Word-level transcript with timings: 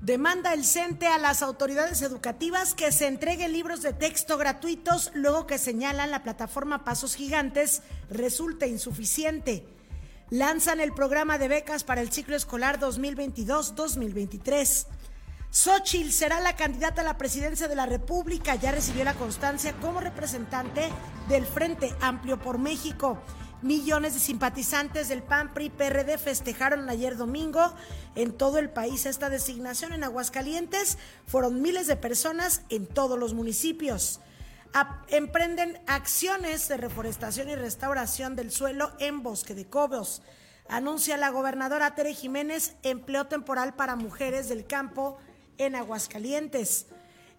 Demanda 0.00 0.52
el 0.54 0.64
CENTE 0.64 1.08
a 1.08 1.18
las 1.18 1.42
autoridades 1.42 2.00
educativas 2.00 2.72
que 2.72 2.90
se 2.90 3.06
entreguen 3.06 3.52
libros 3.52 3.82
de 3.82 3.92
texto 3.92 4.38
gratuitos 4.38 5.10
luego 5.12 5.46
que 5.46 5.58
señalan 5.58 6.10
la 6.10 6.22
plataforma 6.22 6.84
Pasos 6.84 7.14
Gigantes 7.14 7.82
resulta 8.08 8.66
insuficiente. 8.66 9.66
Lanzan 10.30 10.80
el 10.80 10.94
programa 10.94 11.36
de 11.36 11.48
becas 11.48 11.84
para 11.84 12.00
el 12.00 12.10
ciclo 12.10 12.34
escolar 12.34 12.80
2022-2023. 12.80 14.86
Xochitl 15.50 16.12
será 16.12 16.40
la 16.40 16.56
candidata 16.56 17.02
a 17.02 17.04
la 17.04 17.18
presidencia 17.18 17.68
de 17.68 17.74
la 17.74 17.84
República. 17.84 18.54
Ya 18.54 18.72
recibió 18.72 19.04
la 19.04 19.12
constancia 19.12 19.74
como 19.82 20.00
representante 20.00 20.88
del 21.28 21.44
Frente 21.44 21.94
Amplio 22.00 22.40
por 22.40 22.56
México. 22.56 23.18
Millones 23.62 24.14
de 24.14 24.20
simpatizantes 24.20 25.10
del 25.10 25.22
PAN, 25.22 25.52
PRI, 25.52 25.68
PRD 25.68 26.16
festejaron 26.16 26.88
ayer 26.88 27.18
domingo 27.18 27.74
en 28.14 28.32
todo 28.32 28.58
el 28.58 28.70
país 28.70 29.04
esta 29.04 29.28
designación. 29.28 29.92
En 29.92 30.02
Aguascalientes 30.02 30.96
fueron 31.26 31.60
miles 31.60 31.86
de 31.86 31.96
personas 31.96 32.62
en 32.70 32.86
todos 32.86 33.18
los 33.18 33.34
municipios. 33.34 34.20
emprenden 35.08 35.78
acciones 35.86 36.68
de 36.68 36.78
reforestación 36.78 37.50
y 37.50 37.54
restauración 37.54 38.34
del 38.34 38.50
suelo 38.50 38.92
en 38.98 39.22
Bosque 39.22 39.54
de 39.54 39.66
Cobos. 39.66 40.22
Anuncia 40.70 41.18
la 41.18 41.28
gobernadora 41.28 41.94
Tere 41.94 42.14
Jiménez 42.14 42.76
empleo 42.82 43.26
temporal 43.26 43.74
para 43.74 43.94
mujeres 43.94 44.48
del 44.48 44.66
campo 44.66 45.18
en 45.58 45.74
Aguascalientes. 45.74 46.86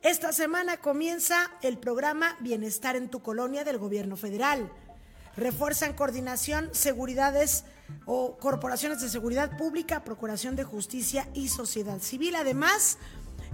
Esta 0.04 0.34
semana 0.34 0.78
comienza 0.78 1.50
el 1.64 1.80
programa 1.80 2.36
Bienestar 2.42 2.96
en 2.96 3.10
tu 3.10 3.24
colonia 3.24 3.64
del 3.64 3.80
gobierno 3.80 4.18
federal 4.18 4.72
refuerzan 5.36 5.94
coordinación, 5.94 6.70
seguridades 6.72 7.66
o 8.06 8.38
corporaciones 8.38 9.02
de 9.02 9.10
seguridad 9.10 9.58
pública, 9.58 10.04
Procuración 10.04 10.56
de 10.56 10.64
Justicia 10.64 11.28
y 11.34 11.50
Sociedad 11.50 12.00
Civil. 12.00 12.36
Además, 12.36 12.98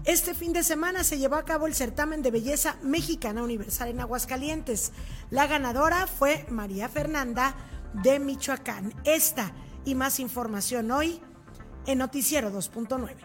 este 0.06 0.34
fin 0.34 0.54
de 0.54 0.64
semana 0.64 1.04
se 1.04 1.18
llevó 1.18 1.36
a 1.36 1.46
cabo 1.46 1.68
el 1.68 1.76
certamen 1.76 2.22
de 2.22 2.32
belleza 2.32 2.78
mexicana 2.84 3.44
universal 3.44 3.90
en 3.90 4.00
Aguascalientes. 4.00 4.92
La 5.32 5.48
ganadora 5.48 6.08
fue 6.08 6.46
María 6.50 6.88
Fernanda 6.88 7.56
de 8.04 8.20
Michoacán. 8.20 8.94
Esta 9.04 9.52
y 9.86 9.96
más 9.96 10.20
información 10.20 10.92
hoy 10.92 11.20
en 11.86 11.98
Noticiero 11.98 12.52
2.9. 12.52 13.16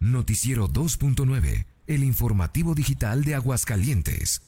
Noticiero 0.00 0.68
2.9, 0.68 1.66
el 1.86 2.04
informativo 2.04 2.74
digital 2.74 3.24
de 3.24 3.34
Aguascalientes. 3.34 4.47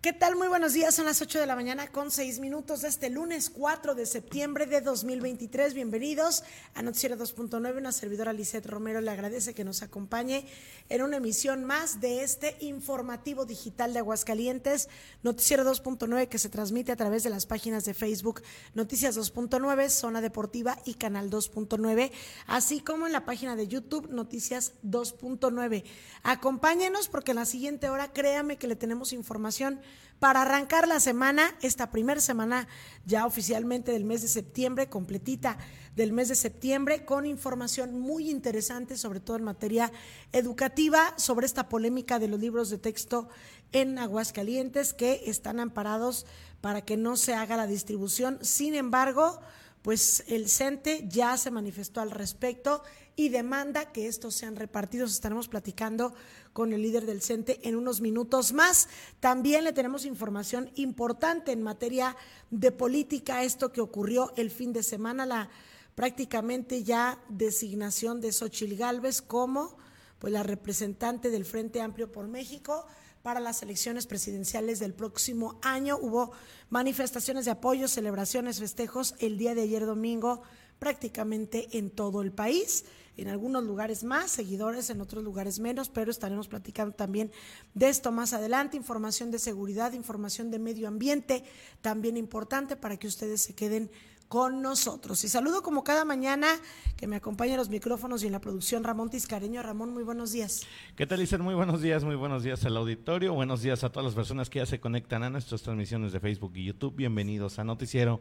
¿Qué 0.00 0.12
tal? 0.12 0.36
Muy 0.36 0.46
buenos 0.46 0.74
días. 0.74 0.94
Son 0.94 1.06
las 1.06 1.20
8 1.20 1.40
de 1.40 1.46
la 1.46 1.56
mañana 1.56 1.88
con 1.88 2.12
6 2.12 2.38
minutos 2.38 2.82
de 2.82 2.88
este 2.88 3.10
lunes 3.10 3.50
4 3.50 3.96
de 3.96 4.06
septiembre 4.06 4.66
de 4.66 4.80
2023. 4.80 5.74
Bienvenidos 5.74 6.44
a 6.74 6.82
Noticiero 6.82 7.16
2.9. 7.16 7.76
Una 7.76 7.90
servidora 7.90 8.32
Lisette 8.32 8.66
Romero 8.66 9.00
le 9.00 9.10
agradece 9.10 9.54
que 9.54 9.64
nos 9.64 9.82
acompañe 9.82 10.46
en 10.88 11.02
una 11.02 11.16
emisión 11.16 11.64
más 11.64 12.00
de 12.00 12.22
este 12.22 12.56
informativo 12.60 13.44
digital 13.44 13.92
de 13.92 13.98
Aguascalientes. 13.98 14.88
Noticiero 15.24 15.64
2.9 15.64 16.28
que 16.28 16.38
se 16.38 16.48
transmite 16.48 16.92
a 16.92 16.96
través 16.96 17.24
de 17.24 17.30
las 17.30 17.46
páginas 17.46 17.84
de 17.84 17.92
Facebook 17.92 18.42
Noticias 18.74 19.18
2.9, 19.18 19.88
Zona 19.88 20.20
Deportiva 20.20 20.78
y 20.84 20.94
Canal 20.94 21.28
2.9, 21.28 22.12
así 22.46 22.78
como 22.82 23.08
en 23.08 23.12
la 23.12 23.24
página 23.24 23.56
de 23.56 23.66
YouTube 23.66 24.10
Noticias 24.10 24.74
2.9. 24.84 25.82
Acompáñenos 26.22 27.08
porque 27.08 27.32
en 27.32 27.38
la 27.38 27.46
siguiente 27.46 27.90
hora 27.90 28.12
créame 28.12 28.58
que 28.58 28.68
le 28.68 28.76
tenemos 28.76 29.12
información 29.12 29.80
para 30.18 30.42
arrancar 30.42 30.88
la 30.88 31.00
semana, 31.00 31.54
esta 31.62 31.90
primera 31.90 32.20
semana 32.20 32.68
ya 33.04 33.26
oficialmente 33.26 33.92
del 33.92 34.04
mes 34.04 34.22
de 34.22 34.28
septiembre, 34.28 34.88
completita 34.88 35.58
del 35.94 36.12
mes 36.12 36.28
de 36.28 36.34
septiembre, 36.34 37.04
con 37.04 37.26
información 37.26 37.98
muy 38.00 38.30
interesante, 38.30 38.96
sobre 38.96 39.20
todo 39.20 39.36
en 39.36 39.44
materia 39.44 39.92
educativa, 40.32 41.14
sobre 41.16 41.46
esta 41.46 41.68
polémica 41.68 42.18
de 42.18 42.28
los 42.28 42.40
libros 42.40 42.70
de 42.70 42.78
texto 42.78 43.28
en 43.72 43.98
Aguascalientes 43.98 44.92
que 44.92 45.22
están 45.26 45.60
amparados 45.60 46.26
para 46.60 46.84
que 46.84 46.96
no 46.96 47.16
se 47.16 47.34
haga 47.34 47.56
la 47.56 47.66
distribución. 47.66 48.38
Sin 48.42 48.74
embargo, 48.74 49.40
pues 49.82 50.24
el 50.26 50.48
CENTE 50.48 51.06
ya 51.08 51.36
se 51.36 51.50
manifestó 51.50 52.00
al 52.00 52.10
respecto 52.10 52.82
y 53.18 53.30
demanda 53.30 53.90
que 53.90 54.06
estos 54.06 54.36
sean 54.36 54.54
repartidos. 54.54 55.10
Estaremos 55.10 55.48
platicando 55.48 56.14
con 56.52 56.72
el 56.72 56.82
líder 56.82 57.04
del 57.04 57.20
CENTE 57.20 57.58
en 57.68 57.74
unos 57.74 58.00
minutos 58.00 58.52
más. 58.52 58.88
También 59.18 59.64
le 59.64 59.72
tenemos 59.72 60.04
información 60.04 60.70
importante 60.76 61.50
en 61.50 61.60
materia 61.60 62.16
de 62.52 62.70
política, 62.70 63.42
esto 63.42 63.72
que 63.72 63.80
ocurrió 63.80 64.32
el 64.36 64.52
fin 64.52 64.72
de 64.72 64.84
semana, 64.84 65.26
la 65.26 65.50
prácticamente 65.96 66.84
ya 66.84 67.20
designación 67.28 68.20
de 68.20 68.30
Xochil 68.30 68.76
Gálvez 68.76 69.20
como 69.20 69.76
pues 70.20 70.32
la 70.32 70.44
representante 70.44 71.30
del 71.30 71.44
Frente 71.44 71.80
Amplio 71.80 72.12
por 72.12 72.28
México 72.28 72.86
para 73.24 73.40
las 73.40 73.64
elecciones 73.64 74.06
presidenciales 74.06 74.78
del 74.78 74.94
próximo 74.94 75.58
año. 75.62 75.98
Hubo 76.00 76.30
manifestaciones 76.70 77.46
de 77.46 77.50
apoyo, 77.50 77.88
celebraciones, 77.88 78.60
festejos 78.60 79.16
el 79.18 79.38
día 79.38 79.56
de 79.56 79.62
ayer 79.62 79.86
domingo 79.86 80.42
prácticamente 80.78 81.76
en 81.76 81.90
todo 81.90 82.22
el 82.22 82.30
país 82.30 82.84
en 83.18 83.28
algunos 83.28 83.64
lugares 83.64 84.04
más 84.04 84.30
seguidores, 84.30 84.88
en 84.90 85.00
otros 85.00 85.22
lugares 85.24 85.58
menos, 85.58 85.88
pero 85.88 86.10
estaremos 86.10 86.48
platicando 86.48 86.94
también 86.94 87.30
de 87.74 87.88
esto 87.88 88.12
más 88.12 88.32
adelante, 88.32 88.76
información 88.76 89.30
de 89.30 89.40
seguridad, 89.40 89.92
información 89.92 90.50
de 90.50 90.60
medio 90.60 90.88
ambiente, 90.88 91.44
también 91.82 92.16
importante 92.16 92.76
para 92.76 92.96
que 92.96 93.08
ustedes 93.08 93.42
se 93.42 93.54
queden 93.54 93.90
con 94.28 94.60
nosotros. 94.60 95.24
Y 95.24 95.28
saludo 95.28 95.62
como 95.62 95.82
cada 95.82 96.04
mañana 96.04 96.48
que 96.96 97.06
me 97.06 97.16
acompaña 97.16 97.52
en 97.52 97.58
los 97.58 97.70
micrófonos 97.70 98.22
y 98.22 98.26
en 98.26 98.32
la 98.32 98.40
producción 98.40 98.84
Ramón 98.84 99.10
Tiscareño. 99.10 99.62
Ramón, 99.62 99.92
muy 99.92 100.02
buenos 100.02 100.32
días. 100.32 100.66
¿Qué 100.96 101.06
tal, 101.06 101.20
Lisa? 101.20 101.38
Muy 101.38 101.54
buenos 101.54 101.80
días, 101.80 102.04
muy 102.04 102.14
buenos 102.14 102.42
días 102.42 102.64
al 102.64 102.76
auditorio, 102.76 103.32
buenos 103.32 103.62
días 103.62 103.84
a 103.84 103.90
todas 103.90 104.04
las 104.04 104.14
personas 104.14 104.50
que 104.50 104.58
ya 104.58 104.66
se 104.66 104.80
conectan 104.80 105.22
a 105.22 105.30
nuestras 105.30 105.62
transmisiones 105.62 106.12
de 106.12 106.20
Facebook 106.20 106.52
y 106.56 106.64
YouTube. 106.64 106.94
Bienvenidos 106.94 107.58
a 107.58 107.64
Noticiero 107.64 108.20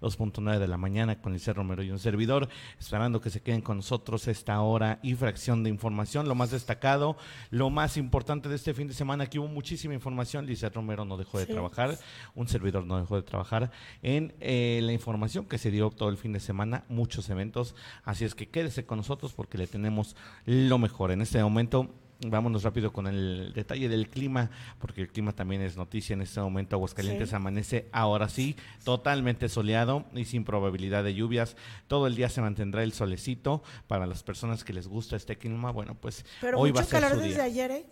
2.9 0.00 0.58
de 0.58 0.68
la 0.68 0.76
mañana 0.76 1.20
con 1.20 1.32
Lice 1.32 1.52
Romero 1.52 1.82
y 1.82 1.90
un 1.90 1.98
servidor, 1.98 2.48
esperando 2.78 3.20
que 3.20 3.30
se 3.30 3.40
queden 3.40 3.60
con 3.60 3.78
nosotros 3.78 4.28
esta 4.28 4.60
hora 4.60 4.98
y 5.02 5.14
fracción 5.14 5.62
de 5.62 5.70
información, 5.70 6.28
lo 6.28 6.34
más 6.34 6.50
destacado, 6.50 7.16
lo 7.50 7.70
más 7.70 7.96
importante 7.96 8.48
de 8.48 8.56
este 8.56 8.74
fin 8.74 8.88
de 8.88 8.94
semana, 8.94 9.26
que 9.26 9.38
hubo 9.38 9.48
muchísima 9.48 9.94
información, 9.94 10.46
Lice 10.46 10.68
Romero 10.68 11.04
no 11.04 11.16
dejó 11.16 11.38
de 11.38 11.46
trabajar, 11.46 11.98
un 12.34 12.48
servidor 12.48 12.84
no 12.84 12.98
dejó 12.98 13.16
de 13.16 13.22
trabajar 13.22 13.70
en 14.02 14.34
eh, 14.40 14.80
la 14.82 14.92
información 14.92 15.46
que 15.46 15.58
se 15.58 15.70
dio 15.70 15.90
todo 15.90 16.08
el 16.08 16.16
fin 16.16 16.32
de 16.32 16.40
semana, 16.40 16.84
muchos 16.88 17.28
eventos, 17.30 17.74
así 18.04 18.24
es 18.24 18.34
que 18.34 18.48
quédese 18.48 18.84
con 18.84 18.98
nosotros 18.98 19.32
porque 19.32 19.58
le 19.58 19.66
tenemos 19.66 20.16
lo 20.44 20.78
mejor. 20.78 21.10
En 21.10 21.22
este 21.22 21.42
momento 21.42 21.90
Vámonos 22.26 22.62
rápido 22.62 22.92
con 22.92 23.06
el 23.06 23.52
detalle 23.54 23.88
del 23.88 24.08
clima, 24.08 24.50
porque 24.78 25.02
el 25.02 25.08
clima 25.08 25.32
también 25.32 25.60
es 25.60 25.76
noticia 25.76 26.14
en 26.14 26.22
este 26.22 26.40
momento. 26.40 26.76
Aguascalientes 26.76 27.32
amanece 27.34 27.88
ahora 27.92 28.28
sí, 28.28 28.56
totalmente 28.84 29.48
soleado 29.48 30.06
y 30.14 30.24
sin 30.24 30.44
probabilidad 30.44 31.04
de 31.04 31.14
lluvias. 31.14 31.56
Todo 31.88 32.06
el 32.06 32.16
día 32.16 32.28
se 32.28 32.40
mantendrá 32.40 32.82
el 32.82 32.92
solecito. 32.92 33.62
Para 33.86 34.06
las 34.06 34.22
personas 34.22 34.64
que 34.64 34.72
les 34.72 34.88
gusta 34.88 35.16
este 35.16 35.36
clima, 35.36 35.70
bueno, 35.70 35.94
pues 35.94 36.24
hoy 36.54 36.70
va 36.70 36.80
a 36.80 36.84
ser 36.84 37.00
calor 37.00 37.20
desde 37.20 37.42
ayer, 37.42 37.70
¿eh? 37.70 37.86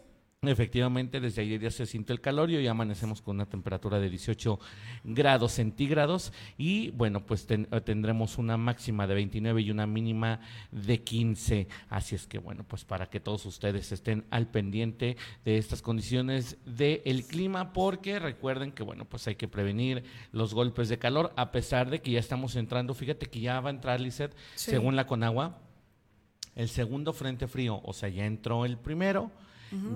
Efectivamente, 0.48 1.20
desde 1.20 1.42
ayer 1.42 1.60
ya 1.60 1.70
se 1.70 1.86
sintió 1.86 2.12
el 2.12 2.20
calor 2.20 2.50
y 2.50 2.66
amanecemos 2.66 3.22
con 3.22 3.36
una 3.36 3.46
temperatura 3.46 3.98
de 3.98 4.10
18 4.10 4.58
grados 5.04 5.52
centígrados 5.52 6.32
y 6.56 6.90
bueno, 6.90 7.24
pues 7.24 7.46
eh, 7.50 7.66
tendremos 7.84 8.38
una 8.38 8.56
máxima 8.56 9.06
de 9.06 9.14
29 9.14 9.62
y 9.62 9.70
una 9.70 9.86
mínima 9.86 10.40
de 10.70 11.02
15. 11.02 11.68
Así 11.88 12.14
es 12.14 12.26
que 12.26 12.38
bueno, 12.38 12.64
pues 12.64 12.84
para 12.84 13.06
que 13.06 13.20
todos 13.20 13.46
ustedes 13.46 13.92
estén 13.92 14.24
al 14.30 14.48
pendiente 14.48 15.16
de 15.44 15.58
estas 15.58 15.82
condiciones 15.82 16.58
del 16.64 17.24
clima, 17.26 17.72
porque 17.72 18.18
recuerden 18.18 18.72
que 18.72 18.82
bueno, 18.82 19.04
pues 19.04 19.26
hay 19.26 19.36
que 19.36 19.48
prevenir 19.48 20.04
los 20.32 20.54
golpes 20.54 20.88
de 20.88 20.98
calor, 20.98 21.32
a 21.36 21.52
pesar 21.52 21.90
de 21.90 22.00
que 22.00 22.12
ya 22.12 22.20
estamos 22.20 22.56
entrando, 22.56 22.94
fíjate 22.94 23.26
que 23.26 23.40
ya 23.40 23.60
va 23.60 23.70
a 23.70 23.72
entrar, 23.72 24.00
Lizeth, 24.00 24.34
según 24.54 24.96
la 24.96 25.06
Conagua, 25.06 25.58
el 26.54 26.68
segundo 26.68 27.12
frente 27.12 27.48
frío, 27.48 27.80
o 27.84 27.92
sea, 27.92 28.08
ya 28.08 28.26
entró 28.26 28.64
el 28.64 28.78
primero 28.78 29.30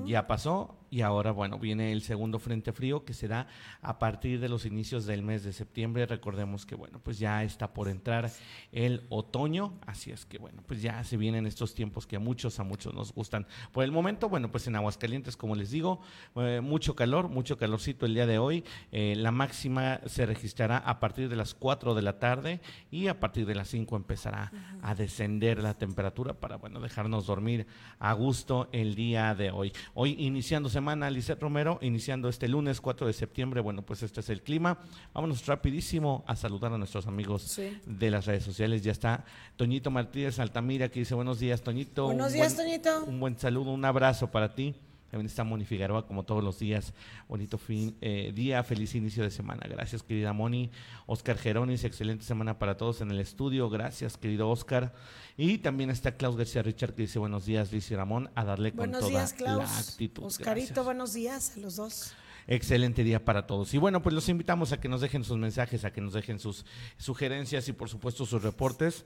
ya 0.05 0.27
pasó 0.27 0.79
y 0.91 1.03
ahora, 1.03 1.33
bueno, 1.33 1.59
viene 1.59 1.93
el 1.93 2.03
segundo 2.03 2.39
frente 2.39 2.73
frío 2.73 3.05
que 3.05 3.13
será 3.13 3.47
a 3.83 3.99
partir 3.99 4.41
de 4.41 4.49
los 4.49 4.65
inicios 4.65 5.05
del 5.07 5.23
mes 5.23 5.45
de 5.45 5.53
septiembre. 5.53 6.07
Recordemos 6.07 6.65
que, 6.65 6.75
bueno, 6.75 7.01
pues 7.03 7.19
ya 7.19 7.45
está 7.45 7.75
por 7.75 7.89
entrar 7.89 8.31
el 8.73 9.03
otoño, 9.11 9.75
así 9.87 10.11
es 10.11 10.25
que, 10.25 10.39
bueno, 10.39 10.63
pues 10.67 10.81
ya 10.81 11.05
se 11.05 11.17
vienen 11.17 11.47
estos 11.47 11.75
tiempos 11.75 12.07
que 12.07 12.17
a 12.17 12.21
muchos, 12.21 12.59
a 12.59 12.65
muchos 12.65 12.95
nos 12.95 13.13
gustan. 13.13 13.47
Por 13.73 13.85
el 13.85 13.93
momento, 13.93 14.29
bueno, 14.29 14.51
pues 14.51 14.67
en 14.67 14.77
Aguascalientes, 14.77 15.37
como 15.37 15.55
les 15.55 15.71
digo, 15.71 16.01
eh, 16.37 16.61
mucho 16.63 16.97
calor, 16.97 17.29
mucho 17.29 17.59
calorcito 17.59 18.07
el 18.07 18.15
día 18.15 18.27
de 18.27 18.39
hoy. 18.39 18.65
Eh, 18.91 19.15
la 19.17 19.31
máxima 19.31 20.01
se 20.07 20.25
registrará 20.25 20.79
a 20.79 21.01
partir 21.01 21.29
de 21.29 21.37
las 21.37 21.55
4 21.55 21.95
de 21.95 22.03
la 22.03 22.19
tarde 22.19 22.61
y 22.91 23.09
a 23.09 23.21
partir 23.21 23.47
de 23.47 23.55
las 23.55 23.69
5 23.69 23.97
empezará 23.97 24.53
a 24.83 24.95
descender 24.95 25.63
la 25.63 25.75
temperatura 25.75 26.35
para, 26.35 26.57
bueno, 26.57 26.81
dejarnos 26.81 27.27
dormir 27.27 27.67
a 27.99 28.13
gusto 28.15 28.69
el 28.73 28.95
día 28.95 29.35
de 29.35 29.51
hoy. 29.51 29.68
Hoy. 29.95 30.09
Hoy 30.09 30.17
iniciando 30.19 30.69
semana, 30.69 31.11
Lizeth 31.11 31.41
Romero, 31.41 31.79
iniciando 31.83 32.29
este 32.29 32.49
lunes 32.49 32.81
4 32.81 33.07
de 33.07 33.13
septiembre, 33.13 33.61
bueno, 33.61 33.83
pues 33.83 34.03
este 34.03 34.21
es 34.21 34.31
el 34.31 34.43
clima. 34.43 34.79
Vámonos 35.13 35.45
rapidísimo 35.47 36.25
a 36.27 36.37
saludar 36.37 36.73
a 36.73 36.79
nuestros 36.79 37.07
amigos 37.07 37.61
de 37.85 38.11
las 38.11 38.27
redes 38.27 38.45
sociales. 38.45 38.83
Ya 38.83 38.93
está 38.93 39.25
Toñito 39.57 39.91
Martínez 39.91 40.39
Altamira 40.39 40.89
que 40.89 41.01
dice 41.01 41.15
buenos 41.15 41.41
días, 41.41 41.63
Toñito. 41.63 42.07
Buenos 42.07 42.33
días, 42.33 42.57
Toñito. 42.57 43.05
Un 43.05 43.21
buen 43.21 43.39
saludo, 43.39 43.71
un 43.73 43.85
abrazo 43.85 44.31
para 44.31 44.55
ti. 44.55 44.75
También 45.11 45.27
está 45.27 45.43
Moni 45.45 45.65
Figueroa, 45.65 46.07
como 46.07 46.25
todos 46.25 46.45
los 46.45 46.59
días. 46.59 46.93
Bonito 47.29 47.57
fin, 47.57 47.97
eh, 48.01 48.33
día, 48.35 48.63
feliz 48.63 48.95
inicio 48.95 49.23
de 49.23 49.31
semana. 49.31 49.67
Gracias, 49.69 50.03
querida 50.03 50.33
Moni. 50.33 50.71
Oscar 51.07 51.39
Geronis, 51.39 51.85
excelente 51.85 52.25
semana 52.25 52.59
para 52.59 52.77
todos 52.77 53.01
en 53.01 53.11
el 53.11 53.21
estudio. 53.21 53.71
Gracias, 53.71 54.17
querido 54.17 54.51
Oscar. 54.51 54.93
Y 55.37 55.59
también 55.59 55.91
está 55.91 56.17
Klaus 56.17 56.37
García 56.37 56.63
Richard, 56.63 56.95
que 56.95 57.03
dice 57.03 57.19
buenos 57.19 57.47
días, 57.47 57.73
Luis 57.73 57.91
y 57.91 57.97
Ramón, 57.97 58.31
a 58.35 58.45
darle 58.45 58.73
con 58.73 58.93
toda 58.93 59.11
la 59.11 59.79
actitud. 59.79 60.25
Oscarito, 60.25 60.85
buenos 60.85 61.15
días 61.15 61.57
a 61.57 61.61
los 61.61 61.77
dos. 61.77 62.15
Excelente 62.47 63.05
día 63.05 63.25
para 63.25 63.47
todos. 63.47 63.73
Y 63.75 63.79
bueno, 63.79 64.03
pues 64.03 64.15
los 64.15 64.29
invitamos 64.29 64.73
a 64.73 64.81
que 64.81 64.89
nos 64.89 65.01
dejen 65.01 65.23
sus 65.23 65.37
mensajes, 65.37 65.85
a 65.85 65.93
que 65.93 66.01
nos 66.01 66.15
dejen 66.15 66.39
sus 66.39 66.65
sugerencias 66.97 67.69
y 67.69 67.73
por 67.73 67.89
supuesto 67.89 68.25
sus 68.25 68.43
reportes 68.43 69.05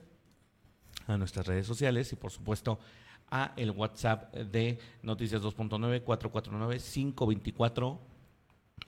a 1.07 1.17
nuestras 1.17 1.47
redes 1.47 1.67
sociales 1.67 2.11
y 2.13 2.15
por 2.15 2.31
supuesto 2.31 2.79
a 3.33 3.51
el 3.57 3.71
WhatsApp 3.71 4.31
de 4.35 4.77
Noticias 5.01 5.41
2.9 5.41 6.03
449 6.03 6.77
524 6.79 7.99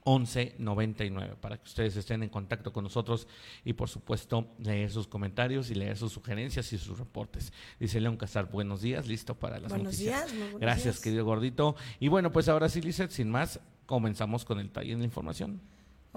1199 0.05 1.35
para 1.41 1.57
que 1.57 1.63
ustedes 1.63 1.95
estén 1.97 2.21
en 2.21 2.29
contacto 2.29 2.71
con 2.71 2.83
nosotros 2.83 3.27
y 3.63 3.73
por 3.73 3.89
supuesto 3.89 4.47
leer 4.59 4.91
sus 4.91 5.07
comentarios 5.07 5.71
y 5.71 5.75
leer 5.75 5.97
sus 5.97 6.11
sugerencias 6.11 6.71
y 6.73 6.77
sus 6.77 6.99
reportes. 6.99 7.51
Dice 7.79 7.99
León 7.99 8.17
Casar, 8.17 8.51
buenos 8.51 8.81
días, 8.81 9.07
listo 9.07 9.33
para 9.33 9.59
las 9.59 9.69
buenos 9.69 9.85
noticias. 9.85 10.31
Días, 10.31 10.39
buenos 10.39 10.61
Gracias, 10.61 10.99
querido 10.99 11.25
gordito. 11.25 11.75
Y 11.99 12.09
bueno, 12.09 12.31
pues 12.31 12.47
ahora 12.47 12.69
sí, 12.69 12.81
Lizeth, 12.81 13.09
sin 13.09 13.31
más, 13.31 13.59
comenzamos 13.87 14.45
con 14.45 14.59
el 14.59 14.69
taller 14.69 14.95
de 14.95 14.99
la 14.99 15.05
información. 15.05 15.59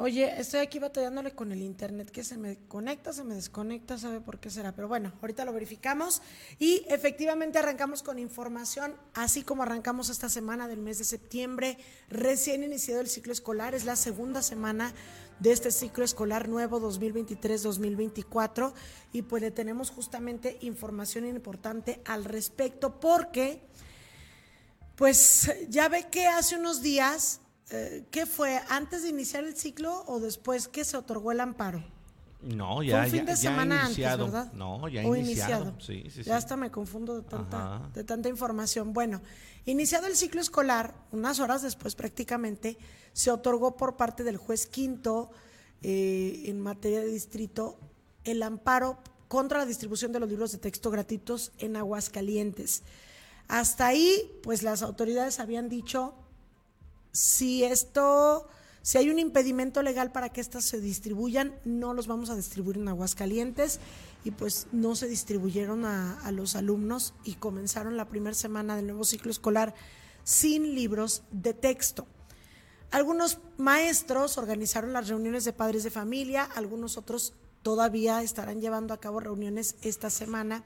Oye, 0.00 0.32
estoy 0.40 0.60
aquí 0.60 0.78
batallándole 0.78 1.32
con 1.32 1.50
el 1.50 1.60
internet, 1.60 2.12
que 2.12 2.22
se 2.22 2.38
me 2.38 2.56
conecta, 2.68 3.12
se 3.12 3.24
me 3.24 3.34
desconecta, 3.34 3.98
sabe 3.98 4.20
por 4.20 4.38
qué 4.38 4.48
será. 4.48 4.70
Pero 4.70 4.86
bueno, 4.86 5.12
ahorita 5.20 5.44
lo 5.44 5.52
verificamos 5.52 6.22
y 6.60 6.84
efectivamente 6.88 7.58
arrancamos 7.58 8.04
con 8.04 8.20
información, 8.20 8.94
así 9.14 9.42
como 9.42 9.64
arrancamos 9.64 10.08
esta 10.08 10.28
semana 10.28 10.68
del 10.68 10.78
mes 10.78 10.98
de 10.98 11.04
septiembre, 11.04 11.78
recién 12.10 12.62
iniciado 12.62 13.00
el 13.00 13.08
ciclo 13.08 13.32
escolar, 13.32 13.74
es 13.74 13.84
la 13.84 13.96
segunda 13.96 14.40
semana 14.40 14.94
de 15.40 15.50
este 15.50 15.72
ciclo 15.72 16.04
escolar 16.04 16.48
nuevo 16.48 16.80
2023-2024 16.80 18.72
y 19.12 19.22
pues 19.22 19.42
le 19.42 19.50
tenemos 19.50 19.90
justamente 19.90 20.58
información 20.60 21.26
importante 21.26 22.00
al 22.04 22.24
respecto 22.24 23.00
porque 23.00 23.62
pues 24.94 25.50
ya 25.68 25.88
ve 25.88 26.06
que 26.08 26.28
hace 26.28 26.54
unos 26.54 26.82
días 26.82 27.40
eh, 27.70 28.04
¿qué 28.10 28.26
fue? 28.26 28.60
¿Antes 28.68 29.02
de 29.02 29.10
iniciar 29.10 29.44
el 29.44 29.56
ciclo 29.56 30.04
o 30.06 30.20
después 30.20 30.68
que 30.68 30.84
se 30.84 30.96
otorgó 30.96 31.32
el 31.32 31.40
amparo? 31.40 31.84
No, 32.40 32.82
ya. 32.82 32.98
Fue 32.98 33.06
un 33.06 33.10
fin 33.10 33.24
de 33.26 33.36
semana 33.36 33.86
antes, 33.86 33.98
¿verdad? 33.98 34.52
No, 34.52 34.88
ya 34.88 35.02
iniciado. 35.02 35.74
Sí, 35.80 36.04
sí, 36.08 36.22
ya 36.22 36.36
hasta 36.36 36.56
me 36.56 36.70
confundo 36.70 37.20
de 37.20 37.28
tanta, 37.28 37.90
de 37.92 38.04
tanta 38.04 38.28
información. 38.28 38.92
Bueno, 38.92 39.20
iniciado 39.64 40.06
el 40.06 40.14
ciclo 40.14 40.40
escolar, 40.40 40.94
unas 41.10 41.40
horas 41.40 41.62
después 41.62 41.96
prácticamente, 41.96 42.78
se 43.12 43.30
otorgó 43.30 43.76
por 43.76 43.96
parte 43.96 44.22
del 44.22 44.36
juez 44.36 44.66
quinto 44.66 45.30
eh, 45.82 46.44
en 46.46 46.60
materia 46.60 47.00
de 47.00 47.06
distrito 47.06 47.78
el 48.24 48.42
amparo 48.42 48.98
contra 49.26 49.58
la 49.58 49.66
distribución 49.66 50.12
de 50.12 50.20
los 50.20 50.28
libros 50.28 50.52
de 50.52 50.58
texto 50.58 50.90
gratuitos 50.90 51.52
en 51.58 51.76
Aguascalientes. 51.76 52.82
Hasta 53.48 53.86
ahí, 53.86 54.38
pues 54.42 54.62
las 54.62 54.82
autoridades 54.82 55.40
habían 55.40 55.68
dicho 55.68 56.14
si 57.12 57.64
esto, 57.64 58.48
si 58.82 58.98
hay 58.98 59.10
un 59.10 59.18
impedimento 59.18 59.82
legal 59.82 60.12
para 60.12 60.30
que 60.30 60.40
estas 60.40 60.64
se 60.64 60.80
distribuyan, 60.80 61.54
no 61.64 61.94
los 61.94 62.06
vamos 62.06 62.30
a 62.30 62.36
distribuir 62.36 62.78
en 62.78 62.88
Aguascalientes 62.88 63.80
y 64.24 64.30
pues 64.30 64.66
no 64.72 64.94
se 64.94 65.08
distribuyeron 65.08 65.84
a, 65.84 66.20
a 66.20 66.32
los 66.32 66.56
alumnos 66.56 67.14
y 67.24 67.34
comenzaron 67.34 67.96
la 67.96 68.08
primera 68.08 68.34
semana 68.34 68.76
del 68.76 68.86
nuevo 68.86 69.04
ciclo 69.04 69.30
escolar 69.30 69.74
sin 70.24 70.74
libros 70.74 71.22
de 71.30 71.54
texto. 71.54 72.06
Algunos 72.90 73.38
maestros 73.58 74.38
organizaron 74.38 74.92
las 74.92 75.08
reuniones 75.08 75.44
de 75.44 75.52
padres 75.52 75.84
de 75.84 75.90
familia, 75.90 76.44
algunos 76.44 76.96
otros 76.96 77.34
todavía 77.62 78.22
estarán 78.22 78.60
llevando 78.60 78.94
a 78.94 79.00
cabo 79.00 79.20
reuniones 79.20 79.76
esta 79.82 80.08
semana, 80.08 80.64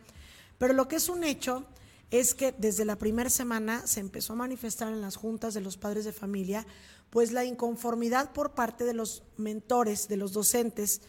pero 0.58 0.72
lo 0.72 0.86
que 0.86 0.96
es 0.96 1.08
un 1.08 1.24
hecho 1.24 1.66
es 2.12 2.34
que 2.34 2.54
desde 2.58 2.84
la 2.84 2.96
primera 2.96 3.30
semana 3.30 3.86
se 3.86 4.00
empezó 4.00 4.34
a 4.34 4.36
manifestar 4.36 4.92
en 4.92 5.00
las 5.00 5.16
juntas 5.16 5.54
de 5.54 5.62
los 5.62 5.78
padres 5.78 6.04
de 6.04 6.12
familia, 6.12 6.66
pues 7.08 7.32
la 7.32 7.46
inconformidad 7.46 8.32
por 8.32 8.52
parte 8.52 8.84
de 8.84 8.92
los 8.92 9.22
mentores, 9.38 10.08
de 10.08 10.18
los 10.18 10.34
docentes 10.34 11.00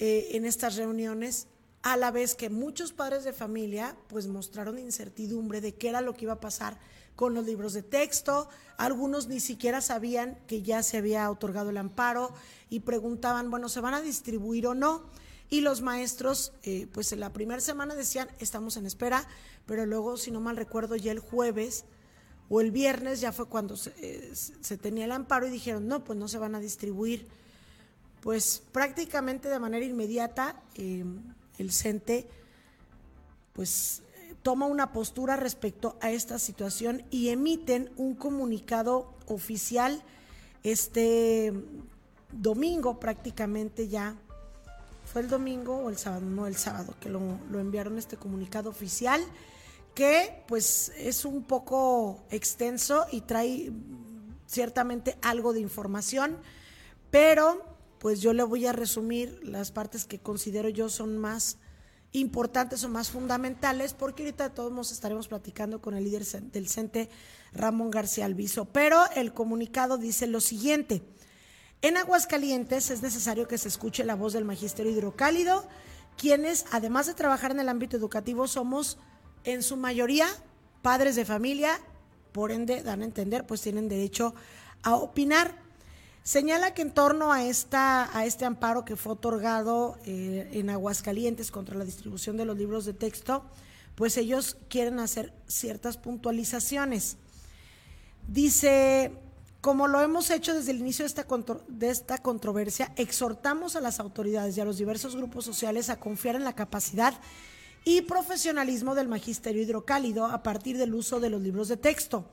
eh, 0.00 0.30
en 0.32 0.44
estas 0.44 0.74
reuniones, 0.74 1.46
a 1.82 1.96
la 1.96 2.10
vez 2.10 2.34
que 2.34 2.50
muchos 2.50 2.92
padres 2.92 3.22
de 3.22 3.32
familia 3.32 3.96
pues 4.08 4.26
mostraron 4.26 4.80
incertidumbre 4.80 5.60
de 5.60 5.76
qué 5.76 5.90
era 5.90 6.00
lo 6.00 6.14
que 6.14 6.24
iba 6.24 6.32
a 6.32 6.40
pasar 6.40 6.76
con 7.14 7.32
los 7.32 7.46
libros 7.46 7.72
de 7.72 7.84
texto, 7.84 8.48
algunos 8.78 9.28
ni 9.28 9.38
siquiera 9.38 9.80
sabían 9.80 10.40
que 10.48 10.62
ya 10.62 10.82
se 10.82 10.96
había 10.96 11.30
otorgado 11.30 11.70
el 11.70 11.76
amparo 11.76 12.34
y 12.68 12.80
preguntaban, 12.80 13.48
bueno, 13.48 13.68
¿se 13.68 13.80
van 13.80 13.94
a 13.94 14.02
distribuir 14.02 14.66
o 14.66 14.74
no? 14.74 15.04
Y 15.48 15.60
los 15.60 15.80
maestros, 15.80 16.52
eh, 16.62 16.88
pues 16.92 17.12
en 17.12 17.20
la 17.20 17.32
primera 17.32 17.60
semana 17.60 17.94
decían, 17.94 18.28
estamos 18.40 18.76
en 18.76 18.86
espera, 18.86 19.26
pero 19.64 19.86
luego, 19.86 20.16
si 20.16 20.30
no 20.30 20.40
mal 20.40 20.56
recuerdo, 20.56 20.96
ya 20.96 21.12
el 21.12 21.20
jueves 21.20 21.84
o 22.48 22.60
el 22.60 22.70
viernes 22.70 23.20
ya 23.20 23.32
fue 23.32 23.46
cuando 23.46 23.76
se, 23.76 23.92
eh, 23.98 24.76
tenía 24.80 25.04
el 25.04 25.12
amparo 25.12 25.46
y 25.46 25.50
dijeron, 25.50 25.86
no, 25.86 26.04
pues 26.04 26.18
no 26.18 26.28
se 26.28 26.38
van 26.38 26.54
a 26.54 26.60
distribuir. 26.60 27.28
Pues 28.20 28.62
prácticamente 28.72 29.48
de 29.48 29.58
manera 29.58 29.84
inmediata 29.84 30.60
em, 30.74 31.22
el 31.58 31.70
CENTE 31.70 32.28
pues 33.52 34.02
toma 34.42 34.66
una 34.66 34.92
postura 34.92 35.36
respecto 35.36 35.96
a 36.00 36.10
esta 36.10 36.38
situación 36.38 37.04
y 37.10 37.28
emiten 37.28 37.90
un 37.96 38.14
comunicado 38.14 39.14
oficial 39.26 40.02
este 40.62 41.52
domingo 42.32 43.00
prácticamente 43.00 43.88
ya 43.88 44.16
el 45.20 45.28
domingo 45.28 45.76
o 45.76 45.90
el 45.90 45.96
sábado, 45.96 46.26
no 46.26 46.46
el 46.46 46.56
sábado, 46.56 46.94
que 47.00 47.08
lo, 47.08 47.20
enviaron 47.54 47.98
este 47.98 48.16
comunicado 48.16 48.70
oficial, 48.70 49.20
que 49.94 50.44
pues 50.46 50.92
es 50.96 51.24
un 51.24 51.44
poco 51.44 52.24
extenso 52.30 53.06
y 53.10 53.22
trae 53.22 53.72
ciertamente 54.46 55.16
algo 55.22 55.52
de 55.52 55.60
información, 55.60 56.36
pero 57.10 57.64
pues 57.98 58.20
yo 58.20 58.32
le 58.32 58.42
voy 58.42 58.66
a 58.66 58.72
resumir 58.72 59.40
las 59.42 59.72
partes 59.72 60.04
que 60.04 60.18
considero 60.18 60.68
yo 60.68 60.88
son 60.88 61.18
más 61.18 61.58
importantes 62.12 62.84
o 62.84 62.88
más 62.88 63.10
fundamentales, 63.10 63.94
porque 63.94 64.22
ahorita 64.22 64.54
todos 64.54 64.92
estaremos 64.92 65.28
platicando 65.28 65.80
con 65.80 65.94
el 65.94 66.04
líder 66.04 66.24
del 66.24 66.68
CENTE, 66.68 67.10
Ramón 67.52 67.90
García 67.90 68.24
Alviso. 68.24 68.66
Pero 68.66 69.02
el 69.14 69.32
comunicado 69.32 69.98
dice 69.98 70.26
lo 70.26 70.40
siguiente. 70.40 71.02
En 71.82 71.96
Aguascalientes 71.96 72.90
es 72.90 73.02
necesario 73.02 73.46
que 73.46 73.58
se 73.58 73.68
escuche 73.68 74.04
la 74.04 74.14
voz 74.14 74.32
del 74.32 74.44
Magisterio 74.44 74.92
Hidrocálido, 74.92 75.66
quienes, 76.16 76.64
además 76.72 77.06
de 77.06 77.14
trabajar 77.14 77.50
en 77.50 77.60
el 77.60 77.68
ámbito 77.68 77.96
educativo, 77.96 78.48
somos 78.48 78.98
en 79.44 79.62
su 79.62 79.76
mayoría 79.76 80.26
padres 80.82 81.16
de 81.16 81.24
familia, 81.24 81.80
por 82.32 82.52
ende, 82.52 82.82
dan 82.82 83.02
a 83.02 83.04
entender, 83.04 83.46
pues 83.46 83.60
tienen 83.60 83.88
derecho 83.88 84.34
a 84.82 84.94
opinar. 84.94 85.54
Señala 86.22 86.74
que 86.74 86.82
en 86.82 86.92
torno 86.92 87.32
a, 87.32 87.44
esta, 87.44 88.16
a 88.16 88.24
este 88.24 88.44
amparo 88.44 88.84
que 88.84 88.96
fue 88.96 89.12
otorgado 89.12 89.98
eh, 90.04 90.48
en 90.52 90.70
Aguascalientes 90.70 91.50
contra 91.50 91.76
la 91.76 91.84
distribución 91.84 92.36
de 92.36 92.44
los 92.44 92.56
libros 92.56 92.84
de 92.84 92.94
texto, 92.94 93.44
pues 93.94 94.16
ellos 94.16 94.56
quieren 94.68 94.98
hacer 94.98 95.32
ciertas 95.46 95.96
puntualizaciones. 95.96 97.16
Dice, 98.28 99.12
como 99.66 99.88
lo 99.88 100.00
hemos 100.00 100.30
hecho 100.30 100.54
desde 100.54 100.70
el 100.70 100.78
inicio 100.78 101.02
de 101.02 101.08
esta, 101.08 101.26
de 101.66 101.90
esta 101.90 102.18
controversia, 102.18 102.92
exhortamos 102.94 103.74
a 103.74 103.80
las 103.80 103.98
autoridades 103.98 104.56
y 104.56 104.60
a 104.60 104.64
los 104.64 104.78
diversos 104.78 105.16
grupos 105.16 105.44
sociales 105.44 105.90
a 105.90 105.98
confiar 105.98 106.36
en 106.36 106.44
la 106.44 106.54
capacidad 106.54 107.14
y 107.84 108.02
profesionalismo 108.02 108.94
del 108.94 109.08
magisterio 109.08 109.60
hidrocálido 109.60 110.26
a 110.26 110.44
partir 110.44 110.78
del 110.78 110.94
uso 110.94 111.18
de 111.18 111.30
los 111.30 111.42
libros 111.42 111.66
de 111.66 111.76
texto, 111.76 112.26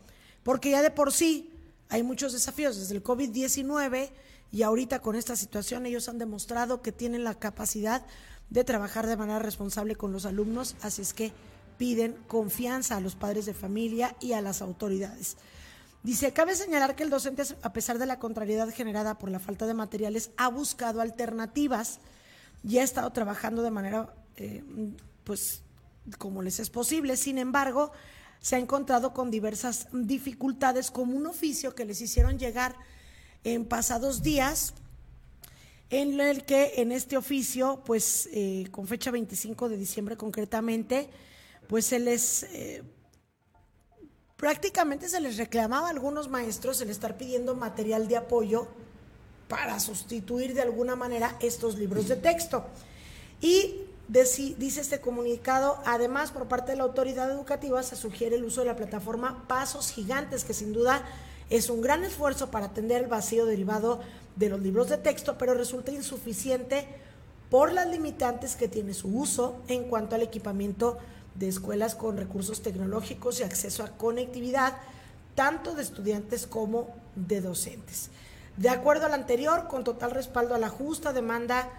porque 0.44 0.70
ya 0.70 0.84
de 0.84 0.92
por 0.92 1.12
sí 1.12 1.50
hay 1.90 2.04
muchos 2.04 2.34
desafíos 2.34 2.78
desde 2.78 2.94
el 2.94 3.04
COVID-19 3.04 4.12
y 4.52 4.62
ahorita 4.62 5.00
con 5.00 5.16
esta 5.16 5.36
situación 5.36 5.88
ellos 5.88 6.10
han 6.10 6.20
demostrado 6.20 6.84
que 6.84 6.92
tienen 6.92 7.24
la 7.24 7.34
capacidad 7.34 8.06
de 8.52 8.64
trabajar 8.64 9.08
de 9.08 9.18
manera 9.18 9.40
responsable 9.40 9.96
con 9.96 10.12
los 10.12 10.28
alumnos, 10.28 10.76
así 10.84 11.02
es 11.02 11.16
que 11.16 11.32
piden 11.80 12.16
confianza 12.28 12.98
a 12.98 13.02
los 13.02 13.16
padres 13.16 13.48
de 13.48 13.56
familia 13.56 14.16
y 14.20 14.34
a 14.34 14.42
las 14.42 14.62
autoridades. 14.62 15.36
Dice, 16.04 16.34
cabe 16.34 16.54
señalar 16.54 16.96
que 16.96 17.04
el 17.04 17.10
docente, 17.10 17.44
a 17.62 17.72
pesar 17.72 17.98
de 17.98 18.06
la 18.06 18.20
contrariedad 18.20 18.70
generada 18.70 19.18
por 19.18 19.32
la 19.32 19.40
falta 19.40 19.66
de 19.66 19.74
materiales, 19.74 20.32
ha 20.36 20.50
buscado 20.50 21.00
alternativas 21.00 22.00
y 22.62 22.78
ha 22.80 22.84
estado 22.84 23.10
trabajando 23.12 23.64
de 23.64 23.72
manera, 23.72 24.14
eh, 24.36 24.64
pues, 25.24 25.62
como 26.18 26.42
les 26.42 26.60
es 26.60 26.70
posible. 26.70 27.16
Sin 27.16 27.38
embargo, 27.38 27.94
se 28.42 28.58
ha 28.58 28.60
encontrado 28.60 29.14
con 29.14 29.32
diversas 29.32 29.88
dificultades 29.94 30.92
como 30.92 31.16
un 31.16 31.26
oficio 31.26 31.74
que 31.74 31.86
les 31.86 32.02
hicieron 32.02 32.38
llegar 32.38 32.76
en 33.46 33.66
pasados 33.66 34.22
días 34.22 34.74
en 35.90 36.20
el 36.20 36.44
que 36.44 36.74
en 36.78 36.92
este 36.92 37.16
oficio, 37.16 37.82
pues 37.86 38.28
eh, 38.34 38.68
con 38.72 38.88
fecha 38.88 39.12
25 39.12 39.70
de 39.70 39.78
diciembre 39.78 40.18
concretamente, 40.18 41.10
pues 41.68 41.86
se 41.86 42.00
les... 42.00 42.44
Eh, 42.44 42.84
prácticamente 44.44 45.08
se 45.08 45.22
les 45.22 45.38
reclamaba 45.38 45.88
a 45.88 45.92
algunos 45.92 46.28
maestros 46.28 46.82
el 46.82 46.90
estar 46.90 47.16
pidiendo 47.16 47.56
material 47.56 48.10
de 48.10 48.18
apoyo 48.18 48.68
para 49.48 49.80
sustituir 49.80 50.54
de 50.54 50.62
alguna 50.62 50.98
manera 50.98 51.38
estos 51.40 51.78
libros 51.78 52.10
de 52.10 52.18
texto. 52.18 52.66
Y 53.40 53.86
dice 54.10 54.82
este 54.82 55.00
comunicado, 55.00 55.82
además 55.86 56.32
por 56.32 56.50
parte 56.50 56.74
de 56.74 56.78
la 56.78 56.84
autoridad 56.84 57.32
educativa 57.32 57.82
se 57.84 57.96
sugiere 57.96 58.36
el 58.36 58.44
uso 58.44 58.60
de 58.60 58.68
la 58.68 58.76
plataforma 58.76 59.46
Pasos 59.48 59.92
Gigantes, 59.92 60.44
que 60.44 60.54
sin 60.54 60.74
duda 60.74 61.06
es 61.50 61.70
un 61.70 61.80
gran 61.80 62.04
esfuerzo 62.04 62.52
para 62.52 62.66
atender 62.66 63.02
el 63.04 63.08
vacío 63.08 63.46
derivado 63.46 64.02
de 64.36 64.50
los 64.50 64.60
libros 64.60 64.90
de 64.90 64.98
texto, 64.98 65.38
pero 65.38 65.54
resulta 65.54 65.94
insuficiente 65.94 66.86
por 67.50 67.72
las 67.72 67.88
limitantes 67.88 68.58
que 68.58 68.68
tiene 68.68 68.94
su 68.94 69.08
uso 69.08 69.62
en 69.70 69.86
cuanto 69.86 70.16
al 70.16 70.22
equipamiento 70.22 70.98
de 71.36 71.48
escuelas 71.48 71.96
con 71.96 72.18
recursos 72.18 72.62
tecnológicos 72.62 73.40
y 73.40 73.44
acceso 73.44 73.84
a 73.84 73.98
conectividad, 73.98 74.78
tanto 75.36 75.76
de 75.76 75.82
estudiantes 75.82 76.48
como 76.48 76.96
de 77.16 77.42
docentes. 77.42 78.10
De 78.58 78.70
acuerdo 78.70 79.08
al 79.08 79.14
anterior, 79.14 79.68
con 79.68 79.84
total 79.84 80.12
respaldo 80.12 80.54
a 80.54 80.60
la 80.60 80.70
justa 80.70 81.12
demanda 81.12 81.70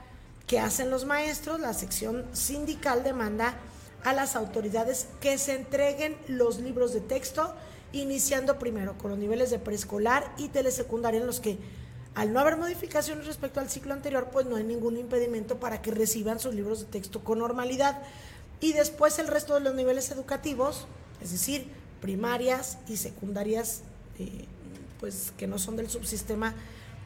que 0.47 0.59
hacen 0.59 0.91
los 0.91 1.05
maestros, 1.05 1.61
la 1.61 1.73
sección 1.73 2.25
sindical 2.33 3.05
demanda 3.05 3.55
a 4.03 4.13
las 4.13 4.37
autoridades 4.37 5.09
que 5.21 5.39
se 5.39 5.55
entreguen 5.55 6.17
los 6.29 6.59
libros 6.59 6.93
de 6.93 7.01
texto, 7.01 7.55
iniciando 7.93 8.59
primero 8.59 8.99
con 8.99 9.11
los 9.11 9.19
niveles 9.19 9.51
de 9.51 9.59
preescolar 9.59 10.31
y 10.37 10.49
telesecundaria 10.49 11.21
en 11.21 11.27
los 11.27 11.41
que 11.41 11.59
al 12.15 12.33
no 12.33 12.39
haber 12.39 12.57
modificaciones 12.57 13.27
respecto 13.27 13.59
al 13.59 13.69
ciclo 13.69 13.93
anterior, 13.93 14.29
pues 14.31 14.47
no 14.47 14.57
hay 14.57 14.63
ningún 14.63 14.97
impedimento 14.97 15.59
para 15.59 15.83
que 15.83 15.91
reciban 15.91 16.39
sus 16.39 16.55
libros 16.55 16.81
de 16.81 16.87
texto 16.87 17.25
con 17.25 17.41
normalidad. 17.41 18.03
Y 18.61 18.73
después 18.73 19.19
el 19.19 19.29
resto 19.29 19.55
de 19.55 19.61
los 19.61 19.75
niveles 19.75 20.11
educativos, 20.11 20.87
es 21.21 21.33
decir, 21.33 21.71
primarias 22.01 22.79
y 22.89 22.97
secundarias, 22.97 23.83
eh, 24.19 24.47
pues 25.01 25.33
que 25.37 25.47
no 25.47 25.59
son 25.59 25.77
del 25.77 25.91
subsistema 25.91 26.55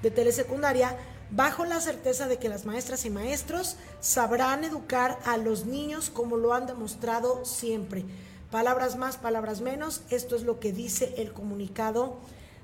de 0.02 0.10
telesecundaria, 0.10 0.96
bajo 1.30 1.64
la 1.64 1.80
certeza 1.80 2.26
de 2.26 2.38
que 2.38 2.48
las 2.48 2.64
maestras 2.64 3.04
y 3.04 3.10
maestros 3.10 3.76
sabrán 4.00 4.64
educar 4.64 5.18
a 5.24 5.36
los 5.36 5.66
niños 5.66 6.10
como 6.10 6.36
lo 6.36 6.54
han 6.54 6.66
demostrado 6.66 7.44
siempre. 7.44 8.04
Palabras 8.50 8.96
más, 8.96 9.16
palabras 9.18 9.60
menos, 9.60 10.02
esto 10.10 10.36
es 10.36 10.42
lo 10.42 10.58
que 10.58 10.72
dice 10.72 11.14
el 11.18 11.32
comunicado 11.32 12.16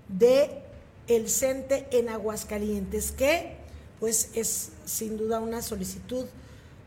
de 0.09 0.63
el 1.09 1.29
CENTE 1.29 1.87
en 1.91 2.09
Aguascalientes, 2.09 3.13
que 3.13 3.57
pues 4.01 4.31
es 4.35 4.71
sin 4.87 5.19
duda 5.19 5.41
una 5.41 5.61
solicitud 5.61 6.27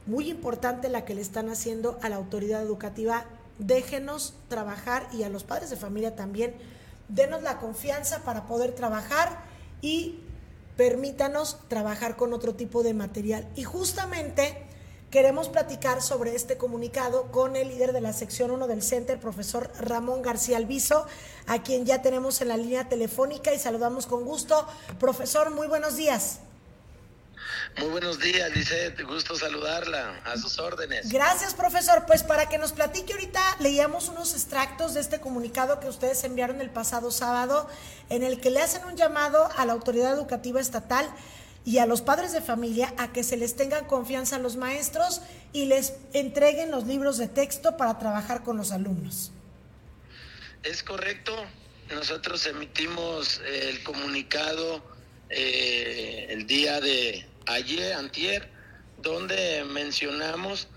muy 0.08 0.30
importante 0.30 0.90
la 0.90 1.06
que 1.06 1.14
le 1.14 1.22
están 1.22 1.50
haciendo 1.50 2.00
a 2.02 2.10
la 2.10 2.16
autoridad 2.16 2.62
educativa. 2.62 3.26
Déjenos 3.60 4.34
trabajar 4.48 5.08
y 5.14 5.24
a 5.24 5.30
los 5.30 5.44
padres 5.44 5.70
de 5.70 5.76
familia 5.76 6.16
también, 6.16 6.56
denos 7.10 7.44
la 7.44 7.60
confianza 7.60 8.24
para 8.24 8.48
poder 8.48 8.74
trabajar 8.74 9.44
y 9.82 10.20
permítanos 10.76 11.60
trabajar 11.68 12.16
con 12.16 12.34
otro 12.34 12.56
tipo 12.56 12.84
de 12.84 12.94
material. 12.94 13.48
Y 13.56 13.64
justamente 13.64 14.64
queremos 15.12 15.50
platicar 15.50 16.02
sobre 16.02 16.36
este 16.36 16.58
comunicado 16.58 17.32
con 17.32 17.56
el 17.56 17.70
líder 17.70 17.94
de 17.94 18.02
la 18.02 18.14
sección 18.14 18.52
1 18.52 18.68
del 18.68 18.84
Center, 18.84 19.20
profesor 19.20 19.72
Ramón 19.80 20.22
García 20.22 20.58
Alviso, 20.58 21.06
a 21.48 21.64
quien 21.64 21.86
ya 21.86 22.02
tenemos 22.02 22.42
en 22.42 22.50
la 22.50 22.58
línea 22.58 22.90
telefónica 22.90 23.54
y 23.54 23.60
saludamos 23.60 24.06
con 24.06 24.24
gusto. 24.24 24.68
Profesor, 25.00 25.50
muy 25.52 25.68
buenos 25.68 25.96
días. 25.96 26.40
Muy 27.78 27.90
buenos 27.90 28.20
días, 28.20 28.50
Lizeth. 28.56 29.02
Gusto 29.04 29.36
saludarla. 29.36 30.22
A 30.26 30.38
sus 30.38 30.58
órdenes. 30.60 31.12
Gracias, 31.12 31.54
profesor. 31.54 32.06
Pues 32.08 32.24
para 32.24 32.50
que 32.50 32.58
nos 32.58 32.72
platique 32.72 33.14
ahorita, 33.14 33.42
leíamos 33.60 34.10
unos 34.10 34.34
extractos 34.34 34.94
de 34.94 35.02
este 35.02 35.20
comunicado 35.20 35.80
que 35.80 35.88
ustedes 35.88 36.24
enviaron 36.24 36.62
el 36.62 36.70
pasado 36.70 37.12
sábado, 37.12 37.70
en 38.10 38.24
el 38.24 38.40
que 38.40 38.50
le 38.50 38.62
hacen 38.62 38.86
un 38.86 38.96
llamado 38.96 39.50
a 39.58 39.66
la 39.66 39.74
autoridad 39.74 40.14
educativa 40.14 40.60
estatal 40.60 41.08
y 41.66 41.80
a 41.80 41.86
los 41.86 42.02
padres 42.02 42.32
de 42.32 42.42
familia 42.42 42.94
a 42.98 43.12
que 43.12 43.24
se 43.24 43.36
les 43.36 43.58
tengan 43.58 43.86
confianza 43.86 44.38
a 44.38 44.40
los 44.40 44.56
maestros 44.56 45.22
y 45.52 45.66
les 45.66 45.94
entreguen 46.14 46.72
los 46.72 46.88
libros 46.88 47.18
de 47.18 47.28
texto 47.28 47.76
para 47.76 48.00
trabajar 48.00 48.42
con 48.42 48.56
los 48.56 48.72
alumnos. 48.72 49.32
Es 50.64 50.82
correcto. 50.82 51.36
Nosotros 51.90 52.46
emitimos 52.48 53.42
el 53.46 53.84
comunicado 53.84 54.82
eh, 55.30 56.28
el 56.30 56.48
día 56.48 56.80
de 56.80 57.26
ayer, 57.48 57.94
antier, 57.94 58.50
donde 59.01 59.66
mencionamos 59.66 60.68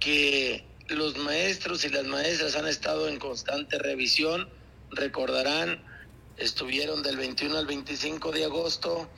que 0.00 0.64
los 0.88 1.16
maestros 1.18 1.84
y 1.84 1.88
las 1.88 2.04
maestras 2.04 2.56
han 2.56 2.66
estado 2.66 3.08
en 3.08 3.18
constante 3.18 3.78
revisión. 3.78 4.48
Recordarán, 4.90 5.82
estuvieron 6.36 7.02
del 7.02 7.16
21 7.16 7.58
al 7.58 7.66
25 7.66 8.32
de 8.32 8.44
agosto 8.44 9.08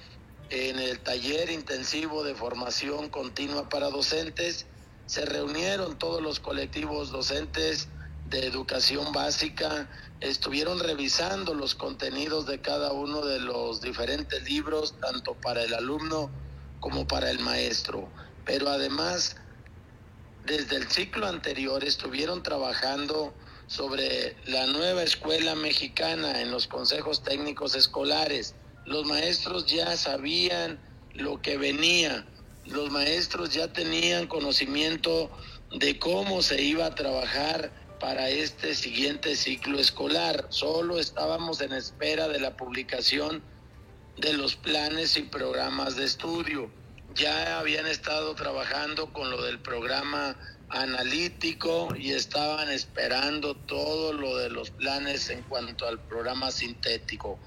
en 0.50 0.78
el 0.78 0.98
taller 1.00 1.50
intensivo 1.50 2.24
de 2.24 2.34
formación 2.34 3.08
continua 3.08 3.68
para 3.68 3.90
docentes. 3.90 4.66
Se 5.06 5.24
reunieron 5.24 5.98
todos 5.98 6.20
los 6.20 6.40
colectivos 6.40 7.10
docentes 7.10 7.88
de 8.30 8.46
educación 8.46 9.12
básica, 9.12 9.88
estuvieron 10.20 10.78
revisando 10.78 11.52
los 11.52 11.74
contenidos 11.74 12.46
de 12.46 12.60
cada 12.60 12.92
uno 12.92 13.24
de 13.24 13.40
los 13.40 13.80
diferentes 13.80 14.42
libros, 14.44 14.94
tanto 15.00 15.34
para 15.34 15.64
el 15.64 15.74
alumno 15.74 16.30
como 16.80 17.06
para 17.06 17.30
el 17.30 17.38
maestro. 17.38 18.08
Pero 18.44 18.68
además, 18.68 19.36
desde 20.44 20.76
el 20.76 20.88
ciclo 20.88 21.26
anterior 21.26 21.84
estuvieron 21.84 22.42
trabajando 22.42 23.32
sobre 23.66 24.34
la 24.46 24.66
nueva 24.66 25.04
escuela 25.04 25.54
mexicana 25.54 26.40
en 26.40 26.50
los 26.50 26.66
consejos 26.66 27.22
técnicos 27.22 27.74
escolares. 27.76 28.54
Los 28.84 29.06
maestros 29.06 29.66
ya 29.66 29.96
sabían 29.96 30.80
lo 31.14 31.40
que 31.40 31.56
venía, 31.56 32.26
los 32.66 32.90
maestros 32.90 33.52
ya 33.54 33.72
tenían 33.72 34.26
conocimiento 34.26 35.30
de 35.78 35.98
cómo 35.98 36.42
se 36.42 36.62
iba 36.62 36.86
a 36.86 36.94
trabajar 36.94 37.70
para 38.00 38.30
este 38.30 38.74
siguiente 38.74 39.36
ciclo 39.36 39.78
escolar. 39.78 40.46
Solo 40.48 40.98
estábamos 40.98 41.60
en 41.60 41.72
espera 41.72 42.26
de 42.28 42.40
la 42.40 42.56
publicación 42.56 43.42
de 44.20 44.34
los 44.34 44.54
planes 44.54 45.16
y 45.16 45.22
programas 45.22 45.96
de 45.96 46.04
estudio. 46.04 46.70
Ya 47.14 47.58
habían 47.58 47.86
estado 47.86 48.34
trabajando 48.34 49.12
con 49.12 49.30
lo 49.30 49.42
del 49.42 49.58
programa 49.60 50.36
analítico 50.68 51.94
y 51.96 52.12
estaban 52.12 52.70
esperando 52.70 53.54
todo 53.56 54.12
lo 54.12 54.36
de 54.36 54.50
los 54.50 54.70
planes 54.70 55.30
en 55.30 55.42
cuanto 55.44 55.88
al 55.88 55.98
programa 56.00 56.50
sintético. 56.50 57.38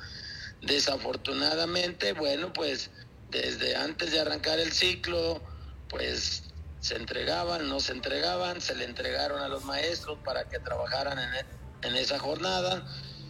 Desafortunadamente, 0.61 2.13
bueno, 2.13 2.51
pues 2.51 2.89
desde 3.29 3.75
antes 3.75 4.11
de 4.11 4.19
arrancar 4.19 4.59
el 4.59 4.71
ciclo, 4.71 5.41
pues 5.89 6.43
se 6.79 6.95
entregaban, 6.95 7.69
no 7.69 7.79
se 7.79 7.91
entregaban, 7.91 8.61
se 8.61 8.75
le 8.75 8.85
entregaron 8.85 9.41
a 9.41 9.47
los 9.47 9.63
maestros 9.63 10.17
para 10.25 10.49
que 10.49 10.59
trabajaran 10.59 11.19
en, 11.19 11.45
en 11.83 11.95
esa 11.95 12.17
jornada 12.17 12.83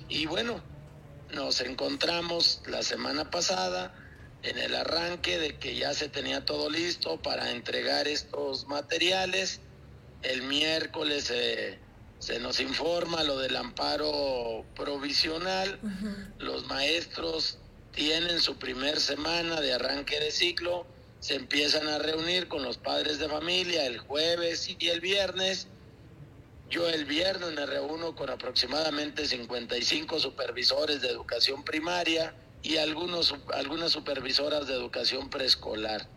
y 0.08 0.26
bueno, 0.28 0.62
nos 1.34 1.62
encontramos 1.62 2.62
la 2.68 2.84
semana 2.84 3.30
pasada 3.30 3.94
en 4.44 4.58
el 4.58 4.76
arranque 4.76 5.40
de 5.40 5.58
que 5.58 5.76
ya 5.76 5.94
se 5.94 6.10
tenía 6.10 6.46
todo 6.46 6.70
listo 6.70 7.22
para 7.22 7.52
entregar 7.52 8.08
estos 8.08 8.68
materiales. 8.68 9.62
El 10.22 10.44
miércoles 10.44 11.32
se 12.20 12.40
nos 12.40 12.60
informa 12.60 13.24
lo 13.24 13.38
del 13.40 13.56
amparo 13.56 14.66
provisional. 14.76 15.80
Los 16.40 16.66
maestros 16.68 17.58
tienen 17.92 18.40
su 18.40 18.58
primer 18.58 19.00
semana 19.00 19.62
de 19.62 19.74
arranque 19.74 20.20
de 20.20 20.32
ciclo. 20.32 20.86
Se 21.20 21.36
empiezan 21.36 21.88
a 21.88 22.00
reunir 22.00 22.48
con 22.48 22.64
los 22.64 22.78
padres 22.78 23.20
de 23.20 23.30
familia 23.30 23.86
el 23.86 23.98
jueves 24.00 24.70
y 24.78 24.90
el 24.90 25.00
viernes 25.00 25.68
yo 26.74 26.90
el 26.90 27.06
viernes 27.06 27.52
me 27.52 27.68
reúno 27.68 28.16
con 28.16 28.32
aproximadamente 28.32 29.28
55 29.28 30.20
supervisores 30.20 31.02
de 31.02 31.10
educación 31.10 31.64
primaria 31.64 32.34
y 32.64 32.78
algunos, 32.78 33.36
algunas 33.54 33.92
supervisoras 33.92 34.66
de 34.66 34.74
educación 34.74 35.30
preescolar. 35.30 36.08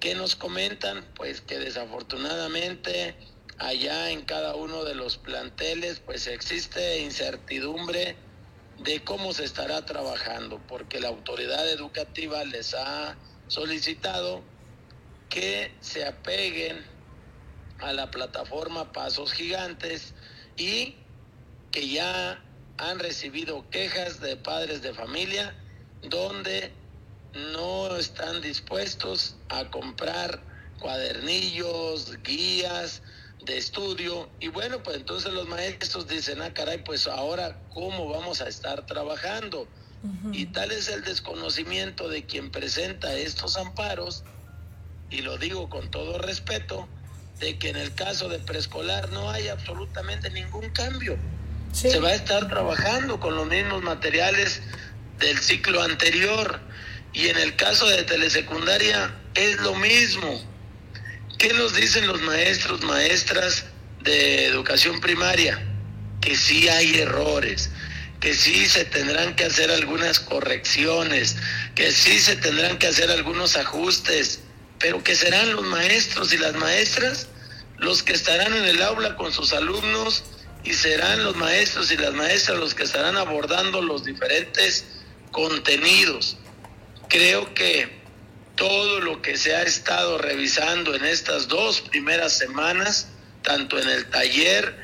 ¿Qué 0.00 0.16
nos 0.16 0.34
comentan? 0.34 1.04
Pues 1.14 1.42
que 1.42 1.60
desafortunadamente 1.60 3.14
allá 3.58 4.10
en 4.10 4.22
cada 4.22 4.56
uno 4.56 4.82
de 4.82 4.96
los 4.96 5.16
planteles 5.16 6.00
pues 6.00 6.26
existe 6.26 6.98
incertidumbre 6.98 8.16
de 8.80 9.04
cómo 9.04 9.32
se 9.32 9.44
estará 9.44 9.86
trabajando, 9.86 10.60
porque 10.66 10.98
la 10.98 11.06
autoridad 11.06 11.70
educativa 11.70 12.44
les 12.46 12.74
ha 12.74 13.16
solicitado 13.46 14.42
que 15.28 15.72
se 15.80 16.04
apeguen 16.04 16.91
a 17.82 17.92
la 17.92 18.10
plataforma 18.10 18.92
Pasos 18.92 19.32
Gigantes 19.32 20.14
y 20.56 20.96
que 21.70 21.88
ya 21.88 22.42
han 22.78 22.98
recibido 22.98 23.68
quejas 23.70 24.20
de 24.20 24.36
padres 24.36 24.82
de 24.82 24.94
familia 24.94 25.54
donde 26.02 26.72
no 27.34 27.96
están 27.96 28.40
dispuestos 28.40 29.36
a 29.48 29.70
comprar 29.70 30.40
cuadernillos, 30.80 32.22
guías 32.22 33.02
de 33.44 33.58
estudio 33.58 34.30
y 34.40 34.48
bueno, 34.48 34.82
pues 34.82 34.96
entonces 34.96 35.32
los 35.32 35.48
maestros 35.48 36.06
dicen, 36.06 36.42
ah, 36.42 36.52
caray, 36.54 36.84
pues 36.84 37.06
ahora 37.06 37.58
cómo 37.70 38.08
vamos 38.08 38.40
a 38.40 38.48
estar 38.48 38.86
trabajando. 38.86 39.68
Y 40.32 40.46
tal 40.46 40.72
es 40.72 40.88
el 40.88 41.04
desconocimiento 41.04 42.08
de 42.08 42.26
quien 42.26 42.50
presenta 42.50 43.14
estos 43.14 43.56
amparos, 43.56 44.24
y 45.10 45.22
lo 45.22 45.38
digo 45.38 45.68
con 45.68 45.88
todo 45.92 46.18
respeto, 46.18 46.88
de 47.42 47.58
que 47.58 47.70
en 47.70 47.76
el 47.76 47.92
caso 47.94 48.28
de 48.28 48.38
preescolar 48.38 49.10
no 49.10 49.28
hay 49.28 49.48
absolutamente 49.48 50.30
ningún 50.30 50.70
cambio. 50.70 51.18
Se 51.72 51.98
va 51.98 52.10
a 52.10 52.14
estar 52.14 52.46
trabajando 52.48 53.18
con 53.18 53.34
los 53.34 53.48
mismos 53.48 53.82
materiales 53.82 54.62
del 55.18 55.36
ciclo 55.38 55.82
anterior 55.82 56.60
y 57.12 57.26
en 57.26 57.38
el 57.38 57.56
caso 57.56 57.88
de 57.88 58.04
telesecundaria 58.04 59.12
es 59.34 59.58
lo 59.60 59.74
mismo. 59.74 60.40
¿Qué 61.36 61.52
nos 61.54 61.74
dicen 61.74 62.06
los 62.06 62.20
maestros, 62.22 62.84
maestras 62.84 63.64
de 64.02 64.46
educación 64.46 65.00
primaria? 65.00 65.60
Que 66.20 66.36
sí 66.36 66.68
hay 66.68 67.00
errores, 67.00 67.70
que 68.20 68.34
sí 68.34 68.66
se 68.66 68.84
tendrán 68.84 69.34
que 69.34 69.46
hacer 69.46 69.72
algunas 69.72 70.20
correcciones, 70.20 71.36
que 71.74 71.90
sí 71.90 72.20
se 72.20 72.36
tendrán 72.36 72.78
que 72.78 72.86
hacer 72.86 73.10
algunos 73.10 73.56
ajustes, 73.56 74.42
pero 74.78 75.02
que 75.02 75.16
serán 75.16 75.52
los 75.54 75.64
maestros 75.64 76.32
y 76.32 76.38
las 76.38 76.54
maestras 76.54 77.26
los 77.82 78.04
que 78.04 78.12
estarán 78.12 78.54
en 78.54 78.64
el 78.64 78.80
aula 78.80 79.16
con 79.16 79.32
sus 79.32 79.52
alumnos 79.52 80.22
y 80.62 80.72
serán 80.72 81.24
los 81.24 81.34
maestros 81.34 81.90
y 81.90 81.96
las 81.96 82.14
maestras 82.14 82.58
los 82.58 82.74
que 82.74 82.84
estarán 82.84 83.16
abordando 83.16 83.82
los 83.82 84.04
diferentes 84.04 84.84
contenidos. 85.32 86.36
Creo 87.08 87.52
que 87.54 88.00
todo 88.54 89.00
lo 89.00 89.20
que 89.20 89.36
se 89.36 89.56
ha 89.56 89.62
estado 89.62 90.16
revisando 90.18 90.94
en 90.94 91.04
estas 91.04 91.48
dos 91.48 91.80
primeras 91.80 92.32
semanas, 92.38 93.08
tanto 93.42 93.80
en 93.80 93.88
el 93.88 94.08
taller 94.10 94.78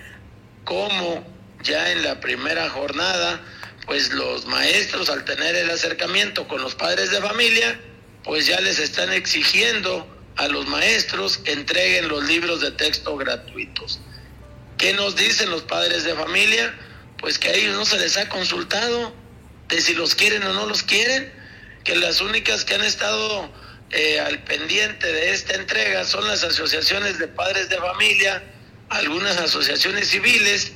como 0.64 1.24
ya 1.62 1.92
en 1.92 2.02
la 2.02 2.18
primera 2.18 2.68
jornada, 2.68 3.40
pues 3.86 4.12
los 4.12 4.46
maestros 4.46 5.08
al 5.08 5.24
tener 5.24 5.54
el 5.54 5.70
acercamiento 5.70 6.48
con 6.48 6.60
los 6.60 6.74
padres 6.74 7.12
de 7.12 7.20
familia, 7.20 7.80
pues 8.24 8.46
ya 8.46 8.60
les 8.60 8.80
están 8.80 9.12
exigiendo 9.12 10.17
a 10.38 10.46
los 10.46 10.68
maestros 10.68 11.40
entreguen 11.46 12.08
los 12.08 12.24
libros 12.24 12.60
de 12.60 12.70
texto 12.70 13.16
gratuitos. 13.16 13.98
¿Qué 14.78 14.92
nos 14.92 15.16
dicen 15.16 15.50
los 15.50 15.62
padres 15.62 16.04
de 16.04 16.14
familia? 16.14 16.72
Pues 17.18 17.40
que 17.40 17.48
a 17.48 17.52
ellos 17.54 17.76
no 17.76 17.84
se 17.84 17.98
les 17.98 18.16
ha 18.16 18.28
consultado 18.28 19.12
de 19.66 19.80
si 19.80 19.94
los 19.94 20.14
quieren 20.14 20.44
o 20.44 20.52
no 20.52 20.66
los 20.66 20.84
quieren, 20.84 21.32
que 21.82 21.96
las 21.96 22.20
únicas 22.20 22.64
que 22.64 22.76
han 22.76 22.84
estado 22.84 23.52
eh, 23.90 24.20
al 24.20 24.44
pendiente 24.44 25.12
de 25.12 25.32
esta 25.32 25.54
entrega 25.54 26.04
son 26.04 26.28
las 26.28 26.44
asociaciones 26.44 27.18
de 27.18 27.26
padres 27.26 27.68
de 27.68 27.76
familia, 27.78 28.40
algunas 28.90 29.38
asociaciones 29.38 30.06
civiles, 30.08 30.70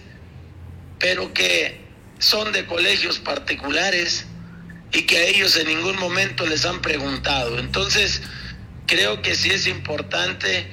pero 0.99 1.33
que 1.33 1.81
son 2.19 2.51
de 2.51 2.67
colegios 2.67 3.21
particulares 3.21 4.25
y 4.93 5.03
que 5.03 5.19
a 5.19 5.23
ellos 5.23 5.55
en 5.57 5.69
ningún 5.69 5.97
momento 6.01 6.47
les 6.47 6.65
han 6.65 6.83
preguntado. 6.83 7.61
Entonces, 7.61 8.23
creo 8.87 9.23
que 9.23 9.35
sí 9.35 9.51
es 9.51 9.67
importante 9.67 10.67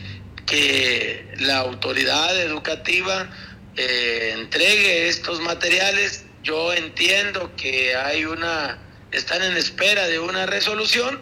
que 0.45 1.27
la 1.39 1.59
autoridad 1.59 2.39
educativa 2.41 3.29
eh, 3.75 4.33
entregue 4.35 5.07
estos 5.07 5.39
materiales. 5.41 6.25
Yo 6.43 6.73
entiendo 6.73 7.55
que 7.55 7.95
hay 7.95 8.25
una, 8.25 8.79
están 9.11 9.43
en 9.43 9.57
espera 9.57 10.07
de 10.07 10.19
una 10.19 10.45
resolución, 10.45 11.21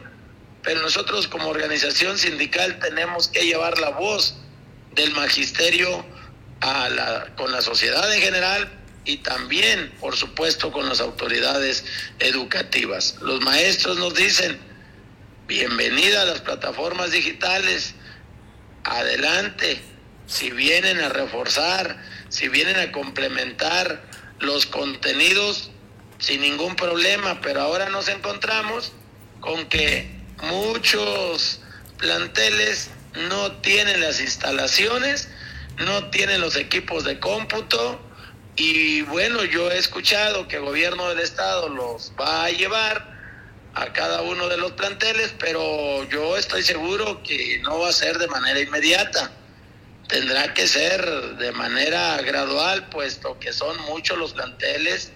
pero 0.64 0.82
nosotros 0.82 1.28
como 1.28 1.50
organización 1.50 2.18
sindical 2.18 2.80
tenemos 2.80 3.28
que 3.28 3.46
llevar 3.46 3.78
la 3.80 3.90
voz 3.90 4.36
del 4.96 5.12
magisterio 5.12 6.06
a 6.62 6.90
la, 6.90 7.28
con 7.36 7.52
la 7.52 7.62
sociedad 7.62 8.14
en 8.14 8.22
general 8.22 8.70
y 9.06 9.18
también, 9.18 9.92
por 10.00 10.16
supuesto, 10.16 10.72
con 10.72 10.88
las 10.90 11.00
autoridades 11.00 11.86
educativas. 12.20 13.16
Los 13.22 13.42
maestros 13.42 13.98
nos 13.98 14.14
dicen, 14.16 14.60
bienvenida 15.48 16.24
a 16.24 16.26
las 16.26 16.42
plataformas 16.42 17.12
digitales, 17.12 17.96
adelante, 18.84 19.82
si 20.26 20.52
vienen 20.52 21.00
a 21.00 21.08
reforzar, 21.08 22.04
si 22.28 22.50
vienen 22.50 22.78
a 22.78 22.92
complementar 22.92 24.04
los 24.40 24.66
contenidos, 24.66 25.72
sin 26.20 26.42
ningún 26.42 26.76
problema, 26.76 27.40
pero 27.42 27.62
ahora 27.62 27.90
nos 27.90 28.10
encontramos 28.10 28.92
con 29.40 29.68
que 29.68 30.12
muchos 30.44 31.62
planteles 31.98 32.90
no 33.30 33.54
tienen 33.54 34.02
las 34.02 34.20
instalaciones, 34.20 35.30
no 35.78 36.10
tienen 36.10 36.42
los 36.42 36.58
equipos 36.58 37.06
de 37.06 37.20
cómputo. 37.20 38.02
Y 38.58 39.04
bueno, 39.04 39.46
yo 39.46 39.72
he 39.72 39.78
escuchado 39.78 40.48
que 40.48 40.58
el 40.58 40.64
gobierno 40.64 41.08
del 41.10 41.20
estado 41.20 41.70
los 41.70 42.12
va 42.20 42.46
a 42.46 42.50
llevar 42.50 43.17
a 43.78 43.94
cada 43.94 44.24
uno 44.24 44.50
de 44.50 44.58
los 44.58 44.72
planteles, 44.72 45.36
pero 45.38 46.04
yo 46.10 46.36
estoy 46.36 46.64
seguro 46.64 47.22
que 47.22 47.60
no 47.60 47.80
va 47.80 47.90
a 47.90 47.94
ser 47.94 48.18
de 48.18 48.28
manera 48.28 48.60
inmediata. 48.60 49.32
Tendrá 50.08 50.54
que 50.56 50.68
ser 50.68 51.06
de 51.38 51.52
manera 51.52 52.18
gradual, 52.24 52.90
puesto 52.90 53.38
que 53.40 53.54
son 53.54 53.80
muchos 53.84 54.18
los 54.18 54.34
planteles 54.34 55.12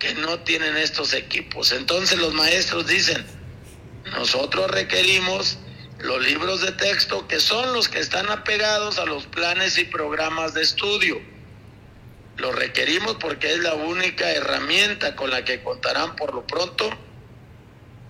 que 0.00 0.14
no 0.14 0.40
tienen 0.40 0.76
estos 0.76 1.12
equipos. 1.14 1.70
Entonces 1.70 2.18
los 2.18 2.34
maestros 2.34 2.88
dicen, 2.88 3.24
nosotros 4.16 4.68
requerimos 4.68 5.58
los 6.00 6.20
libros 6.24 6.60
de 6.62 6.72
texto 6.72 7.28
que 7.28 7.38
son 7.38 7.72
los 7.72 7.88
que 7.88 8.00
están 8.00 8.28
apegados 8.30 8.98
a 8.98 9.06
los 9.06 9.26
planes 9.26 9.78
y 9.78 9.84
programas 9.84 10.54
de 10.54 10.62
estudio. 10.62 11.20
Los 12.36 12.52
requerimos 12.56 13.14
porque 13.20 13.52
es 13.52 13.58
la 13.60 13.74
única 13.74 14.28
herramienta 14.32 15.14
con 15.14 15.30
la 15.30 15.44
que 15.44 15.62
contarán 15.62 16.16
por 16.16 16.34
lo 16.34 16.44
pronto 16.48 16.90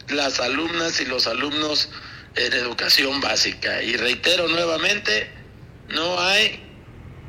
las 0.09 0.41
alumnas 0.41 1.01
y 1.01 1.07
los 1.07 1.27
alumnos 1.27 1.89
en 2.37 2.53
educación 2.53 3.21
básica. 3.21 3.83
Y 3.83 3.97
reitero 3.97 4.49
nuevamente, 4.49 5.31
no 5.89 6.21
hay 6.21 6.63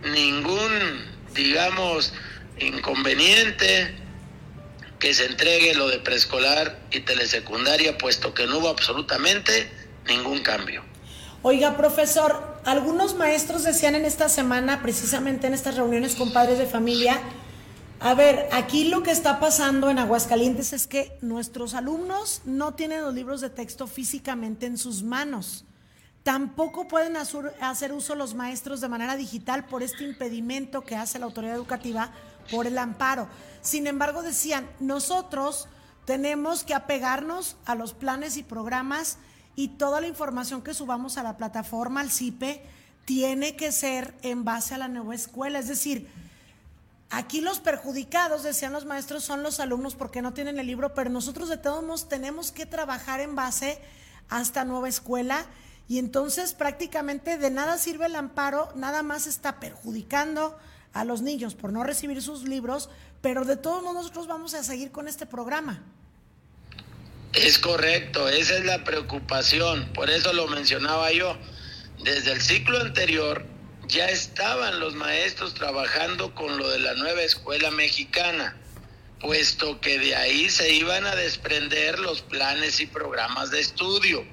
ningún, 0.04 1.06
digamos, 1.34 2.14
inconveniente 2.60 3.96
que 5.00 5.14
se 5.14 5.26
entregue 5.26 5.76
lo 5.76 5.90
de 5.90 6.00
preescolar 6.00 6.80
y 6.92 7.02
telesecundaria, 7.02 7.98
puesto 7.98 8.34
que 8.34 8.48
no 8.48 8.60
hubo 8.60 8.70
absolutamente 8.70 9.70
ningún 10.08 10.42
cambio. 10.44 10.84
Oiga, 11.42 11.76
profesor, 11.76 12.62
algunos 12.64 13.16
maestros 13.16 13.64
decían 13.66 13.96
en 13.96 14.06
esta 14.06 14.30
semana, 14.30 14.82
precisamente 14.82 15.48
en 15.48 15.54
estas 15.54 15.76
reuniones 15.76 16.16
con 16.16 16.32
padres 16.32 16.58
de 16.58 16.66
familia, 16.66 17.20
a 18.04 18.16
ver, 18.16 18.50
aquí 18.52 18.90
lo 18.90 19.02
que 19.02 19.12
está 19.12 19.40
pasando 19.40 19.90
en 19.90 19.98
Aguascalientes 19.98 20.74
es 20.74 20.88
que 20.88 21.18
nuestros 21.22 21.74
alumnos 21.74 22.42
no 22.44 22.74
tienen 22.74 23.02
los 23.02 23.14
libros 23.14 23.40
de 23.40 23.50
texto 23.50 23.88
físicamente 23.88 24.66
en 24.66 24.78
sus 24.78 25.04
manos. 25.04 25.64
Tampoco 26.24 26.86
pueden 26.90 27.16
hacer 27.16 27.94
uso 27.94 28.16
los 28.16 28.34
maestros 28.34 28.82
de 28.82 28.90
manera 28.90 29.16
digital 29.16 29.68
por 29.68 29.84
este 29.84 30.04
impedimento 30.04 30.82
que 30.82 30.98
hace 30.98 31.18
la 31.18 31.26
autoridad 31.28 31.56
educativa 31.56 32.12
por 32.52 32.68
el 32.68 32.78
amparo. 32.78 33.30
Sin 33.62 33.88
embargo, 33.88 34.22
decían, 34.22 34.70
nosotros 34.82 35.70
tenemos 36.04 36.66
que 36.66 36.74
apegarnos 36.74 37.56
a 37.64 37.74
los 37.74 37.94
planes 37.94 38.36
y 38.36 38.44
programas 38.44 39.18
y 39.56 39.70
toda 39.70 40.02
la 40.02 40.08
información 40.08 40.62
que 40.62 40.74
subamos 40.74 41.18
a 41.18 41.24
la 41.24 41.38
plataforma, 41.38 42.02
al 42.02 42.12
CIPE, 42.12 42.66
tiene 43.06 43.56
que 43.56 43.72
ser 43.72 44.14
en 44.24 44.44
base 44.44 44.76
a 44.76 44.78
la 44.78 44.90
nueva 44.90 45.16
escuela. 45.16 45.60
Es 45.60 45.70
decir, 45.70 46.10
Aquí 47.16 47.42
los 47.42 47.60
perjudicados, 47.60 48.42
decían 48.42 48.74
los 48.74 48.86
maestros, 48.86 49.24
son 49.24 49.44
los 49.44 49.60
alumnos 49.60 49.94
porque 49.94 50.24
no 50.24 50.34
tienen 50.34 50.58
el 50.58 50.66
libro, 50.66 50.96
pero 50.96 51.12
nosotros 51.12 51.48
de 51.48 51.58
todos 51.58 51.84
modos 51.84 52.10
tenemos 52.10 52.52
que 52.52 52.66
trabajar 52.66 53.20
en 53.20 53.36
base 53.36 53.78
a 54.30 54.42
esta 54.42 54.66
nueva 54.66 54.90
escuela 54.90 55.46
y 55.88 56.00
entonces 56.00 56.54
prácticamente 56.54 57.38
de 57.38 57.52
nada 57.52 57.78
sirve 57.78 58.08
el 58.08 58.16
amparo, 58.16 58.74
nada 58.74 59.04
más 59.04 59.28
está 59.28 59.60
perjudicando 59.60 60.58
a 60.92 61.06
los 61.06 61.22
niños 61.22 61.54
por 61.54 61.72
no 61.72 61.84
recibir 61.84 62.20
sus 62.24 62.46
libros, 62.48 62.90
pero 63.22 63.46
de 63.46 63.58
todos 63.58 63.84
modos 63.84 63.98
nosotros 63.98 64.26
vamos 64.26 64.56
a 64.56 64.64
seguir 64.64 64.92
con 64.92 65.08
este 65.08 65.28
programa. 65.28 65.84
Es 67.34 67.60
correcto, 67.60 68.28
esa 68.28 68.58
es 68.58 68.66
la 68.66 68.84
preocupación, 68.84 69.88
por 69.94 70.10
eso 70.10 70.34
lo 70.34 70.48
mencionaba 70.48 71.12
yo. 71.12 71.38
Desde 72.04 72.32
el 72.32 72.42
ciclo 72.42 72.80
anterior 72.82 73.53
ya 73.94 74.10
estaban 74.10 74.80
los 74.80 74.96
maestros 74.96 75.54
trabajando 75.54 76.34
con 76.34 76.58
lo 76.58 76.68
de 76.68 76.80
la 76.80 76.96
nueva 76.96 77.22
escuela 77.22 77.70
mexicana, 77.70 78.58
puesto 79.20 79.80
que 79.82 80.00
de 80.00 80.16
ahí 80.16 80.50
se 80.50 80.74
iban 80.74 81.06
a 81.06 81.16
desprender 81.16 82.00
los 82.00 82.24
planes 82.24 82.80
y 82.80 82.88
programas 82.88 83.52
de 83.52 83.60
estudio. 83.60 84.26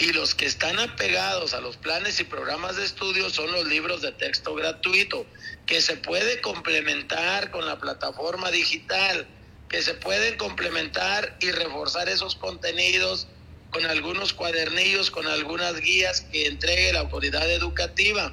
y 0.00 0.12
los 0.12 0.36
que 0.36 0.46
están 0.46 0.78
apegados 0.78 1.54
a 1.54 1.60
los 1.60 1.76
planes 1.76 2.20
y 2.20 2.24
programas 2.24 2.76
de 2.76 2.84
estudio 2.84 3.30
son 3.30 3.50
los 3.50 3.66
libros 3.66 4.00
de 4.00 4.12
texto 4.12 4.54
gratuito, 4.54 5.26
que 5.66 5.80
se 5.80 5.96
puede 5.96 6.40
complementar 6.40 7.50
con 7.50 7.66
la 7.66 7.80
plataforma 7.80 8.52
digital, 8.52 9.26
que 9.68 9.82
se 9.82 9.94
pueden 9.94 10.36
complementar 10.36 11.36
y 11.40 11.50
reforzar 11.50 12.08
esos 12.08 12.36
contenidos 12.36 13.26
con 13.70 13.84
algunos 13.86 14.32
cuadernillos, 14.32 15.10
con 15.10 15.26
algunas 15.26 15.80
guías 15.80 16.20
que 16.20 16.46
entregue 16.46 16.92
la 16.92 17.00
autoridad 17.00 17.50
educativa. 17.50 18.32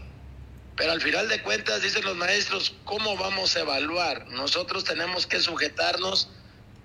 Pero 0.75 0.91
al 0.91 1.01
final 1.01 1.29
de 1.29 1.41
cuentas, 1.41 1.81
dicen 1.81 2.03
los 2.03 2.17
maestros, 2.17 2.75
¿cómo 2.83 3.15
vamos 3.17 3.55
a 3.55 3.61
evaluar? 3.61 4.27
Nosotros 4.27 4.83
tenemos 4.83 5.25
que 5.25 5.39
sujetarnos 5.39 6.29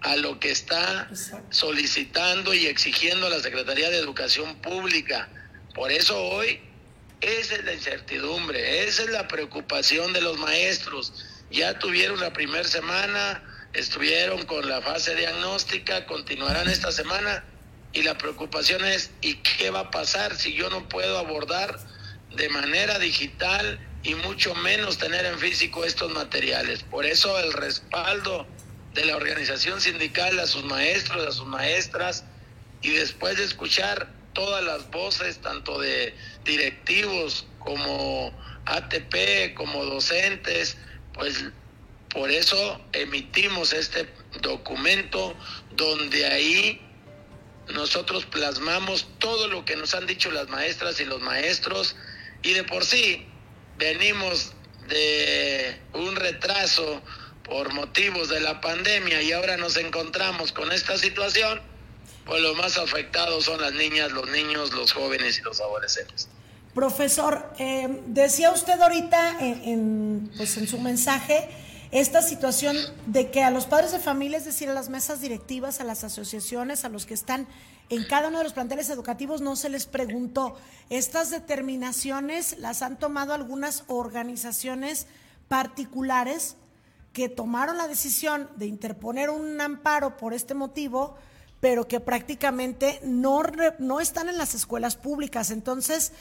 a 0.00 0.16
lo 0.16 0.38
que 0.38 0.50
está 0.50 1.10
solicitando 1.50 2.54
y 2.54 2.66
exigiendo 2.66 3.28
la 3.28 3.40
Secretaría 3.40 3.90
de 3.90 3.98
Educación 3.98 4.56
Pública. 4.56 5.28
Por 5.74 5.90
eso 5.92 6.20
hoy 6.22 6.60
esa 7.20 7.56
es 7.56 7.64
la 7.64 7.74
incertidumbre, 7.74 8.84
esa 8.84 9.02
es 9.02 9.10
la 9.10 9.28
preocupación 9.28 10.12
de 10.12 10.22
los 10.22 10.38
maestros. 10.38 11.12
Ya 11.50 11.78
tuvieron 11.78 12.20
la 12.20 12.32
primera 12.32 12.64
semana, 12.64 13.42
estuvieron 13.72 14.46
con 14.46 14.68
la 14.68 14.80
fase 14.80 15.14
diagnóstica, 15.16 16.06
continuarán 16.06 16.68
esta 16.68 16.92
semana 16.92 17.44
y 17.92 18.02
la 18.02 18.16
preocupación 18.16 18.84
es 18.84 19.10
¿y 19.20 19.34
qué 19.34 19.70
va 19.70 19.80
a 19.80 19.90
pasar 19.90 20.36
si 20.36 20.54
yo 20.54 20.70
no 20.70 20.88
puedo 20.88 21.18
abordar 21.18 21.78
de 22.36 22.48
manera 22.48 22.98
digital 22.98 23.78
y 24.02 24.14
mucho 24.14 24.54
menos 24.54 24.98
tener 24.98 25.24
en 25.26 25.38
físico 25.38 25.84
estos 25.84 26.12
materiales? 26.12 26.82
Por 26.82 27.06
eso 27.06 27.38
el 27.38 27.52
respaldo 27.52 28.46
de 28.94 29.04
la 29.04 29.16
organización 29.16 29.80
sindical 29.80 30.38
a 30.38 30.46
sus 30.46 30.64
maestros, 30.64 31.26
a 31.26 31.32
sus 31.32 31.46
maestras, 31.46 32.24
y 32.82 32.90
después 32.90 33.36
de 33.36 33.44
escuchar 33.44 34.08
todas 34.32 34.64
las 34.64 34.90
voces, 34.90 35.38
tanto 35.38 35.78
de 35.78 36.14
directivos 36.44 37.46
como 37.58 38.32
ATP, 38.66 39.54
como 39.54 39.84
docentes, 39.84 40.76
pues 41.12 41.44
por 42.08 42.30
eso 42.30 42.80
emitimos 42.92 43.72
este 43.72 44.08
documento 44.40 45.34
donde 45.72 46.26
ahí 46.26 46.80
nosotros 47.72 48.26
plasmamos 48.26 49.06
todo 49.18 49.48
lo 49.48 49.64
que 49.64 49.76
nos 49.76 49.94
han 49.94 50.06
dicho 50.06 50.30
las 50.30 50.48
maestras 50.48 51.00
y 51.00 51.04
los 51.04 51.20
maestros 51.20 51.94
y 52.42 52.52
de 52.52 52.64
por 52.64 52.84
sí 52.84 53.26
venimos 53.78 54.52
de 54.88 55.80
un 55.94 56.16
retraso 56.16 57.00
por 57.44 57.72
motivos 57.72 58.28
de 58.28 58.40
la 58.40 58.60
pandemia 58.60 59.22
y 59.22 59.32
ahora 59.32 59.56
nos 59.56 59.76
encontramos 59.76 60.52
con 60.52 60.70
esta 60.72 60.96
situación, 60.98 61.60
pues 62.24 62.40
los 62.42 62.56
más 62.56 62.78
afectados 62.78 63.44
son 63.44 63.60
las 63.60 63.72
niñas, 63.72 64.12
los 64.12 64.28
niños, 64.30 64.72
los 64.72 64.92
jóvenes 64.92 65.38
y 65.38 65.42
los 65.42 65.60
adolescentes. 65.60 66.28
Profesor, 66.74 67.52
eh, 67.58 67.88
decía 68.06 68.52
usted 68.52 68.80
ahorita 68.80 69.38
en, 69.40 70.30
pues 70.36 70.56
en 70.56 70.68
su 70.68 70.78
mensaje 70.78 71.48
esta 71.90 72.22
situación 72.22 72.76
de 73.06 73.30
que 73.32 73.42
a 73.42 73.50
los 73.50 73.66
padres 73.66 73.90
de 73.90 73.98
familia, 73.98 74.38
es 74.38 74.44
decir, 74.44 74.68
a 74.68 74.74
las 74.74 74.88
mesas 74.88 75.20
directivas, 75.20 75.80
a 75.80 75.84
las 75.84 76.04
asociaciones, 76.04 76.84
a 76.84 76.88
los 76.88 77.06
que 77.06 77.14
están 77.14 77.48
en 77.90 78.04
cada 78.04 78.28
uno 78.28 78.38
de 78.38 78.44
los 78.44 78.52
planteles 78.52 78.88
educativos, 78.88 79.40
no 79.40 79.56
se 79.56 79.68
les 79.68 79.86
preguntó. 79.86 80.56
Estas 80.88 81.30
determinaciones 81.30 82.56
las 82.58 82.82
han 82.82 82.98
tomado 82.98 83.34
algunas 83.34 83.82
organizaciones 83.88 85.08
particulares 85.48 86.56
que 87.12 87.28
tomaron 87.28 87.76
la 87.76 87.88
decisión 87.88 88.48
de 88.56 88.66
interponer 88.66 89.28
un 89.28 89.60
amparo 89.60 90.16
por 90.16 90.32
este 90.32 90.54
motivo, 90.54 91.16
pero 91.58 91.88
que 91.88 91.98
prácticamente 91.98 93.00
no, 93.02 93.42
no 93.80 94.00
están 94.00 94.28
en 94.28 94.38
las 94.38 94.54
escuelas 94.54 94.96
públicas. 94.96 95.50
Entonces, 95.50 96.12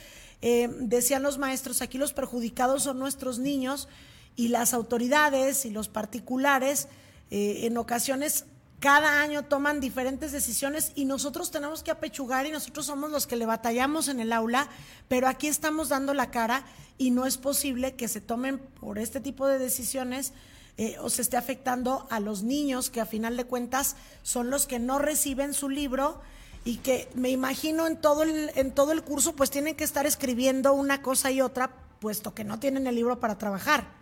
eh, 0.42 0.70
decían 0.80 1.22
los 1.22 1.38
maestros, 1.38 1.84
aquí 1.84 2.00
los 2.00 2.14
perjudicados 2.14 2.84
son 2.84 2.98
nuestros 2.98 3.38
niños 3.38 3.88
y 4.36 4.48
las 4.48 4.74
autoridades 4.74 5.66
y 5.66 5.70
los 5.70 5.88
particulares 5.88 6.88
eh, 7.30 7.68
en 7.68 7.78
ocasiones 7.78 8.46
cada 8.80 9.22
año 9.22 9.44
toman 9.44 9.80
diferentes 9.80 10.32
decisiones 10.32 10.94
y 10.96 11.06
nosotros 11.06 11.52
tenemos 11.52 11.84
que 11.84 11.92
apechugar 11.92 12.46
y 12.46 12.52
nosotros 12.52 12.86
somos 12.86 13.12
los 13.12 13.28
que 13.28 13.36
le 13.36 13.46
batallamos 13.46 14.08
en 14.08 14.20
el 14.20 14.32
aula, 14.32 14.70
pero 15.08 15.28
aquí 15.28 15.48
estamos 15.48 15.90
dando 15.90 16.14
la 16.14 16.32
cara 16.32 16.64
y 16.98 17.12
no 17.12 17.26
es 17.26 17.38
posible 17.38 17.96
que 17.96 18.08
se 18.08 18.22
tomen 18.22 18.58
por 18.58 18.98
este 18.98 19.20
tipo 19.20 19.48
de 19.48 19.60
decisiones 19.60 20.34
eh, 20.78 20.96
o 21.02 21.10
se 21.10 21.22
esté 21.22 21.36
afectando 21.36 22.08
a 22.10 22.22
los 22.22 22.44
niños 22.44 22.90
que 22.90 23.02
a 23.02 23.06
final 23.06 23.36
de 23.36 23.44
cuentas 23.44 23.98
son 24.24 24.50
los 24.50 24.66
que 24.66 24.80
no 24.80 24.98
reciben 24.98 25.54
su 25.54 25.68
libro 25.68 26.22
y 26.64 26.78
que 26.78 27.10
me 27.16 27.30
imagino 27.30 27.86
en 27.86 27.98
todo 27.98 28.24
el, 28.24 28.52
en 28.56 28.72
todo 28.72 28.94
el 28.94 29.04
curso 29.04 29.36
pues 29.36 29.52
tienen 29.52 29.76
que 29.76 29.84
estar 29.84 30.06
escribiendo 30.06 30.72
una 30.72 31.02
cosa 31.02 31.32
y 31.32 31.42
otra 31.42 31.70
puesto 32.00 32.34
que 32.34 32.46
no 32.46 32.60
tienen 32.60 32.88
el 32.88 32.96
libro 32.96 33.20
para 33.20 33.38
trabajar. 33.38 33.99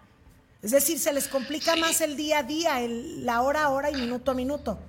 Es 0.62 0.72
decir, 0.72 1.00
se 1.00 1.14
les 1.14 1.28
complica 1.28 1.76
más 1.76 2.02
el 2.02 2.18
día 2.18 2.40
a 2.40 2.44
día, 2.44 2.82
el, 2.82 3.26
la 3.26 3.42
hora 3.42 3.64
a 3.64 3.70
hora 3.70 3.92
y 3.92 3.96
minuto 3.96 4.32
a 4.32 4.34
minuto. 4.34 4.80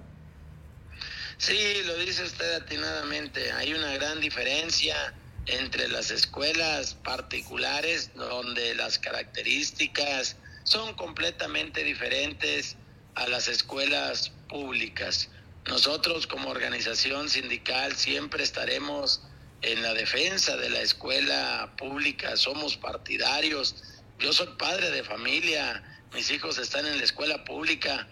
Sí, 1.36 1.82
lo 1.84 1.96
dice 1.98 2.24
usted 2.24 2.54
atinadamente. 2.54 3.52
Hay 3.52 3.74
una 3.74 3.92
gran 3.94 4.20
diferencia 4.20 5.14
entre 5.46 5.88
las 5.88 6.10
escuelas 6.10 6.94
particulares 6.94 8.10
donde 8.14 8.74
las 8.74 8.98
características 8.98 10.36
son 10.64 10.94
completamente 10.94 11.84
diferentes 11.84 12.76
a 13.14 13.26
las 13.28 13.48
escuelas 13.48 14.32
públicas. 14.48 15.28
Nosotros 15.66 16.26
como 16.26 16.50
organización 16.50 17.28
sindical 17.28 17.94
siempre 17.96 18.42
estaremos 18.42 19.22
en 19.62 19.82
la 19.82 19.94
defensa 19.94 20.56
de 20.56 20.70
la 20.70 20.80
escuela 20.80 21.72
pública, 21.76 22.36
somos 22.36 22.76
partidarios. 22.76 23.76
Yo 24.18 24.32
soy 24.32 24.48
padre 24.58 24.90
de 24.90 25.04
familia, 25.04 25.82
mis 26.12 26.30
hijos 26.30 26.58
están 26.58 26.86
en 26.86 26.98
la 26.98 27.04
escuela 27.04 27.44
pública, 27.44 28.08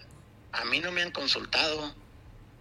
a 0.52 0.64
mí 0.64 0.80
no 0.80 0.92
me 0.92 1.02
han 1.02 1.10
consultado, 1.10 1.94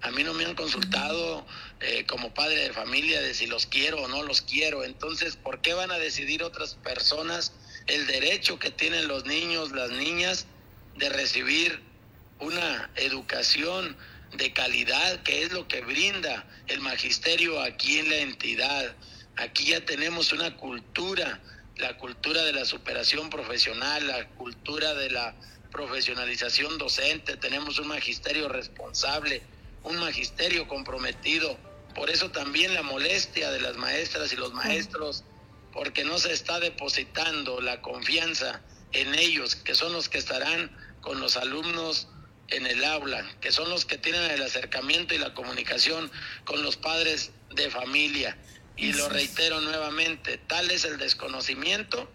a 0.01 0.11
mí 0.11 0.23
no 0.23 0.33
me 0.33 0.45
han 0.45 0.55
consultado 0.55 1.45
eh, 1.79 2.05
como 2.07 2.33
padre 2.33 2.55
de 2.61 2.73
familia 2.73 3.21
de 3.21 3.33
si 3.33 3.47
los 3.47 3.65
quiero 3.65 4.01
o 4.01 4.07
no 4.07 4.23
los 4.23 4.41
quiero. 4.41 4.83
Entonces, 4.83 5.35
¿por 5.35 5.61
qué 5.61 5.73
van 5.73 5.91
a 5.91 5.97
decidir 5.97 6.43
otras 6.43 6.75
personas? 6.75 7.53
el 7.87 8.07
derecho 8.07 8.57
que 8.57 8.71
tienen 8.71 9.07
los 9.07 9.25
niños, 9.25 9.71
las 9.71 9.91
niñas, 9.91 10.47
de 10.95 11.09
recibir 11.09 11.81
una 12.39 12.89
educación 12.95 13.95
de 14.33 14.53
calidad, 14.53 15.21
que 15.23 15.43
es 15.43 15.51
lo 15.51 15.67
que 15.67 15.81
brinda 15.81 16.45
el 16.67 16.79
magisterio 16.81 17.61
aquí 17.61 17.99
en 17.99 18.09
la 18.09 18.17
entidad. 18.17 18.95
Aquí 19.37 19.65
ya 19.65 19.85
tenemos 19.85 20.31
una 20.31 20.55
cultura, 20.57 21.39
la 21.77 21.97
cultura 21.97 22.43
de 22.43 22.53
la 22.53 22.65
superación 22.65 23.29
profesional, 23.29 24.07
la 24.07 24.27
cultura 24.29 24.93
de 24.93 25.09
la 25.09 25.35
profesionalización 25.71 26.77
docente, 26.77 27.37
tenemos 27.37 27.79
un 27.79 27.87
magisterio 27.87 28.47
responsable, 28.47 29.41
un 29.83 29.97
magisterio 29.97 30.67
comprometido. 30.67 31.57
Por 31.93 32.09
eso 32.09 32.31
también 32.31 32.73
la 32.73 32.83
molestia 32.83 33.51
de 33.51 33.61
las 33.61 33.75
maestras 33.75 34.31
y 34.31 34.35
los 34.35 34.53
maestros 34.53 35.23
porque 35.75 36.05
no 36.05 36.17
se 36.17 36.31
está 36.31 36.59
depositando 36.61 37.59
la 37.59 37.81
confianza 37.81 38.61
en 38.93 39.13
ellos, 39.13 39.57
que 39.57 39.75
son 39.75 39.91
los 39.91 40.07
que 40.07 40.17
estarán 40.17 40.71
con 41.01 41.19
los 41.19 41.35
alumnos 41.35 42.07
en 42.47 42.65
el 42.65 42.83
aula, 42.85 43.29
que 43.41 43.51
son 43.51 43.69
los 43.69 43.85
que 43.85 43.97
tienen 43.97 44.31
el 44.31 44.41
acercamiento 44.41 45.13
y 45.13 45.17
la 45.17 45.33
comunicación 45.33 46.09
con 46.45 46.63
los 46.63 46.77
padres 46.77 47.31
de 47.53 47.69
familia. 47.69 48.37
Y 48.77 48.93
lo 48.93 49.07
reitero 49.09 49.61
nuevamente, 49.61 50.37
tal 50.37 50.69
es 50.71 50.83
el 50.85 50.97
desconocimiento 50.97 52.11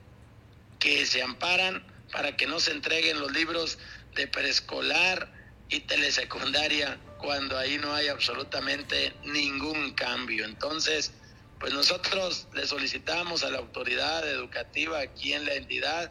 que 0.79 1.07
se 1.07 1.23
amparan 1.23 1.85
para 2.13 2.37
que 2.37 2.47
no 2.47 2.61
se 2.61 2.73
entreguen 2.73 3.21
los 3.21 3.33
libros 3.33 3.79
de 4.15 4.27
preescolar 4.27 5.33
y 5.69 5.81
telesecundaria 5.81 6.99
cuando 7.19 7.57
ahí 7.57 7.79
no 7.79 7.95
hay 7.95 8.09
absolutamente 8.09 9.15
ningún 9.25 9.93
cambio. 9.93 10.45
Entonces, 10.45 11.13
pues 11.61 11.73
nosotros 11.73 12.49
le 12.55 12.67
solicitamos 12.67 13.45
a 13.45 13.51
la 13.51 13.59
autoridad 13.59 14.29
educativa 14.29 14.99
aquí 14.99 15.33
en 15.33 15.45
la 15.45 15.55
entidad 15.55 16.11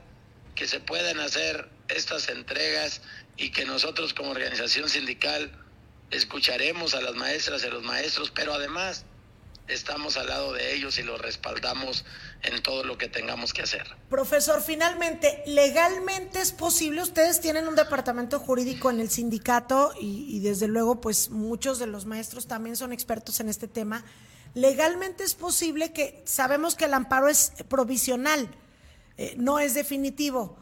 que 0.55 0.67
se 0.67 0.79
puedan 0.79 1.19
hacer 1.19 1.69
estas 1.89 2.29
entregas 2.29 3.01
y 3.37 3.51
que 3.51 3.65
nosotros 3.65 4.13
como 4.13 4.31
organización 4.31 4.89
sindical 4.89 5.51
escucharemos 6.11 6.93
a 6.93 7.01
las 7.01 7.15
maestras 7.15 7.63
y 7.63 7.67
a 7.67 7.71
los 7.71 7.83
maestros, 7.83 8.31
pero 8.31 8.53
además 8.53 9.05
estamos 9.69 10.17
al 10.17 10.27
lado 10.27 10.53
de 10.53 10.75
ellos 10.75 10.97
y 10.99 11.03
los 11.03 11.21
respaldamos 11.21 12.05
en 12.41 12.61
todo 12.61 12.83
lo 12.83 12.97
que 12.97 13.07
tengamos 13.07 13.53
que 13.53 13.61
hacer. 13.61 13.87
Profesor, 14.09 14.61
finalmente, 14.61 15.43
legalmente 15.45 16.41
es 16.41 16.51
posible, 16.51 17.01
ustedes 17.01 17.39
tienen 17.41 17.67
un 17.67 17.75
departamento 17.75 18.39
jurídico 18.39 18.89
en 18.89 18.99
el 18.99 19.09
sindicato 19.09 19.93
y, 19.99 20.39
desde 20.39 20.67
luego 20.67 21.01
pues 21.01 21.29
muchos 21.29 21.79
de 21.79 21.87
los 21.87 22.05
maestros 22.05 22.47
también 22.47 22.75
son 22.75 22.93
expertos 22.93 23.39
en 23.39 23.49
este 23.49 23.67
tema 23.67 24.03
legalmente 24.53 25.23
es 25.23 25.35
posible 25.35 25.93
que 25.93 26.21
sabemos 26.25 26.75
que 26.75 26.85
el 26.85 26.93
amparo 26.93 27.27
es 27.27 27.53
provisional, 27.67 28.49
eh, 29.17 29.35
no 29.37 29.59
es 29.59 29.73
definitivo, 29.73 30.57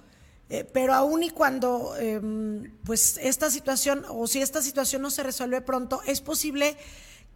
eh, 0.49 0.63
pero 0.73 0.93
aún 0.93 1.23
y 1.23 1.29
cuando 1.29 1.95
em, 1.97 2.71
pues 2.83 3.17
esta 3.21 3.51
situación 3.51 4.05
o 4.09 4.27
si 4.27 4.41
esta 4.41 4.61
situación 4.61 5.01
no 5.01 5.09
se 5.09 5.23
resuelve 5.23 5.61
pronto, 5.61 6.01
es 6.05 6.21
posible 6.21 6.77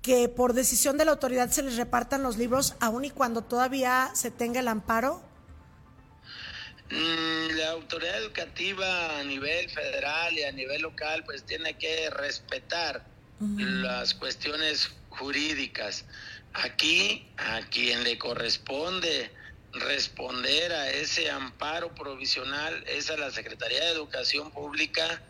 que 0.01 0.29
por 0.29 0.53
decisión 0.53 0.97
de 0.97 1.05
la 1.05 1.11
autoridad 1.11 1.49
se 1.51 1.63
les 1.63 1.77
repartan 1.77 2.23
los 2.23 2.37
libros 2.37 2.75
aun 2.79 3.05
y 3.05 3.11
cuando 3.11 3.43
todavía 3.43 4.11
se 4.13 4.31
tenga 4.31 4.59
el 4.59 4.67
amparo? 4.67 5.21
Mm, 6.89 7.55
la 7.55 7.69
autoridad 7.71 8.17
educativa 8.17 9.19
a 9.19 9.23
nivel 9.23 9.69
federal 9.69 10.33
y 10.33 10.43
a 10.43 10.51
nivel 10.51 10.81
local 10.81 11.23
pues 11.23 11.43
tiene 11.43 11.77
que 11.77 12.09
respetar 12.09 13.05
las 13.39 14.13
cuestiones 14.13 14.91
jurídicas. 15.09 16.05
Aquí 16.53 17.27
a 17.37 17.61
quien 17.69 18.03
le 18.03 18.19
corresponde 18.19 19.31
responder 19.73 20.71
a 20.73 20.91
ese 20.91 21.29
amparo 21.29 21.95
provisional 21.95 22.83
es 22.87 23.09
a 23.09 23.17
la 23.17 23.31
Secretaría 23.31 23.79
de 23.79 23.91
Educación 23.91 24.51
Pública 24.51 25.23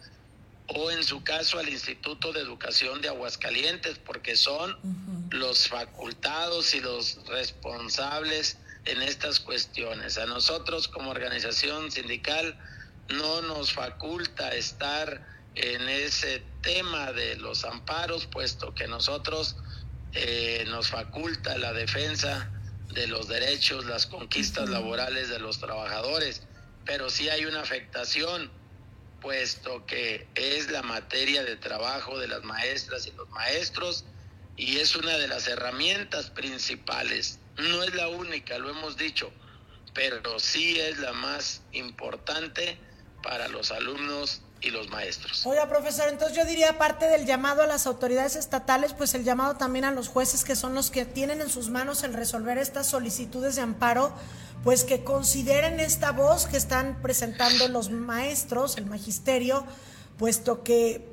o 0.73 0.91
en 0.91 1.03
su 1.03 1.23
caso 1.23 1.60
al 1.60 1.69
Instituto 1.69 2.31
de 2.31 2.41
Educación 2.41 3.01
de 3.01 3.10
Aguascalientes, 3.10 3.97
porque 3.99 4.36
son 4.36 4.77
los 5.31 5.67
facultados 5.67 6.73
y 6.75 6.81
los 6.81 7.25
responsables 7.27 8.57
en 8.86 9.01
estas 9.01 9.39
cuestiones. 9.39 10.17
A 10.17 10.25
nosotros 10.25 10.88
como 10.88 11.12
organización 11.12 11.91
sindical 11.91 12.57
no 13.10 13.41
nos 13.41 13.73
faculta 13.73 14.55
estar 14.55 15.25
en 15.55 15.89
ese 15.89 16.43
tema 16.62 17.12
de 17.12 17.36
los 17.36 17.65
amparos, 17.65 18.25
puesto 18.25 18.73
que 18.73 18.88
nosotros 18.88 19.57
eh, 20.13 20.65
nos 20.67 20.89
faculta 20.89 21.57
la 21.57 21.73
defensa 21.73 22.51
de 22.93 23.07
los 23.07 23.27
derechos, 23.27 23.86
las 23.86 24.05
conquistas 24.05 24.69
laborales 24.69 25.29
de 25.29 25.39
los 25.39 25.60
trabajadores, 25.60 26.43
pero 26.86 27.10
sí 27.10 27.29
hay 27.29 27.45
una 27.45 27.62
afectación, 27.62 28.51
puesto 29.21 29.86
que 29.86 30.27
es 30.36 30.69
la 30.69 30.81
materia 30.81 31.43
de 31.43 31.55
trabajo 31.55 32.19
de 32.19 32.27
las 32.27 32.43
maestras 32.43 33.07
y 33.07 33.12
los 33.12 33.29
maestros 33.29 34.05
y 34.57 34.79
es 34.79 34.95
una 34.95 35.17
de 35.17 35.27
las 35.27 35.47
herramientas 35.47 36.29
principales. 36.31 37.39
No 37.57 37.84
es 37.84 37.95
la 37.95 38.10
única, 38.10 38.57
lo 38.57 38.69
hemos 38.69 38.97
dicho, 38.97 39.31
pero 39.93 40.39
sí 40.39 40.79
es 40.79 40.99
la 40.99 41.13
más 41.13 41.62
importante 41.71 42.77
para 43.23 43.47
los 43.47 43.71
alumnos 43.71 44.41
y 44.62 44.69
los 44.69 44.89
maestros. 44.89 45.45
Oiga, 45.45 45.67
profesor, 45.67 46.08
entonces 46.08 46.38
yo 46.38 46.45
diría, 46.45 46.71
aparte 46.71 47.08
del 47.08 47.26
llamado 47.26 47.63
a 47.63 47.67
las 47.67 47.88
autoridades 47.88 48.36
estatales, 48.36 48.93
pues 48.93 49.13
el 49.15 49.24
llamado 49.24 49.56
también 49.56 49.86
a 49.86 49.91
los 49.91 50.08
jueces 50.08 50.43
que 50.43 50.56
son 50.56 50.76
los 50.76 50.91
que 50.91 51.06
tienen 51.06 51.41
en 51.41 51.50
sus 51.50 51.69
manos 51.69 52.04
el 52.04 52.13
resolver 52.13 52.58
estas 52.60 52.88
solicitudes 52.88 53.56
de 53.56 53.63
amparo, 53.63 54.13
pues 54.63 54.84
que 54.84 55.04
consideren 55.04 55.80
esta 55.80 56.12
voz 56.12 56.45
que 56.45 56.58
están 56.58 57.02
presentando 57.02 57.67
los 57.67 57.89
maestros, 57.89 58.78
el 58.78 58.86
magisterio, 58.86 59.65
puesto 60.17 60.63
que 60.63 61.10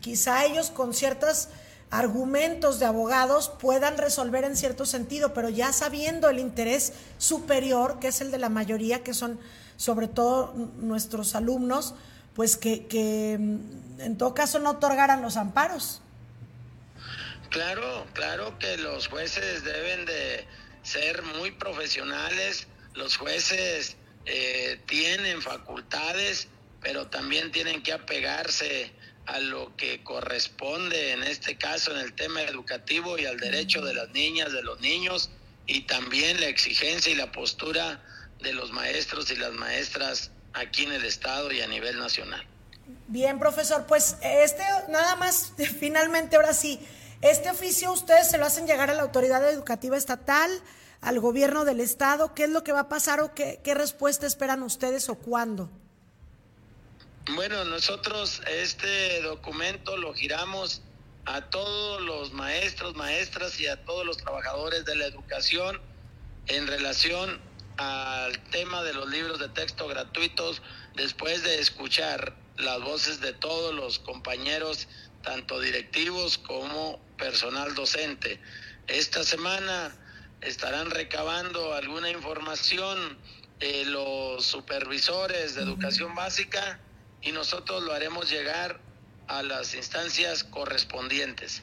quizá 0.00 0.46
ellos 0.46 0.70
con 0.70 0.94
ciertos 0.94 1.48
argumentos 1.90 2.80
de 2.80 2.86
abogados 2.86 3.50
puedan 3.60 3.98
resolver 3.98 4.44
en 4.44 4.56
cierto 4.56 4.86
sentido, 4.86 5.34
pero 5.34 5.50
ya 5.50 5.72
sabiendo 5.72 6.30
el 6.30 6.38
interés 6.38 6.94
superior, 7.18 7.98
que 8.00 8.08
es 8.08 8.22
el 8.22 8.30
de 8.30 8.38
la 8.38 8.48
mayoría, 8.48 9.04
que 9.04 9.12
son 9.12 9.38
sobre 9.76 10.08
todo 10.08 10.54
nuestros 10.78 11.34
alumnos, 11.34 11.94
pues 12.36 12.58
que, 12.58 13.36
mm, 13.40 14.00
en 14.02 14.18
todo 14.18 14.34
caso 14.34 14.58
no 14.58 14.72
otorgaran 14.72 15.22
los 15.22 15.38
amparos. 15.38 16.02
Claro, 17.48 18.06
claro 18.12 18.58
que 18.58 18.76
los 18.76 19.08
jueces 19.08 19.64
deben 19.64 20.04
de 20.04 20.46
ser 20.82 21.22
muy 21.22 21.52
profesionales, 21.52 22.66
los 22.94 23.16
jueces 23.16 23.96
eh, 24.26 24.78
tienen 24.86 25.40
facultades, 25.40 26.48
pero 26.82 27.06
también 27.06 27.50
tienen 27.52 27.82
que 27.82 27.94
apegarse 27.94 28.92
a 29.24 29.40
lo 29.40 29.74
que 29.76 30.04
corresponde 30.04 31.12
en 31.12 31.22
este 31.22 31.56
caso 31.56 31.90
en 31.92 31.98
el 31.98 32.12
tema 32.12 32.42
educativo 32.42 33.18
y 33.18 33.24
al 33.24 33.38
derecho 33.38 33.80
de 33.80 33.94
las 33.94 34.10
niñas, 34.10 34.52
de 34.52 34.62
los 34.62 34.78
niños 34.80 35.30
y 35.66 35.82
también 35.82 36.38
la 36.40 36.48
exigencia 36.48 37.10
y 37.10 37.14
la 37.14 37.32
postura 37.32 38.04
de 38.40 38.52
los 38.52 38.70
maestros 38.72 39.30
y 39.30 39.36
las 39.36 39.52
maestras 39.52 40.30
aquí 40.56 40.84
en 40.84 40.92
el 40.92 41.04
Estado 41.04 41.52
y 41.52 41.60
a 41.60 41.66
nivel 41.68 41.98
nacional. 41.98 42.44
Bien, 43.08 43.38
profesor, 43.38 43.86
pues 43.86 44.16
este, 44.22 44.62
nada 44.88 45.16
más, 45.16 45.52
finalmente, 45.78 46.36
ahora 46.36 46.54
sí, 46.54 46.80
este 47.22 47.50
oficio 47.50 47.92
ustedes 47.92 48.30
se 48.30 48.38
lo 48.38 48.46
hacen 48.46 48.66
llegar 48.66 48.90
a 48.90 48.94
la 48.94 49.02
autoridad 49.02 49.48
educativa 49.50 49.96
estatal, 49.96 50.50
al 51.00 51.20
gobierno 51.20 51.64
del 51.64 51.80
Estado, 51.80 52.34
¿qué 52.34 52.44
es 52.44 52.50
lo 52.50 52.64
que 52.64 52.72
va 52.72 52.80
a 52.80 52.88
pasar 52.88 53.20
o 53.20 53.34
qué, 53.34 53.60
qué 53.62 53.74
respuesta 53.74 54.26
esperan 54.26 54.62
ustedes 54.62 55.08
o 55.08 55.14
cuándo? 55.16 55.70
Bueno, 57.34 57.64
nosotros 57.64 58.40
este 58.48 59.20
documento 59.22 59.96
lo 59.96 60.14
giramos 60.14 60.82
a 61.26 61.42
todos 61.42 62.00
los 62.02 62.32
maestros, 62.32 62.94
maestras 62.94 63.58
y 63.60 63.66
a 63.66 63.84
todos 63.84 64.06
los 64.06 64.16
trabajadores 64.16 64.84
de 64.84 64.94
la 64.94 65.06
educación 65.06 65.80
en 66.46 66.66
relación 66.66 67.40
al 67.76 68.38
tema 68.50 68.82
de 68.82 68.94
los 68.94 69.08
libros 69.08 69.38
de 69.38 69.48
texto 69.48 69.86
gratuitos 69.86 70.62
después 70.94 71.42
de 71.42 71.60
escuchar 71.60 72.34
las 72.56 72.80
voces 72.80 73.20
de 73.20 73.32
todos 73.32 73.74
los 73.74 73.98
compañeros, 73.98 74.88
tanto 75.22 75.60
directivos 75.60 76.38
como 76.38 76.98
personal 77.18 77.74
docente. 77.74 78.40
Esta 78.86 79.24
semana 79.24 79.94
estarán 80.40 80.90
recabando 80.90 81.74
alguna 81.74 82.10
información 82.10 83.18
eh, 83.60 83.84
los 83.86 84.44
supervisores 84.44 85.54
de 85.54 85.62
educación 85.62 86.14
básica 86.14 86.78
y 87.22 87.32
nosotros 87.32 87.82
lo 87.82 87.92
haremos 87.92 88.30
llegar 88.30 88.80
a 89.28 89.42
las 89.42 89.74
instancias 89.74 90.44
correspondientes. 90.44 91.62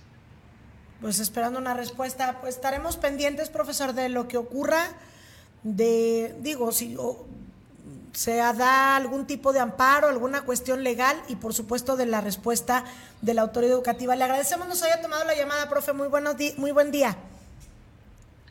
Pues 1.01 1.19
esperando 1.19 1.59
una 1.59 1.73
respuesta, 1.73 2.39
pues 2.41 2.55
estaremos 2.55 2.97
pendientes, 2.97 3.49
profesor, 3.49 3.93
de 3.93 4.09
lo 4.09 4.27
que 4.27 4.37
ocurra 4.37 4.91
de, 5.63 6.35
digo, 6.41 6.71
si 6.71 6.95
se 8.13 8.35
da 8.35 8.95
algún 8.95 9.25
tipo 9.25 9.53
de 9.53 9.59
amparo, 9.59 10.07
alguna 10.07 10.43
cuestión 10.43 10.83
legal 10.83 11.21
y 11.27 11.35
por 11.35 11.53
supuesto 11.53 11.95
de 11.95 12.05
la 12.05 12.21
respuesta 12.21 12.85
de 13.21 13.33
la 13.33 13.41
autoridad 13.41 13.73
educativa. 13.73 14.15
Le 14.15 14.23
agradecemos 14.23 14.67
nos 14.67 14.83
haya 14.83 15.01
tomado 15.01 15.25
la 15.25 15.35
llamada, 15.35 15.67
profe. 15.69 15.93
Muy, 15.93 16.07
buenos 16.07 16.35
muy 16.57 16.71
buen 16.71 16.91
día. 16.91 17.17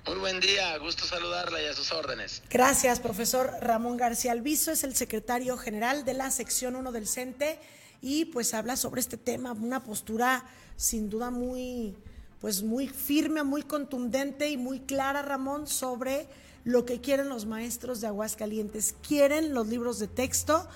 Muy 0.05 0.19
buen 0.19 0.41
día, 0.41 0.77
gusto 0.79 1.05
saludarla 1.05 1.63
y 1.63 1.67
a 1.67 1.75
sus 1.75 1.93
órdenes. 1.93 2.43
Gracias, 2.51 2.99
profesor 2.99 3.53
Ramón 3.61 3.97
García 3.97 4.33
Alviso, 4.33 4.73
es 4.73 4.83
el 4.83 4.97
secretario 4.97 5.57
general 5.57 6.05
de 6.05 6.15
la 6.15 6.33
sección 6.33 6.75
1 6.75 6.91
del 6.91 7.07
CENTE 7.07 7.61
y 8.01 8.25
pues 8.25 8.53
habla 8.53 8.75
sobre 8.75 9.01
este 9.01 9.17
tema, 9.17 9.53
una 9.53 9.85
postura 9.85 10.45
sin 10.77 11.09
duda 11.09 11.31
muy, 11.31 11.97
pues 12.41 12.65
muy 12.65 12.89
firme, 12.89 13.45
muy 13.45 13.63
contundente 13.63 14.49
y 14.49 14.57
muy 14.57 14.81
clara, 14.81 15.23
Ramón, 15.23 15.69
sobre 15.69 16.27
lo 16.65 16.85
que 16.85 17.01
quieren 17.01 17.29
los 17.29 17.47
maestros 17.47 18.01
de 18.01 18.07
Aguascalientes. 18.07 18.95
Quieren 19.07 19.55
los 19.55 19.69
libros 19.69 19.99
de 19.99 20.09
texto 20.09 20.69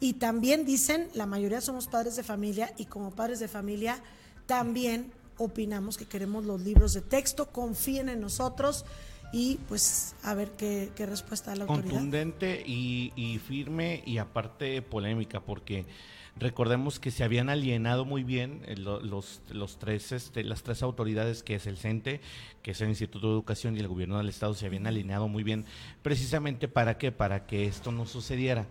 y 0.00 0.14
también 0.14 0.64
dicen, 0.64 1.08
la 1.14 1.26
mayoría 1.26 1.60
somos 1.60 1.86
padres 1.86 2.16
de 2.16 2.22
familia 2.22 2.72
y 2.76 2.86
como 2.86 3.10
padres 3.10 3.40
de 3.40 3.48
familia 3.48 4.02
también 4.46 5.12
opinamos 5.38 5.96
que 5.96 6.06
queremos 6.06 6.44
los 6.44 6.60
libros 6.60 6.94
de 6.94 7.00
texto, 7.00 7.50
confíen 7.50 8.08
en 8.08 8.20
nosotros 8.20 8.84
y 9.32 9.58
pues 9.68 10.14
a 10.22 10.34
ver 10.34 10.50
qué, 10.52 10.90
respuesta 10.98 11.50
da 11.50 11.56
la 11.56 11.64
autoridad. 11.64 11.94
Contundente 11.94 12.62
y, 12.66 13.12
y 13.16 13.38
firme 13.38 14.02
y 14.04 14.18
aparte 14.18 14.82
polémica 14.82 15.40
porque 15.40 15.86
Recordemos 16.36 16.98
que 16.98 17.10
se 17.10 17.24
habían 17.24 17.50
alienado 17.50 18.04
muy 18.04 18.24
bien 18.24 18.62
eh, 18.66 18.76
los, 18.76 19.42
los 19.50 19.78
tres, 19.78 20.12
este, 20.12 20.42
las 20.44 20.62
tres 20.62 20.82
autoridades 20.82 21.42
que 21.42 21.56
es 21.56 21.66
el 21.66 21.76
CENTE, 21.76 22.20
que 22.62 22.70
es 22.70 22.80
el 22.80 22.88
Instituto 22.88 23.28
de 23.28 23.34
Educación 23.34 23.76
y 23.76 23.80
el 23.80 23.88
Gobierno 23.88 24.16
del 24.18 24.28
Estado, 24.28 24.54
se 24.54 24.66
habían 24.66 24.86
alineado 24.86 25.28
muy 25.28 25.44
bien, 25.44 25.66
precisamente 26.02 26.68
para 26.68 26.96
qué, 26.96 27.12
para 27.12 27.46
que 27.46 27.66
esto 27.66 27.92
no 27.92 28.06
sucediera. 28.06 28.66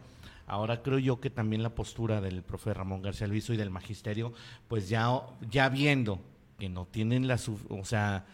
Ahora 0.47 0.81
creo 0.81 0.97
yo 0.97 1.21
que 1.21 1.29
también 1.29 1.63
la 1.63 1.75
postura 1.75 2.19
del 2.19 2.41
profe 2.41 2.73
Ramón 2.73 3.01
García 3.01 3.27
Luiso 3.27 3.53
y 3.53 3.57
del 3.57 3.69
magisterio, 3.69 4.33
pues 4.67 4.89
ya, 4.89 5.21
ya 5.49 5.69
viendo 5.69 6.19
que 6.57 6.67
no 6.67 6.85
tienen 6.85 7.27
la, 7.27 7.39
o 7.69 7.85
sea, 7.85 8.25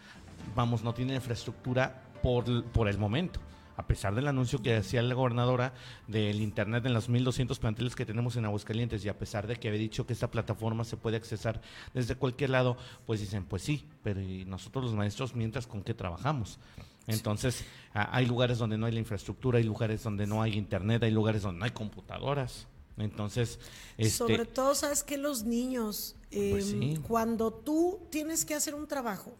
vamos, 0.56 0.82
no 0.82 0.94
tienen 0.94 1.16
infraestructura 1.16 2.02
por, 2.22 2.64
por 2.72 2.88
el 2.88 2.98
momento 2.98 3.40
a 3.78 3.86
pesar 3.86 4.12
del 4.16 4.26
anuncio 4.26 4.60
que 4.60 4.74
hacía 4.74 5.00
la 5.02 5.14
gobernadora 5.14 5.72
del 6.08 6.40
Internet 6.40 6.84
en 6.84 6.94
los 6.94 7.08
1.200 7.08 7.56
planteles 7.60 7.94
que 7.94 8.04
tenemos 8.04 8.34
en 8.34 8.44
Aguascalientes 8.44 9.04
y 9.04 9.08
a 9.08 9.16
pesar 9.16 9.46
de 9.46 9.54
que 9.54 9.68
había 9.68 9.78
dicho 9.78 10.04
que 10.04 10.12
esta 10.12 10.32
plataforma 10.32 10.84
se 10.84 10.96
puede 10.96 11.16
accesar 11.16 11.62
desde 11.94 12.16
cualquier 12.16 12.50
lado, 12.50 12.76
pues 13.06 13.20
dicen, 13.20 13.44
pues 13.44 13.62
sí, 13.62 13.86
pero 14.02 14.20
¿y 14.20 14.44
nosotros 14.44 14.84
los 14.84 14.94
maestros 14.94 15.36
mientras 15.36 15.68
con 15.68 15.84
qué 15.84 15.94
trabajamos? 15.94 16.58
Entonces, 17.06 17.64
hay 17.92 18.26
lugares 18.26 18.58
donde 18.58 18.76
no 18.76 18.86
hay 18.86 18.92
la 18.92 18.98
infraestructura, 18.98 19.58
hay 19.58 19.64
lugares 19.64 20.02
donde 20.02 20.26
no 20.26 20.42
hay 20.42 20.54
Internet, 20.54 21.04
hay 21.04 21.12
lugares 21.12 21.42
donde 21.42 21.60
no 21.60 21.64
hay 21.64 21.70
computadoras. 21.70 22.66
Entonces, 22.96 23.60
este, 23.96 24.10
sobre 24.10 24.44
todo, 24.44 24.74
sabes 24.74 25.04
que 25.04 25.16
los 25.16 25.44
niños, 25.44 26.16
pues 26.32 26.72
em, 26.72 27.00
cuando 27.02 27.52
tú 27.52 28.00
tienes 28.10 28.44
que 28.44 28.54
hacer 28.54 28.74
un 28.74 28.88
trabajo, 28.88 29.36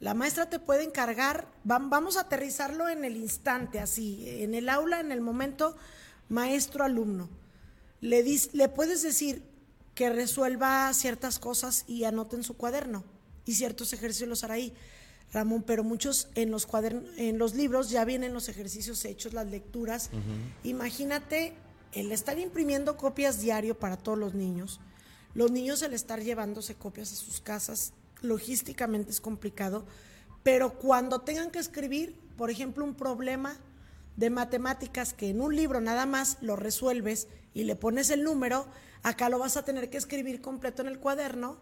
la 0.00 0.14
maestra 0.14 0.48
te 0.48 0.58
puede 0.58 0.84
encargar, 0.84 1.48
vamos 1.64 2.16
a 2.16 2.22
aterrizarlo 2.22 2.88
en 2.88 3.04
el 3.04 3.16
instante, 3.16 3.80
así, 3.80 4.24
en 4.26 4.54
el 4.54 4.68
aula, 4.68 5.00
en 5.00 5.10
el 5.10 5.20
momento, 5.20 5.76
maestro-alumno. 6.28 7.28
Le, 8.00 8.24
le 8.52 8.68
puedes 8.68 9.02
decir 9.02 9.42
que 9.94 10.10
resuelva 10.10 10.92
ciertas 10.94 11.40
cosas 11.40 11.84
y 11.88 12.04
anote 12.04 12.36
en 12.36 12.44
su 12.44 12.56
cuaderno. 12.56 13.02
y 13.44 13.54
ciertos 13.54 13.94
ejercicios 13.94 14.28
los 14.28 14.44
hará 14.44 14.54
ahí. 14.54 14.74
Ramón, 15.32 15.62
pero 15.62 15.82
muchos 15.82 16.28
en 16.34 16.50
los 16.50 16.66
cuadernos, 16.66 17.04
en 17.16 17.38
los 17.38 17.54
libros 17.54 17.90
ya 17.90 18.04
vienen 18.04 18.34
los 18.34 18.48
ejercicios 18.48 19.04
hechos, 19.04 19.32
las 19.32 19.46
lecturas. 19.46 20.10
Imagínate 20.64 21.54
el 21.92 22.12
estar 22.12 22.38
imprimiendo 22.38 22.96
copias 22.96 23.40
diario 23.40 23.78
para 23.78 23.96
todos 23.96 24.18
los 24.18 24.34
niños, 24.34 24.80
los 25.34 25.50
niños 25.50 25.82
el 25.82 25.94
estar 25.94 26.22
llevándose 26.22 26.74
copias 26.74 27.12
a 27.12 27.16
sus 27.16 27.40
casas, 27.40 27.92
logísticamente 28.22 29.10
es 29.10 29.20
complicado, 29.20 29.84
pero 30.42 30.78
cuando 30.78 31.20
tengan 31.20 31.50
que 31.50 31.58
escribir, 31.58 32.18
por 32.36 32.50
ejemplo, 32.50 32.84
un 32.84 32.94
problema 32.94 33.58
de 34.16 34.30
matemáticas 34.30 35.14
que 35.14 35.30
en 35.30 35.40
un 35.40 35.54
libro 35.54 35.80
nada 35.80 36.04
más 36.04 36.38
lo 36.40 36.56
resuelves 36.56 37.28
y 37.54 37.64
le 37.64 37.76
pones 37.76 38.10
el 38.10 38.24
número, 38.24 38.66
acá 39.02 39.28
lo 39.28 39.38
vas 39.38 39.56
a 39.56 39.64
tener 39.64 39.90
que 39.90 39.96
escribir 39.96 40.40
completo 40.40 40.82
en 40.82 40.88
el 40.88 40.98
cuaderno. 40.98 41.56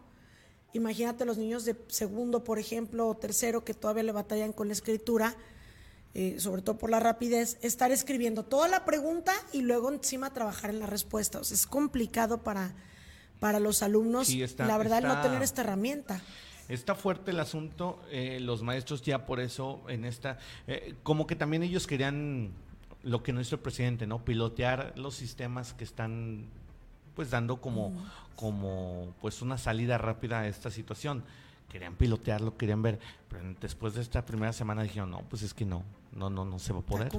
Imagínate 0.73 1.25
los 1.25 1.39
niños 1.39 1.65
de 1.65 1.77
segundo, 1.89 2.45
por 2.45 2.59
ejemplo, 2.59 3.09
o 3.09 3.17
tercero 3.17 3.65
que 3.65 3.75
todavía 3.75 4.03
le 4.03 4.13
batallan 4.13 4.53
con 4.53 4.69
la 4.69 4.73
escritura, 4.73 5.37
eh, 6.15 6.37
sobre 6.39 6.63
todo 6.63 6.79
por 6.79 6.91
la 6.91 6.99
rapidez, 6.99 7.59
estar 7.61 7.93
escribiendo 7.93 8.43
toda 8.45 8.69
la 8.69 8.85
pregunta 8.85 9.35
y 9.53 9.61
luego 9.61 9.93
encima 9.93 10.33
trabajar 10.33 10.71
en 10.71 10.81
la 10.81 10.87
respuesta. 10.87 11.41
O 11.41 11.45
sea, 11.45 11.55
es 11.55 11.67
complicado 11.67 12.43
para, 12.43 12.75
para 13.39 13.61
los 13.61 13.83
alumnos, 13.83 14.35
la 14.59 14.79
verdad, 14.79 15.03
no 15.03 15.21
tener 15.21 15.43
esta 15.43 15.61
herramienta. 15.61 16.23
Está 16.69 16.95
fuerte 16.95 17.31
el 17.31 17.41
asunto, 17.41 18.01
eh, 18.11 18.39
los 18.41 18.63
maestros 18.63 19.03
ya 19.03 19.25
por 19.25 19.41
eso 19.41 19.83
en 19.89 20.05
esta, 20.05 20.39
eh, 20.67 20.95
como 21.03 21.27
que 21.27 21.37
también 21.37 21.63
ellos 21.63 21.87
querían 21.87 22.51
lo 23.03 23.23
que 23.23 23.33
nuestro 23.33 23.63
presidente, 23.63 24.07
¿no? 24.07 24.25
Pilotear 24.25 24.93
los 24.97 25.15
sistemas 25.15 25.75
que 25.75 25.85
están 25.85 26.47
pues 27.15 27.31
dando 27.31 27.61
como, 27.61 27.93
como 28.35 29.15
pues 29.21 29.43
una 29.43 29.59
salida 29.59 29.97
rápida 29.97 30.41
a 30.41 30.49
esta 30.49 30.71
situación. 30.71 31.25
Querían 31.71 31.95
pilotearlo, 31.95 32.57
querían 32.57 32.83
ver, 32.83 32.99
pero 33.29 33.43
después 33.61 33.95
de 33.95 34.03
esta 34.03 34.25
primera 34.25 34.53
semana 34.53 34.83
dijeron, 34.83 35.11
no, 35.11 35.23
pues 35.29 35.43
es 35.43 35.55
que 35.55 35.65
no, 35.65 35.85
no, 36.17 36.31
no, 36.31 36.45
no 36.45 36.59
se 36.59 36.73
va 36.73 36.81
a 36.81 36.83
poder. 36.83 37.13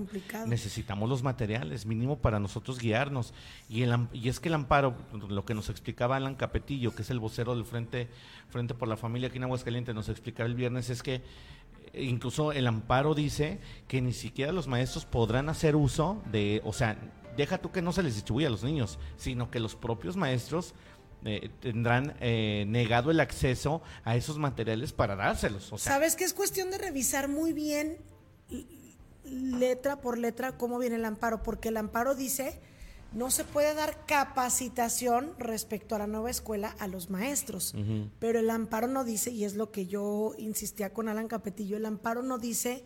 Necesitamos 0.48 1.08
los 1.08 1.24
materiales, 1.24 1.86
mínimo 1.86 2.18
para 2.18 2.40
nosotros 2.40 2.80
guiarnos. 2.80 3.34
Y, 3.70 3.84
el, 3.84 4.08
y 4.12 4.30
es 4.30 4.40
que 4.40 4.50
el 4.50 4.56
amparo, 4.56 4.96
lo 5.14 5.46
que 5.46 5.54
nos 5.54 5.70
explicaba 5.70 6.16
Alan 6.16 6.36
Capetillo, 6.36 6.94
que 6.94 7.04
es 7.04 7.10
el 7.10 7.20
vocero 7.20 7.56
del 7.56 7.66
Frente, 7.66 8.10
Frente 8.50 8.74
por 8.74 8.88
la 8.88 8.98
Familia 8.98 9.30
aquí 9.30 9.38
en 9.38 9.44
Aguascalientes, 9.44 9.94
nos 9.94 10.10
explicaba 10.10 10.50
el 10.50 10.56
viernes, 10.56 10.90
es 10.90 11.04
que 11.04 11.22
eh, 11.94 12.04
incluso 12.04 12.52
el 12.52 12.68
amparo 12.68 13.14
dice 13.14 13.60
que 13.88 14.02
ni 14.02 14.14
siquiera 14.14 14.52
los 14.52 14.68
maestros 14.68 15.06
podrán 15.06 15.50
hacer 15.50 15.76
uso 15.76 16.22
de, 16.32 16.62
o 16.66 16.74
sea, 16.74 16.98
deja 17.38 17.60
tú 17.60 17.72
que 17.72 17.82
no 17.82 17.94
se 17.94 18.04
les 18.04 18.16
distribuya 18.16 18.48
a 18.48 18.52
los 18.52 18.64
niños, 18.64 19.00
sino 19.18 19.52
que 19.52 19.60
los 19.60 19.76
propios 19.76 20.18
maestros 20.18 20.74
eh, 21.24 21.50
tendrán 21.60 22.16
eh, 22.20 22.66
negado 22.68 23.12
el 23.12 23.20
acceso 23.20 23.82
a 24.04 24.16
esos 24.16 24.38
materiales 24.38 24.94
para 24.94 25.16
dárselos. 25.16 25.72
Sabes 25.78 26.16
que 26.16 26.24
es 26.24 26.34
cuestión 26.34 26.72
de 26.72 26.78
revisar 26.78 27.28
muy 27.28 27.54
bien 27.54 27.98
letra 29.30 30.02
por 30.02 30.18
letra 30.18 30.58
cómo 30.58 30.80
viene 30.80 30.96
el 30.98 31.06
amparo, 31.06 31.44
porque 31.44 31.70
el 31.70 31.78
amparo 31.78 32.16
dice 32.16 32.60
no 33.14 33.32
se 33.32 33.44
puede 33.44 33.74
dar 33.74 34.06
capacitación 34.06 35.34
respecto 35.40 35.96
a 35.96 36.00
la 36.00 36.08
nueva 36.08 36.30
escuela 36.30 36.76
a 36.80 36.88
los 36.88 37.10
maestros, 37.10 37.74
pero 38.20 38.40
el 38.40 38.50
amparo 38.50 38.88
no 38.88 39.04
dice, 39.04 39.32
y 39.32 39.46
es 39.46 39.56
lo 39.56 39.72
que 39.72 39.88
yo 39.88 40.34
insistía 40.38 40.94
con 40.94 41.08
Alan 41.08 41.28
Capetillo, 41.28 41.78
el 41.78 41.86
amparo 41.86 42.22
no 42.22 42.38
dice 42.38 42.84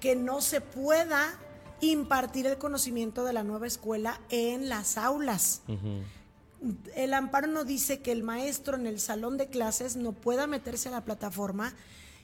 que 0.00 0.14
no 0.14 0.40
se 0.40 0.60
pueda 0.60 1.40
impartir 1.80 2.46
el 2.46 2.58
conocimiento 2.58 3.24
de 3.24 3.32
la 3.32 3.44
nueva 3.44 3.66
escuela 3.66 4.20
en 4.28 4.68
las 4.68 4.98
aulas. 4.98 5.62
El 6.94 7.14
amparo 7.14 7.46
no 7.46 7.64
dice 7.64 8.00
que 8.00 8.12
el 8.12 8.22
maestro 8.22 8.76
en 8.76 8.86
el 8.86 9.00
salón 9.00 9.36
de 9.36 9.48
clases 9.48 9.96
no 9.96 10.12
pueda 10.12 10.46
meterse 10.46 10.88
a 10.88 10.92
la 10.92 11.04
plataforma 11.04 11.74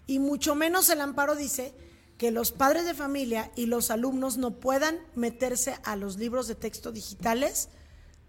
y 0.07 0.19
mucho 0.19 0.55
menos 0.55 0.89
el 0.91 1.01
amparo 1.01 1.35
dice 1.35 1.75
que 2.23 2.31
los 2.31 2.53
padres 2.53 2.85
de 2.85 2.95
familia 2.95 3.51
y 3.57 3.67
los 3.67 3.91
alumnos 3.91 4.37
no 4.37 4.53
puedan 4.53 4.97
meterse 5.17 5.75
a 5.83 5.97
los 5.97 6.19
libros 6.19 6.47
de 6.47 6.55
texto 6.55 6.93
digitales 6.93 7.69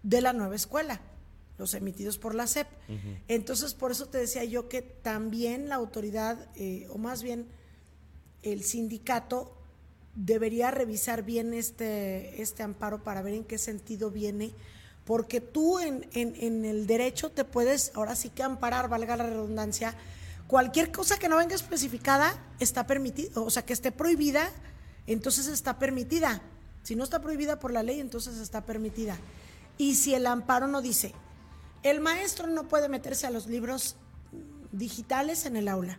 de 0.02 0.20
la 0.20 0.32
nueva 0.32 0.56
escuela, 0.56 1.00
los 1.58 1.74
emitidos 1.74 2.18
por 2.18 2.34
la 2.34 2.48
SEP. 2.48 2.66
Entonces, 3.28 3.72
por 3.72 3.92
eso 3.92 4.06
te 4.06 4.18
decía 4.18 4.42
yo 4.42 4.68
que 4.68 4.82
también 4.82 5.68
la 5.68 5.76
autoridad, 5.76 6.48
eh, 6.56 6.88
o 6.90 6.98
más 6.98 7.22
bien 7.22 7.46
el 8.42 8.64
sindicato, 8.64 9.56
debería 10.16 10.72
revisar 10.72 11.22
bien 11.22 11.54
este, 11.54 12.42
este 12.42 12.64
amparo 12.64 13.04
para 13.04 13.22
ver 13.22 13.34
en 13.34 13.44
qué 13.44 13.58
sentido 13.58 14.10
viene, 14.10 14.50
porque 15.04 15.40
tú 15.40 15.78
en, 15.78 16.08
en, 16.14 16.64
el 16.64 16.88
derecho 16.88 17.30
te 17.30 17.44
puedes, 17.44 17.92
ahora 17.94 18.16
sí 18.16 18.28
que 18.28 18.42
amparar, 18.42 18.88
valga 18.88 19.16
la 19.16 19.28
redundancia, 19.28 19.94
cualquier 20.46 20.92
cosa 20.92 21.18
que 21.18 21.28
no 21.28 21.36
venga 21.36 21.54
especificada 21.54 22.34
está 22.60 22.86
permitido, 22.86 23.44
o 23.44 23.50
sea, 23.50 23.64
que 23.64 23.72
esté 23.72 23.92
prohibida, 23.92 24.50
entonces 25.06 25.46
está 25.46 25.78
permitida. 25.78 26.42
Si 26.82 26.96
no 26.96 27.04
está 27.04 27.20
prohibida 27.20 27.58
por 27.58 27.72
la 27.72 27.82
ley, 27.82 28.00
entonces 28.00 28.38
está 28.38 28.64
permitida. 28.64 29.16
Y 29.78 29.94
si 29.94 30.14
el 30.14 30.26
amparo 30.26 30.68
no 30.68 30.82
dice, 30.82 31.14
el 31.82 32.00
maestro 32.00 32.46
no 32.46 32.68
puede 32.68 32.88
meterse 32.88 33.26
a 33.26 33.30
los 33.30 33.46
libros 33.46 33.96
digitales 34.72 35.46
en 35.46 35.56
el 35.56 35.68
aula, 35.68 35.98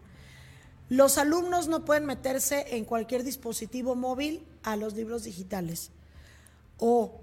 los 0.89 1.17
alumnos 1.17 1.67
no 1.67 1.83
pueden 1.83 2.05
meterse 2.05 2.75
en 2.75 2.85
cualquier 2.85 3.23
dispositivo 3.23 3.95
móvil 3.95 4.45
a 4.63 4.75
los 4.75 4.93
libros 4.93 5.23
digitales. 5.23 5.89
O 6.77 7.21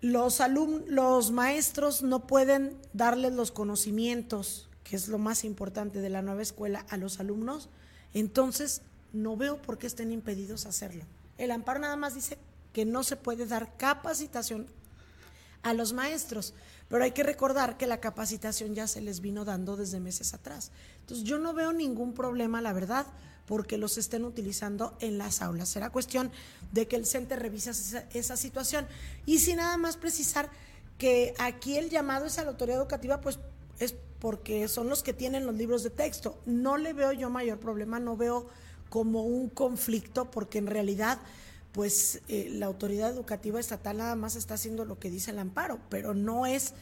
los, 0.00 0.40
los 0.86 1.30
maestros 1.32 2.02
no 2.02 2.26
pueden 2.26 2.78
darles 2.92 3.32
los 3.32 3.50
conocimientos, 3.50 4.68
que 4.84 4.96
es 4.96 5.08
lo 5.08 5.18
más 5.18 5.44
importante 5.44 6.00
de 6.00 6.10
la 6.10 6.22
nueva 6.22 6.42
escuela, 6.42 6.86
a 6.90 6.96
los 6.96 7.18
alumnos. 7.18 7.70
Entonces, 8.12 8.82
no 9.12 9.36
veo 9.36 9.60
por 9.60 9.78
qué 9.78 9.86
estén 9.86 10.12
impedidos 10.12 10.66
hacerlo. 10.66 11.04
El 11.38 11.50
amparo 11.50 11.80
nada 11.80 11.96
más 11.96 12.14
dice 12.14 12.38
que 12.72 12.84
no 12.84 13.02
se 13.02 13.16
puede 13.16 13.46
dar 13.46 13.76
capacitación 13.76 14.66
a 15.62 15.74
los 15.74 15.92
maestros. 15.92 16.54
Pero 16.88 17.02
hay 17.02 17.12
que 17.12 17.22
recordar 17.22 17.76
que 17.76 17.86
la 17.86 18.00
capacitación 18.00 18.74
ya 18.74 18.86
se 18.86 19.00
les 19.00 19.20
vino 19.20 19.44
dando 19.44 19.76
desde 19.76 19.98
meses 19.98 20.34
atrás. 20.34 20.70
Entonces 21.00 21.26
yo 21.26 21.38
no 21.38 21.54
veo 21.54 21.72
ningún 21.72 22.12
problema, 22.12 22.60
la 22.60 22.72
verdad, 22.72 23.06
porque 23.46 23.78
los 23.78 23.98
estén 23.98 24.24
utilizando 24.24 24.96
en 25.00 25.18
las 25.18 25.42
aulas. 25.42 25.70
Será 25.70 25.90
cuestión 25.90 26.30
de 26.72 26.86
que 26.86 26.96
el 26.96 27.06
CENTE 27.06 27.36
revise 27.36 27.70
esa, 28.12 28.36
situación. 28.36 28.86
Y 29.26 29.38
sin 29.38 29.56
nada 29.56 29.76
más 29.76 29.96
precisar 29.96 30.50
que 30.98 31.34
aquí 31.38 31.76
el 31.76 31.90
llamado 31.90 32.26
es 32.26 32.38
a 32.38 32.44
la 32.44 32.50
autoridad 32.50 32.78
educativa, 32.78 33.20
pues 33.20 33.38
es 33.78 33.94
porque 34.18 34.68
son 34.68 34.88
los 34.88 35.02
que 35.02 35.12
tienen 35.12 35.46
los 35.46 35.54
libros 35.54 35.82
de 35.82 35.90
texto. 35.90 36.38
No 36.46 36.76
le 36.76 36.92
veo 36.92 37.12
yo 37.12 37.30
mayor 37.30 37.58
problema, 37.58 38.00
no 38.00 38.16
veo 38.16 38.46
como 38.88 39.22
un 39.24 39.48
conflicto, 39.50 40.30
porque 40.30 40.58
en 40.58 40.66
realidad 40.66 41.18
pues 41.72 42.22
eh, 42.28 42.48
la 42.52 42.66
autoridad 42.66 43.10
educativa 43.10 43.58
estatal 43.58 43.96
nada 43.96 44.14
más 44.14 44.36
está 44.36 44.54
haciendo 44.54 44.84
lo 44.84 45.00
que 45.00 45.10
dice 45.10 45.32
el 45.32 45.40
amparo, 45.40 45.80
pero 45.90 46.14
no 46.14 46.46
es 46.46 46.72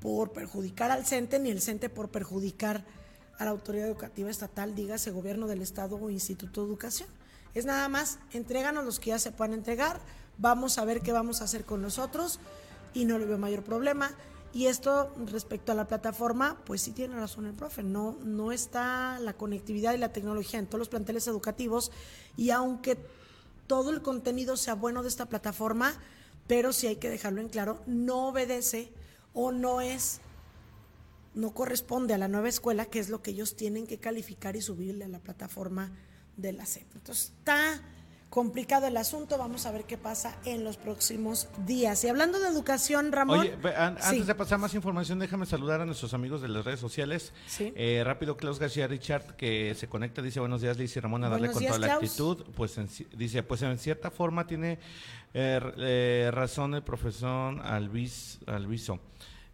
por 0.00 0.32
perjudicar 0.32 0.92
al 0.92 1.04
CENTE 1.04 1.40
ni 1.40 1.50
el 1.50 1.60
CENTE 1.60 1.88
por 1.88 2.10
perjudicar 2.10 2.84
a 3.38 3.44
la 3.44 3.50
autoridad 3.50 3.88
educativa 3.88 4.30
estatal, 4.30 4.76
dígase 4.76 5.10
gobierno 5.10 5.48
del 5.48 5.62
estado 5.62 5.96
o 5.96 6.10
instituto 6.10 6.62
de 6.62 6.68
educación. 6.68 7.08
Es 7.54 7.64
nada 7.64 7.88
más, 7.88 8.20
entréganos 8.32 8.84
los 8.84 9.00
que 9.00 9.10
ya 9.10 9.18
se 9.18 9.32
puedan 9.32 9.52
entregar, 9.52 10.00
vamos 10.38 10.78
a 10.78 10.84
ver 10.84 11.00
qué 11.00 11.10
vamos 11.10 11.40
a 11.40 11.44
hacer 11.44 11.64
con 11.64 11.82
nosotros 11.82 12.38
y 12.94 13.04
no 13.04 13.18
le 13.18 13.26
veo 13.26 13.38
mayor 13.38 13.64
problema. 13.64 14.12
Y 14.56 14.68
esto 14.68 15.12
respecto 15.26 15.72
a 15.72 15.74
la 15.74 15.86
plataforma, 15.86 16.56
pues 16.64 16.80
sí 16.80 16.92
tiene 16.92 17.14
razón 17.14 17.44
el 17.44 17.52
profe, 17.52 17.82
no, 17.82 18.16
no 18.24 18.52
está 18.52 19.18
la 19.18 19.34
conectividad 19.34 19.92
y 19.92 19.98
la 19.98 20.14
tecnología 20.14 20.58
en 20.58 20.64
todos 20.64 20.78
los 20.78 20.88
planteles 20.88 21.26
educativos 21.26 21.92
y 22.38 22.48
aunque 22.48 22.96
todo 23.66 23.90
el 23.90 24.00
contenido 24.00 24.56
sea 24.56 24.74
bueno 24.74 25.02
de 25.02 25.10
esta 25.10 25.26
plataforma, 25.26 25.92
pero 26.46 26.72
sí 26.72 26.86
hay 26.86 26.96
que 26.96 27.10
dejarlo 27.10 27.42
en 27.42 27.50
claro, 27.50 27.82
no 27.86 28.28
obedece 28.28 28.90
o 29.34 29.52
no 29.52 29.82
es, 29.82 30.22
no 31.34 31.52
corresponde 31.52 32.14
a 32.14 32.18
la 32.18 32.26
nueva 32.26 32.48
escuela, 32.48 32.86
que 32.86 32.98
es 32.98 33.10
lo 33.10 33.20
que 33.20 33.32
ellos 33.32 33.56
tienen 33.56 33.86
que 33.86 33.98
calificar 33.98 34.56
y 34.56 34.62
subirle 34.62 35.04
a 35.04 35.08
la 35.08 35.18
plataforma 35.18 35.92
de 36.38 36.54
la 36.54 36.64
SEP. 36.64 36.86
Entonces 36.94 37.34
está 37.36 37.82
complicado 38.36 38.86
el 38.86 38.98
asunto. 38.98 39.38
Vamos 39.38 39.64
a 39.64 39.72
ver 39.72 39.84
qué 39.84 39.96
pasa 39.96 40.36
en 40.44 40.62
los 40.62 40.76
próximos 40.76 41.48
días. 41.66 42.04
Y 42.04 42.08
hablando 42.08 42.38
de 42.38 42.48
educación, 42.48 43.10
Ramón. 43.10 43.38
Oye, 43.38 43.56
antes 43.74 44.26
de 44.26 44.34
pasar 44.34 44.58
más 44.58 44.74
información, 44.74 45.18
déjame 45.18 45.46
saludar 45.46 45.80
a 45.80 45.86
nuestros 45.86 46.12
amigos 46.12 46.42
de 46.42 46.48
las 46.48 46.62
redes 46.62 46.78
sociales. 46.78 47.32
Eh, 47.58 48.02
rápido, 48.04 48.36
Klaus 48.36 48.58
García 48.58 48.88
Richard, 48.88 49.36
que 49.36 49.74
se 49.74 49.88
conecta, 49.88 50.20
dice 50.20 50.38
buenos 50.38 50.60
días, 50.60 50.76
Liz 50.76 50.94
y 50.94 51.00
Ramón, 51.00 51.24
a 51.24 51.30
darle 51.30 51.50
con 51.50 51.64
toda 51.64 51.78
la 51.78 51.94
actitud. 51.94 52.44
Pues 52.54 52.78
dice, 53.16 53.42
pues 53.42 53.62
en 53.62 53.78
cierta 53.78 54.10
forma 54.10 54.46
tiene 54.46 54.80
eh, 55.32 55.58
eh, 55.78 56.30
razón 56.30 56.74
el 56.74 56.82
profesor 56.82 57.58
Alvis, 57.62 58.40
Alviso. 58.46 59.00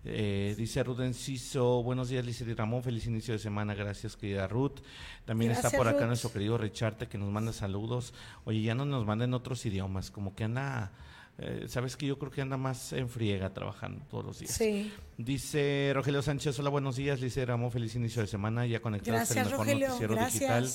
Eh, 0.05 0.55
dice 0.59 0.83
Ruth 0.83 1.01
Enciso, 1.01 1.83
buenos 1.83 2.09
días 2.09 2.25
Liz 2.27 2.41
y 2.41 2.55
Ramón, 2.55 2.83
feliz 2.83 3.07
inicio 3.07 3.35
de 3.35 3.39
semana, 3.39 3.75
gracias 3.75 4.17
querida 4.17 4.49
Ruth. 4.49 4.81
También 5.25 5.53
está 5.53 5.71
por 5.71 5.87
acá 5.87 6.07
nuestro 6.07 6.33
querido 6.33 6.59
Richarte 6.59 7.07
que 7.07 7.19
nos 7.19 7.31
manda 7.31 7.53
saludos. 7.53 8.13
Oye, 8.45 8.63
ya 8.63 8.75
no 8.75 8.85
nos 8.85 9.07
manden 9.07 9.33
otros 9.33 9.65
idiomas, 9.65 10.11
como 10.11 10.35
que 10.35 10.45
anda 10.45 10.93
eh, 11.39 11.65
sabes 11.67 11.97
que 11.97 12.07
yo 12.07 12.19
creo 12.19 12.31
que 12.31 12.43
anda 12.43 12.57
más 12.57 12.93
en 12.93 13.09
friega 13.09 13.55
trabajando 13.55 14.05
todos 14.11 14.25
los 14.25 14.39
días. 14.39 14.53
Sí. 14.53 14.93
Dice 15.17 15.93
Rogelio 15.95 16.21
Sánchez, 16.21 16.59
hola, 16.59 16.69
buenos 16.71 16.97
días, 16.97 17.21
Lice 17.21 17.45
Ramón, 17.47 17.71
feliz 17.71 17.95
inicio 17.95 18.23
de 18.23 18.29
semana, 18.29 18.67
ya 18.67 18.81
conectados 18.81 19.21
Gracias, 19.21 19.47
mejor 19.47 19.59
Rogelio, 19.67 19.87
noticiero 19.89 20.15
gracias. 20.15 20.41
digital 20.41 20.71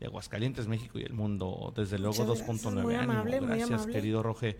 de 0.00 0.06
Aguascalientes, 0.06 0.66
México 0.66 0.98
y 0.98 1.02
el 1.02 1.12
mundo, 1.12 1.72
desde 1.76 1.98
luego 1.98 2.24
Muchas 2.24 2.46
gracias, 2.46 2.64
2.9 2.64 2.82
muy 2.82 2.94
amable, 2.94 3.40
muy 3.40 3.48
Gracias, 3.48 3.70
amable. 3.70 3.92
querido 3.92 4.22
Roge, 4.22 4.56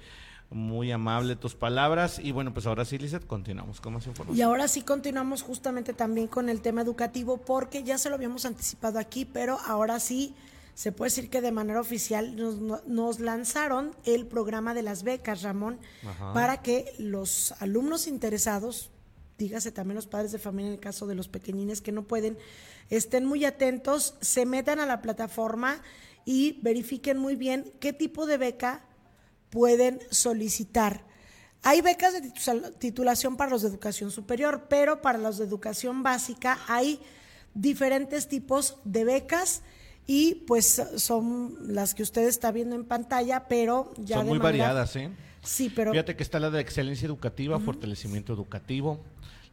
muy 0.51 0.91
amable 0.91 1.37
tus 1.37 1.55
palabras. 1.55 2.19
Y 2.19 2.33
bueno, 2.33 2.53
pues 2.53 2.67
ahora 2.67 2.85
sí, 2.85 2.99
Lizeth, 2.99 3.27
continuamos 3.27 3.81
con 3.81 3.95
más 3.95 4.07
información. 4.07 4.37
Y 4.37 4.43
ahora 4.43 4.67
sí 4.69 4.83
continuamos 4.83 5.43
justamente 5.43 5.93
también 5.93 6.27
con 6.27 6.49
el 6.49 6.61
tema 6.61 6.83
educativo 6.83 7.39
porque 7.39 7.85
ya 7.85 7.99
se 7.99 8.09
lo 8.09 8.17
habíamos 8.17 8.45
anticipado 8.45 8.99
aquí, 8.99 9.25
pero 9.25 9.59
ahora 9.67 10.01
sí 10.01 10.35
se 10.75 10.93
puede 10.93 11.11
decir 11.11 11.31
que 11.31 11.41
de 11.41 11.53
manera 11.53 11.81
oficial 11.81 12.37
nos, 12.37 12.87
nos 12.87 13.21
lanzaron 13.21 13.95
el 14.05 14.27
programa 14.27 14.75
de 14.75 14.83
las 14.83 15.03
becas, 15.03 15.43
Ramón, 15.43 15.79
Ajá. 16.07 16.33
para 16.33 16.63
que 16.63 16.95
los 16.99 17.53
alumnos 17.61 18.07
interesados, 18.07 18.91
dígase 19.39 19.73
también 19.73 19.97
los 19.97 20.07
padres 20.07 20.33
de 20.33 20.39
familia 20.39 20.69
en 20.69 20.75
el 20.75 20.81
caso 20.81 21.07
de 21.07 21.15
los 21.15 21.29
pequeñines 21.29 21.81
que 21.81 21.93
no 21.93 22.05
pueden, 22.05 22.39
estén 22.89 23.25
muy 23.25 23.45
atentos, 23.45 24.15
se 24.21 24.47
metan 24.47 24.81
a 24.81 24.87
la 24.87 25.03
plataforma 25.03 25.81
y 26.25 26.59
verifiquen 26.63 27.19
muy 27.19 27.37
bien 27.37 27.73
qué 27.79 27.93
tipo 27.93 28.27
de 28.27 28.39
beca 28.39 28.85
pueden 29.51 30.01
solicitar. 30.11 31.05
Hay 31.63 31.83
becas 31.83 32.15
de 32.15 32.23
titu- 32.23 32.73
titulación 32.79 33.37
para 33.37 33.51
los 33.51 33.63
de 33.63 33.69
educación 33.69 34.11
superior, 34.11 34.67
pero 34.69 35.03
para 35.03 35.19
los 35.19 35.37
de 35.39 35.45
educación 35.45 36.03
básica 36.03 36.59
hay 36.69 37.01
diferentes 37.55 38.29
tipos 38.29 38.77
de 38.85 39.05
becas 39.05 39.63
y 40.07 40.37
pues 40.47 40.83
son 40.97 41.57
las 41.75 41.95
que 41.95 42.03
usted 42.03 42.27
está 42.27 42.51
viendo 42.53 42.75
en 42.77 42.85
pantalla, 42.85 43.47
pero 43.49 43.93
ya 43.99 44.17
Son 44.17 44.27
de 44.27 44.31
muy 44.31 44.39
manera- 44.39 44.65
variadas, 44.69 44.97
¿eh? 44.97 45.11
Sí, 45.43 45.71
pero 45.75 45.93
Fíjate 45.93 46.17
que 46.17 46.23
está 46.23 46.39
la 46.39 46.51
de 46.51 46.61
excelencia 46.61 47.07
educativa, 47.07 47.59
fortalecimiento 47.61 48.33
educativo, 48.33 49.01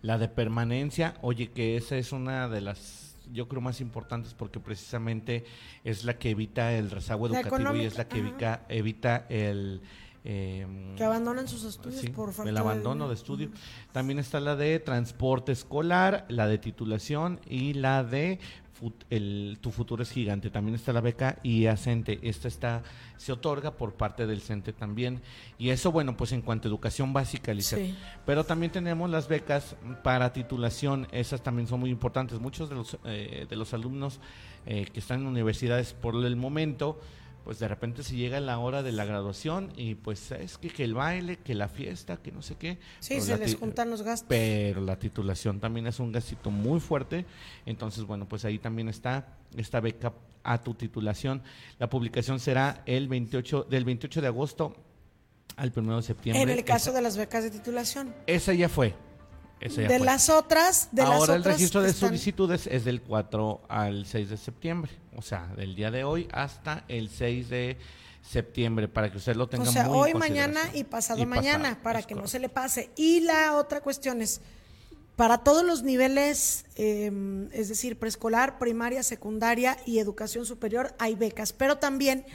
la 0.02 0.18
de 0.18 0.28
permanencia, 0.28 1.16
oye, 1.22 1.52
que 1.52 1.78
esa 1.78 1.96
es 1.98 2.12
una 2.12 2.48
de 2.50 2.62
las, 2.62 3.07
yo 3.32 3.48
creo, 3.48 3.62
más 3.62 3.82
importantes 3.82 4.34
porque 4.34 4.60
precisamente 4.60 5.46
es 5.84 6.04
la 6.04 6.18
que 6.18 6.30
evita 6.32 6.74
el 6.74 6.90
rezago 6.92 7.28
La 7.28 7.40
educativo 7.42 7.76
y 7.76 7.86
es 7.86 7.98
la 7.98 8.08
que 8.08 8.20
evita, 8.20 8.66
evita 8.70 9.26
el... 9.30 9.82
eh, 10.24 10.66
que 10.96 11.04
abandonan 11.04 11.48
sus 11.48 11.64
estudios 11.64 12.02
Sí, 12.02 12.10
por 12.10 12.34
falta 12.34 12.50
el 12.50 12.56
de 12.56 12.62
abandono 12.62 12.94
dinero. 12.94 13.08
de 13.10 13.14
estudio. 13.16 13.50
También 13.92 14.20
está 14.20 14.40
la 14.40 14.56
de 14.56 14.80
transporte 14.80 15.52
escolar, 15.52 16.26
la 16.30 16.48
de 16.48 16.58
titulación 16.58 17.40
y 17.48 17.74
la 17.74 18.04
de 18.04 18.40
el, 19.10 19.58
tu 19.62 19.72
futuro 19.72 20.04
es 20.04 20.12
gigante. 20.12 20.50
También 20.50 20.76
está 20.76 20.94
la 20.94 21.02
beca 21.02 21.40
IACENTE. 21.44 22.20
Esta 22.22 22.48
está 22.48 22.84
se 23.18 23.32
otorga 23.32 23.72
por 23.72 23.94
parte 23.94 24.28
del 24.28 24.42
CENTE 24.42 24.74
también. 24.74 25.22
Y 25.58 25.70
eso, 25.70 25.92
bueno, 25.92 26.16
pues 26.16 26.32
en 26.32 26.42
cuanto 26.42 26.68
a 26.68 26.70
educación 26.70 27.14
básica, 27.14 27.54
Lizeth. 27.54 27.80
Sí. 27.80 27.96
Pero 28.26 28.44
también 28.44 28.72
tenemos 28.72 29.10
las 29.10 29.28
becas 29.28 29.76
para 30.04 30.34
titulación. 30.34 31.08
Esas 31.12 31.42
también 31.42 31.68
son 31.68 31.80
muy 31.80 31.90
importantes. 31.90 32.40
Muchos 32.40 32.70
de 32.70 32.76
los, 32.76 32.98
eh, 33.06 33.46
de 33.50 33.56
los 33.56 33.74
alumnos 33.74 34.20
eh, 34.66 34.86
que 34.92 35.00
están 35.00 35.22
en 35.22 35.28
universidades 35.28 35.94
por 35.94 36.16
el 36.16 36.36
momento 36.36 37.00
pues 37.48 37.60
de 37.60 37.70
repente 37.70 38.04
se 38.04 38.14
llega 38.18 38.42
la 38.42 38.60
hora 38.60 38.84
de 38.84 38.92
la 38.92 39.06
graduación 39.06 39.72
y 39.78 39.96
pues 39.96 40.32
es 40.34 40.58
que, 40.58 40.68
que 40.68 40.84
el 40.84 40.94
baile, 40.94 41.38
que 41.38 41.56
la 41.56 41.70
fiesta, 41.70 42.18
que 42.18 42.30
no 42.30 42.42
sé 42.42 42.56
qué. 42.56 42.78
Sí, 43.00 43.14
Pero 43.14 43.24
se 43.24 43.38
les 43.38 43.56
juntan 43.56 43.90
los 43.90 44.02
gastos. 44.02 44.28
Pero 44.28 44.82
la 44.82 45.00
titulación 45.00 45.62
también 45.62 45.88
es 45.88 46.02
un 46.02 46.12
gastito 46.12 46.52
muy 46.52 46.82
fuerte. 46.82 47.26
Entonces, 47.66 48.04
bueno, 48.04 48.28
pues 48.28 48.44
ahí 48.44 48.60
también 48.60 48.90
está 48.90 49.38
esta 49.56 49.80
beca 49.80 50.12
a 50.44 50.62
tu 50.62 50.74
titulación. 50.74 51.42
La 51.80 51.90
publicación 51.90 52.42
será 52.42 52.84
el 52.86 53.08
28, 53.08 53.68
del 53.70 53.86
28 53.86 54.20
de 54.20 54.28
agosto 54.28 54.76
al 55.56 55.72
1 55.74 55.96
de 55.96 56.04
septiembre. 56.04 56.44
En 56.44 56.50
el 56.50 56.66
caso 56.66 56.90
esa, 56.90 56.98
de 56.98 57.02
las 57.02 57.16
becas 57.16 57.46
de 57.46 57.52
titulación. 57.52 58.14
esa 58.26 58.54
ya 58.54 58.68
fue. 58.68 58.94
De 59.60 59.70
fue. 59.70 60.00
las 60.00 60.30
otras, 60.30 60.90
de 60.92 61.02
las 61.04 61.12
Ahora 61.14 61.34
el 61.36 61.40
otras 61.42 61.56
registro 61.56 61.82
de 61.82 61.90
están- 61.90 62.10
solicitudes 62.10 62.68
es 62.68 62.86
del 62.86 63.02
4 63.02 63.62
al 63.68 64.06
6 64.06 64.30
de 64.30 64.38
septiembre, 64.38 64.92
o 65.16 65.22
sea, 65.22 65.48
del 65.56 65.76
día 65.76 65.90
de 65.92 66.04
hoy 66.04 66.28
hasta 66.32 66.84
el 66.88 67.10
6 67.10 67.50
de 67.50 67.78
septiembre, 68.22 68.88
para 68.88 69.10
que 69.12 69.18
usted 69.18 69.36
lo 69.36 69.48
tenga 69.48 69.70
O 69.70 69.72
sea, 69.72 69.86
muy 69.88 69.98
hoy, 69.98 70.14
mañana 70.14 70.60
y 70.74 70.84
pasado 70.84 71.20
Y 71.22 71.26
mañana, 71.26 71.70
pasado, 71.70 71.84
para 71.84 72.04
que 72.04 72.14
no 72.14 72.28
se 72.28 72.40
le 72.40 72.50
pase. 72.50 72.90
Y 72.96 73.22
la 73.22 73.56
otra 73.56 73.82
cuestión 73.82 74.22
es, 74.22 74.42
para 75.16 75.40
todos 75.40 75.64
los 75.66 75.82
niveles, 75.82 76.66
eh, 76.76 77.48
es 77.54 77.70
decir, 77.70 77.98
preescolar, 77.98 78.60
primaria, 78.60 79.02
secundaria 79.02 79.78
y 79.86 80.00
educación 80.00 80.46
superior, 80.46 80.94
hay 81.00 81.16
becas, 81.16 81.54
pero 81.54 81.78
también 81.78 82.26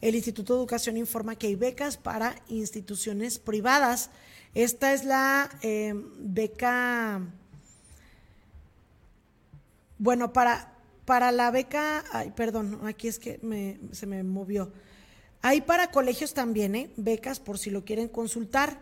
el 0.00 0.14
Instituto 0.14 0.54
de 0.54 0.60
Educación 0.60 0.96
informa 0.96 1.34
que 1.34 1.48
hay 1.48 1.56
becas 1.56 1.96
para 1.96 2.36
instituciones 2.48 3.38
privadas. 3.40 4.10
Esta 4.54 4.92
es 4.92 5.04
la 5.04 5.50
eh, 5.62 5.94
beca, 6.18 7.20
bueno, 9.98 10.32
para, 10.32 10.72
para 11.04 11.32
la 11.32 11.50
beca, 11.50 12.04
ay, 12.12 12.32
perdón, 12.32 12.80
aquí 12.86 13.08
es 13.08 13.18
que 13.18 13.38
se 13.92 14.06
me 14.06 14.22
movió. 14.22 14.72
Hay 15.42 15.60
para 15.60 15.90
colegios 15.90 16.34
también, 16.34 16.74
¿eh? 16.74 16.90
becas 16.96 17.38
por 17.38 17.58
si 17.58 17.70
lo 17.70 17.84
quieren 17.84 18.08
consultar. 18.08 18.80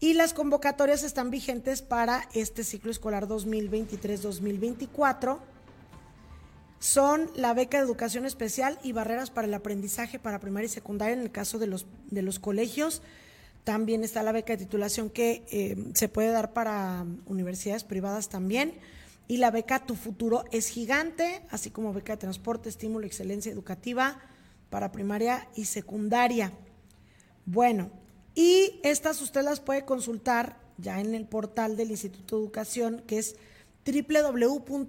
Y 0.00 0.14
las 0.14 0.32
convocatorias 0.32 1.02
están 1.02 1.30
vigentes 1.30 1.82
para 1.82 2.28
este 2.32 2.64
ciclo 2.64 2.90
escolar 2.90 3.26
2023-2024. 3.26 5.38
Son 6.78 7.30
la 7.34 7.54
beca 7.54 7.78
de 7.78 7.84
educación 7.84 8.24
especial 8.24 8.78
y 8.82 8.92
barreras 8.92 9.30
para 9.30 9.48
el 9.48 9.54
aprendizaje 9.54 10.20
para 10.20 10.38
primaria 10.38 10.66
y 10.66 10.70
secundaria 10.70 11.14
en 11.14 11.22
el 11.22 11.32
caso 11.32 11.58
de 11.58 11.66
los, 11.66 11.86
de 12.10 12.22
los 12.22 12.38
colegios. 12.38 13.02
También 13.64 14.04
está 14.04 14.22
la 14.22 14.32
beca 14.32 14.54
de 14.54 14.64
titulación 14.64 15.10
que 15.10 15.44
eh, 15.50 15.76
se 15.94 16.08
puede 16.08 16.30
dar 16.30 16.52
para 16.52 17.04
universidades 17.26 17.84
privadas 17.84 18.28
también. 18.28 18.74
Y 19.26 19.36
la 19.36 19.50
beca 19.50 19.84
Tu 19.84 19.94
Futuro 19.94 20.44
es 20.52 20.68
gigante, 20.68 21.42
así 21.50 21.70
como 21.70 21.92
beca 21.92 22.14
de 22.14 22.18
transporte, 22.18 22.68
estímulo, 22.68 23.06
excelencia 23.06 23.52
educativa 23.52 24.20
para 24.70 24.90
primaria 24.90 25.48
y 25.54 25.66
secundaria. 25.66 26.52
Bueno, 27.44 27.90
y 28.34 28.80
estas 28.82 29.20
usted 29.20 29.42
las 29.42 29.60
puede 29.60 29.84
consultar 29.84 30.58
ya 30.78 31.00
en 31.00 31.14
el 31.14 31.26
portal 31.26 31.76
del 31.76 31.90
Instituto 31.90 32.36
de 32.36 32.42
Educación, 32.42 33.02
que 33.06 33.18
es 33.18 33.36
www.iea.gov.mx, 33.84 34.88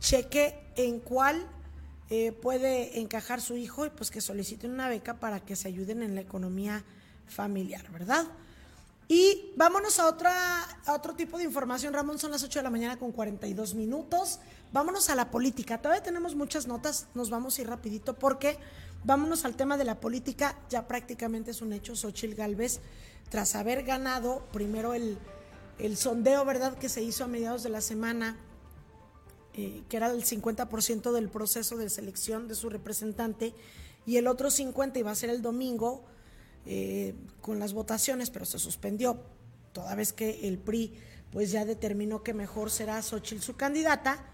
Cheque 0.00 0.58
en 0.76 1.00
cuál 1.00 1.46
eh, 2.08 2.32
puede 2.32 3.00
encajar 3.00 3.40
su 3.40 3.56
hijo 3.56 3.86
y 3.86 3.90
pues 3.90 4.10
que 4.10 4.20
soliciten 4.20 4.70
una 4.70 4.88
beca 4.88 5.20
para 5.20 5.40
que 5.40 5.54
se 5.54 5.68
ayuden 5.68 6.02
en 6.02 6.14
la 6.14 6.22
economía 6.22 6.82
familiar, 7.26 7.90
¿verdad? 7.90 8.26
Y 9.08 9.52
vámonos 9.56 9.98
a, 9.98 10.06
otra, 10.06 10.62
a 10.86 10.94
otro 10.94 11.14
tipo 11.14 11.36
de 11.36 11.44
información, 11.44 11.92
Ramón, 11.92 12.18
son 12.18 12.30
las 12.30 12.42
8 12.42 12.60
de 12.60 12.62
la 12.62 12.70
mañana 12.70 12.98
con 12.98 13.12
42 13.12 13.74
minutos. 13.74 14.38
Vámonos 14.72 15.10
a 15.10 15.14
la 15.14 15.30
política. 15.30 15.78
Todavía 15.78 16.02
tenemos 16.02 16.34
muchas 16.34 16.66
notas, 16.66 17.06
nos 17.14 17.28
vamos 17.28 17.58
a 17.58 17.62
ir 17.62 17.68
rapidito 17.68 18.14
porque 18.14 18.58
vámonos 19.04 19.44
al 19.44 19.54
tema 19.54 19.76
de 19.76 19.84
la 19.84 20.00
política. 20.00 20.58
Ya 20.70 20.88
prácticamente 20.88 21.50
es 21.50 21.60
un 21.60 21.72
hecho, 21.72 21.94
Xochil 21.94 22.34
Gálvez, 22.34 22.80
tras 23.28 23.54
haber 23.54 23.84
ganado 23.84 24.46
primero 24.52 24.94
el, 24.94 25.18
el 25.78 25.96
sondeo, 25.96 26.44
¿verdad?, 26.44 26.78
que 26.78 26.88
se 26.88 27.02
hizo 27.02 27.24
a 27.24 27.28
mediados 27.28 27.62
de 27.62 27.68
la 27.68 27.82
semana 27.82 28.38
eh, 29.54 29.82
que 29.90 29.98
era 29.98 30.10
el 30.10 30.24
50% 30.24 31.12
del 31.12 31.28
proceso 31.28 31.76
de 31.76 31.90
selección 31.90 32.48
de 32.48 32.54
su 32.54 32.70
representante, 32.70 33.52
y 34.06 34.16
el 34.16 34.26
otro 34.26 34.48
50% 34.48 34.96
iba 34.96 35.10
a 35.10 35.14
ser 35.14 35.28
el 35.28 35.42
domingo 35.42 36.02
eh, 36.64 37.14
con 37.42 37.58
las 37.58 37.74
votaciones, 37.74 38.30
pero 38.30 38.46
se 38.46 38.58
suspendió, 38.58 39.22
toda 39.74 39.94
vez 39.94 40.14
que 40.14 40.48
el 40.48 40.56
PRI 40.56 40.94
pues 41.30 41.50
ya 41.50 41.66
determinó 41.66 42.22
que 42.22 42.32
mejor 42.32 42.70
será 42.70 43.00
Xochitl 43.02 43.42
su 43.42 43.56
candidata 43.56 44.31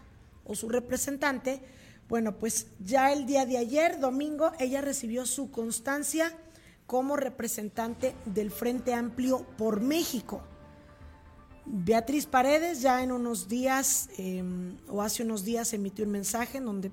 o 0.49 0.57
su 0.57 0.69
representante. 0.69 1.61
Bueno, 2.09 2.39
pues 2.39 2.67
ya 2.81 3.13
el 3.13 3.27
día 3.27 3.47
de 3.47 3.59
ayer, 3.59 4.01
domingo, 4.01 4.51
ella 4.59 4.81
recibió 4.81 5.27
su 5.27 5.53
constancia 5.53 6.35
como 6.87 7.17
representante 7.17 8.15
del 8.25 8.51
Frente 8.51 8.95
Amplio 8.95 9.47
por 9.59 9.81
México. 9.81 10.43
Beatriz 11.67 12.25
Paredes 12.25 12.81
ya 12.81 13.03
en 13.03 13.13
unos 13.13 13.47
días 13.47 14.09
eh, 14.17 14.43
o 14.89 15.03
hace 15.03 15.23
unos 15.23 15.45
días 15.45 15.75
emitió 15.75 16.07
un 16.07 16.13
mensaje 16.13 16.59
en 16.59 16.65
donde 16.65 16.91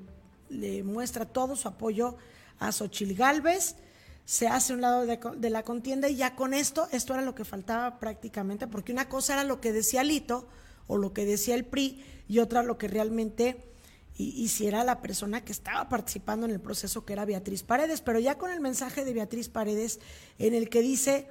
le 0.50 0.84
muestra 0.84 1.24
todo 1.26 1.56
su 1.56 1.70
apoyo 1.70 2.18
a 2.60 2.74
Xochil 2.74 3.16
Gálvez, 3.16 3.78
se 4.26 4.50
hace 4.50 4.74
un 4.74 4.82
lado 4.82 5.06
de, 5.06 5.18
de, 5.38 5.50
la 5.50 5.64
contienda 5.64 6.10
y 6.10 6.18
ya 6.18 6.36
con 6.36 6.54
esto, 6.54 6.90
esto 6.92 7.14
era 7.14 7.24
lo 7.24 7.36
que 7.36 7.46
faltaba 7.46 8.00
prácticamente, 8.00 8.68
porque 8.68 8.92
una 8.92 9.08
cosa 9.08 9.34
era 9.34 9.44
lo 9.46 9.62
que 9.62 9.72
decía 9.72 10.04
Lito 10.04 10.48
o 10.88 10.98
lo 10.98 11.14
que 11.14 11.26
decía 11.26 11.56
el 11.56 11.64
PRI 11.64 12.04
y 12.28 12.40
otra 12.40 12.64
lo 12.64 12.78
que 12.78 12.88
realmente 12.88 13.76
y, 14.18 14.48
si 14.48 14.66
era 14.66 14.86
la 14.86 15.02
persona 15.02 15.44
que 15.44 15.52
estaba 15.52 15.90
participando 15.90 16.46
en 16.46 16.54
el 16.54 16.62
proceso, 16.62 17.04
que 17.04 17.12
era 17.12 17.26
Beatriz 17.26 17.64
Paredes, 17.64 18.00
pero 18.00 18.18
ya 18.18 18.38
con 18.38 18.50
el 18.50 18.62
mensaje 18.62 19.04
de 19.04 19.14
Beatriz 19.14 19.50
Paredes 19.50 20.00
en 20.40 20.54
el 20.54 20.70
que 20.70 20.82
dice, 20.82 21.28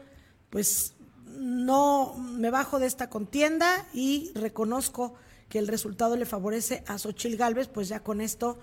pues 0.50 0.92
no 1.26 2.14
me 2.14 2.50
bajo 2.50 2.78
de 2.78 2.86
esta 2.86 3.08
contienda 3.08 3.86
y 3.94 4.32
reconozco 4.34 5.14
que 5.48 5.58
el 5.58 5.66
resultado 5.66 6.16
le 6.16 6.26
favorece 6.26 6.84
a 6.86 6.98
Xochil 6.98 7.38
Gálvez, 7.38 7.68
pues 7.68 7.88
ya 7.88 8.00
con 8.00 8.20
esto 8.20 8.58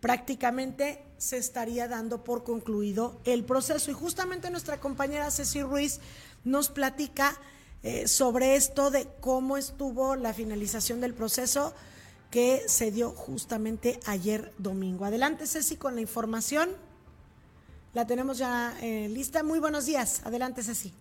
prácticamente 0.00 1.02
se 1.18 1.36
estaría 1.36 1.86
dando 1.86 2.24
por 2.24 2.44
concluido 2.44 3.20
el 3.24 3.44
proceso. 3.44 3.90
Y 3.90 3.94
justamente 3.94 4.50
nuestra 4.50 4.80
compañera 4.80 5.30
Ceci 5.30 5.62
Ruiz 5.62 6.00
nos 6.44 6.70
platica 6.70 7.38
eh, 7.86 8.08
sobre 8.08 8.56
esto 8.56 8.90
de 8.90 9.06
cómo 9.20 9.56
estuvo 9.56 10.16
la 10.16 10.34
finalización 10.34 11.00
del 11.00 11.14
proceso 11.14 11.72
que 12.32 12.62
se 12.66 12.90
dio 12.90 13.10
justamente 13.10 14.00
ayer 14.06 14.50
domingo. 14.58 15.04
Adelante, 15.04 15.46
Ceci, 15.46 15.76
con 15.76 15.94
la 15.94 16.00
información. 16.00 16.70
La 17.94 18.04
tenemos 18.04 18.38
ya 18.38 18.76
eh, 18.82 19.08
lista. 19.08 19.44
Muy 19.44 19.60
buenos 19.60 19.86
días. 19.86 20.20
Adelante, 20.24 20.64
Ceci. 20.64 20.92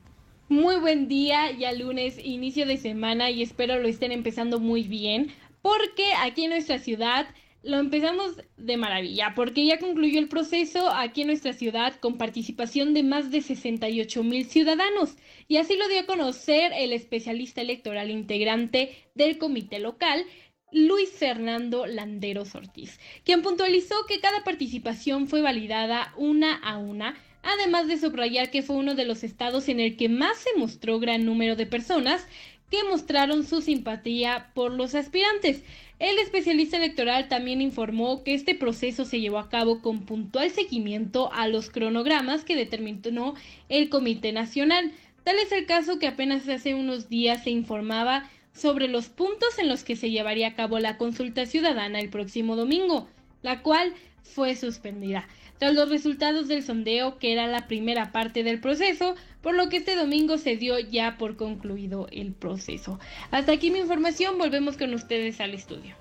Muy 0.48 0.76
buen 0.76 1.08
día, 1.08 1.50
ya 1.58 1.72
lunes, 1.72 2.20
inicio 2.24 2.68
de 2.68 2.78
semana 2.78 3.32
y 3.32 3.42
espero 3.42 3.82
lo 3.82 3.88
estén 3.88 4.12
empezando 4.12 4.60
muy 4.60 4.84
bien, 4.84 5.34
porque 5.64 6.14
aquí 6.22 6.44
en 6.44 6.52
nuestra 6.52 6.78
ciudad 6.78 7.26
lo 7.66 7.80
empezamos 7.80 8.38
de 8.58 8.78
maravilla, 8.78 9.34
porque 9.36 9.66
ya 9.66 9.80
concluyó 9.80 10.20
el 10.20 10.30
proceso 10.30 10.90
aquí 10.92 11.22
en 11.22 11.28
nuestra 11.28 11.54
ciudad 11.54 11.96
con 12.00 12.18
participación 12.18 12.94
de 12.94 13.02
más 13.04 13.32
de 13.32 13.42
68 13.42 14.24
mil 14.24 14.46
ciudadanos. 14.46 15.16
Y 15.48 15.58
así 15.58 15.76
lo 15.76 15.88
dio 15.88 16.02
a 16.02 16.06
conocer 16.06 16.72
el 16.76 16.94
especialista 16.94 17.62
electoral 17.62 18.12
integrante 18.12 18.96
del 19.16 19.40
comité 19.40 19.80
local, 19.80 20.26
Luis 20.72 21.10
Fernando 21.10 21.86
Landeros 21.86 22.54
Ortiz, 22.54 23.00
quien 23.24 23.42
puntualizó 23.42 23.96
que 24.08 24.20
cada 24.20 24.44
participación 24.44 25.28
fue 25.28 25.42
validada 25.42 26.14
una 26.18 26.56
a 26.56 26.78
una, 26.78 27.16
además 27.44 27.88
de 27.88 27.98
subrayar 27.98 28.52
que 28.52 28.62
fue 28.62 28.76
uno 28.76 28.94
de 28.94 29.06
los 29.06 29.24
estados 29.24 29.70
en 29.70 29.80
el 29.80 29.96
que 29.96 30.10
más 30.10 30.38
se 30.38 30.58
mostró 30.58 31.00
gran 31.00 31.26
número 31.26 31.56
de 31.56 31.66
personas 31.66 32.28
que 32.70 32.84
mostraron 32.84 33.46
su 33.46 33.62
simpatía 33.62 34.52
por 34.54 34.72
los 34.72 34.96
aspirantes. 34.96 35.64
El 35.98 36.20
especialista 36.20 36.76
electoral 36.76 37.30
también 37.30 37.62
informó 37.62 38.24
que 38.24 38.34
este 38.34 38.54
proceso 38.54 39.06
se 39.06 39.22
llevó 39.22 39.40
a 39.40 39.50
cabo 39.50 39.82
con 39.82 40.06
puntual 40.06 40.50
seguimiento 40.52 41.32
a 41.32 41.48
los 41.48 41.70
cronogramas 41.70 42.44
que 42.44 42.58
determinó 42.58 43.34
el 43.70 43.88
Comité 43.88 44.34
Nacional. 44.34 44.92
Tal 45.24 45.38
es 45.40 45.54
el 45.54 45.66
caso 45.66 45.98
que 45.98 46.08
apenas 46.08 46.50
hace 46.50 46.76
unos 46.76 47.08
días 47.08 47.46
se 47.46 47.50
informaba 47.50 48.30
sobre 48.54 48.90
los 48.90 49.08
puntos 49.08 49.58
en 49.58 49.70
los 49.70 49.86
que 49.86 49.96
se 49.96 50.12
llevaría 50.12 50.50
a 50.50 50.56
cabo 50.56 50.80
la 50.80 50.98
consulta 50.98 51.46
ciudadana 51.46 52.02
el 52.02 52.10
próximo 52.10 52.58
domingo, 52.58 53.08
la 53.42 53.62
cual 53.62 53.94
fue 54.22 54.56
suspendida 54.56 55.28
tras 55.58 55.74
los 55.74 55.90
resultados 55.90 56.48
del 56.48 56.64
sondeo 56.64 57.18
que 57.18 57.32
era 57.32 57.48
la 57.48 57.68
primera 57.68 58.12
parte 58.12 58.44
del 58.44 58.60
proceso, 58.60 59.16
por 59.42 59.56
lo 59.56 59.70
que 59.70 59.78
este 59.78 59.96
domingo 59.96 60.38
se 60.38 60.58
dio 60.58 60.80
ya 60.80 61.18
por 61.18 61.36
concluido 61.38 62.08
el 62.12 62.34
proceso. 62.34 63.00
Hasta 63.32 63.54
aquí 63.54 63.72
mi 63.72 63.80
información, 63.80 64.38
volvemos 64.38 64.78
con 64.78 64.94
ustedes 64.94 65.40
al 65.40 65.54
estudio. 65.54 65.96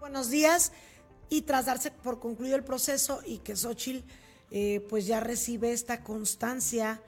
Buenos 0.00 0.30
días 0.30 0.72
y 1.28 1.42
tras 1.42 1.66
darse 1.66 1.90
por 1.90 2.20
concluido 2.20 2.56
el 2.56 2.64
proceso 2.64 3.20
y 3.26 3.38
que 3.38 3.56
Xochitl 3.56 4.04
eh, 4.50 4.80
pues 4.88 5.06
ya 5.06 5.20
recibe 5.20 5.72
esta 5.72 6.02
constancia 6.02 7.02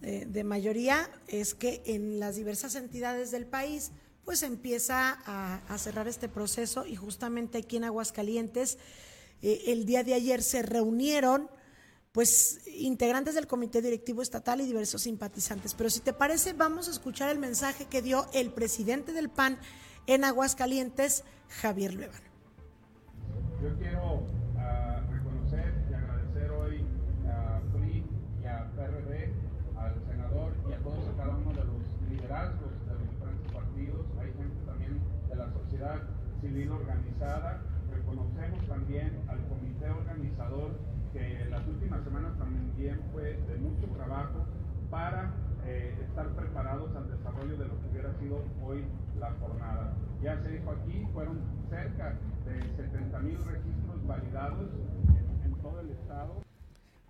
de 0.00 0.44
mayoría 0.44 1.10
es 1.26 1.54
que 1.54 1.82
en 1.84 2.20
las 2.20 2.36
diversas 2.36 2.76
entidades 2.76 3.32
del 3.32 3.46
país 3.46 3.90
pues 4.28 4.42
empieza 4.42 5.18
a, 5.24 5.78
cerrar 5.78 6.06
este 6.06 6.28
proceso 6.28 6.84
y 6.84 6.96
justamente 6.96 7.56
aquí 7.56 7.78
en 7.78 7.84
Aguascalientes 7.84 8.76
eh, 9.42 9.64
el 9.68 9.84
día 9.84 10.04
de 10.04 10.14
ayer 10.14 10.42
se 10.42 10.62
reunieron 10.62 11.50
pues 12.12 12.60
integrantes 12.66 13.34
del 13.34 13.46
comité 13.46 13.80
directivo 13.80 14.22
estatal 14.22 14.60
y 14.60 14.66
diversos 14.66 15.02
simpatizantes. 15.02 15.74
Pero 15.74 15.90
si 15.90 16.00
te 16.00 16.12
parece, 16.12 16.52
vamos 16.52 16.88
a 16.88 16.90
escuchar 16.90 17.30
el 17.30 17.38
mensaje 17.38 17.84
que 17.84 18.02
dio 18.02 18.26
el 18.32 18.50
presidente 18.50 19.12
del 19.12 19.28
PAN 19.28 19.58
en 20.06 20.24
Aguascalientes, 20.24 21.22
Javier 21.48 21.94
Luevan. 21.94 22.22
Yo 23.62 23.76
quiero 23.78 24.26
civil 36.40 36.70
organizada. 36.70 37.60
Reconocemos 37.92 38.66
también 38.68 39.12
al 39.28 39.38
comité 39.48 39.90
organizador 39.90 40.78
que 41.12 41.46
las 41.50 41.66
últimas 41.66 42.04
semanas 42.04 42.38
fue 43.12 43.36
de 43.48 43.56
mucho 43.56 43.86
trabajo 43.94 44.46
para 44.90 45.32
eh, 45.66 45.94
estar 46.08 46.28
preparados 46.28 46.94
al 46.94 47.10
desarrollo 47.10 47.56
de 47.56 47.66
lo 47.66 47.80
que 47.80 47.88
hubiera 47.90 48.14
sido 48.20 48.42
hoy 48.64 48.84
la 49.18 49.32
jornada. 49.40 49.94
Ya 50.22 50.40
se 50.42 50.48
dijo 50.48 50.70
aquí, 50.70 51.06
fueron 51.12 51.40
cerca 51.68 52.16
de 52.46 52.60
70 52.76 53.18
mil 53.20 53.38
registros 53.44 54.06
validados 54.06 54.68
en, 55.44 55.54
todo 55.60 55.80
el 55.80 55.90
estado. 55.90 56.42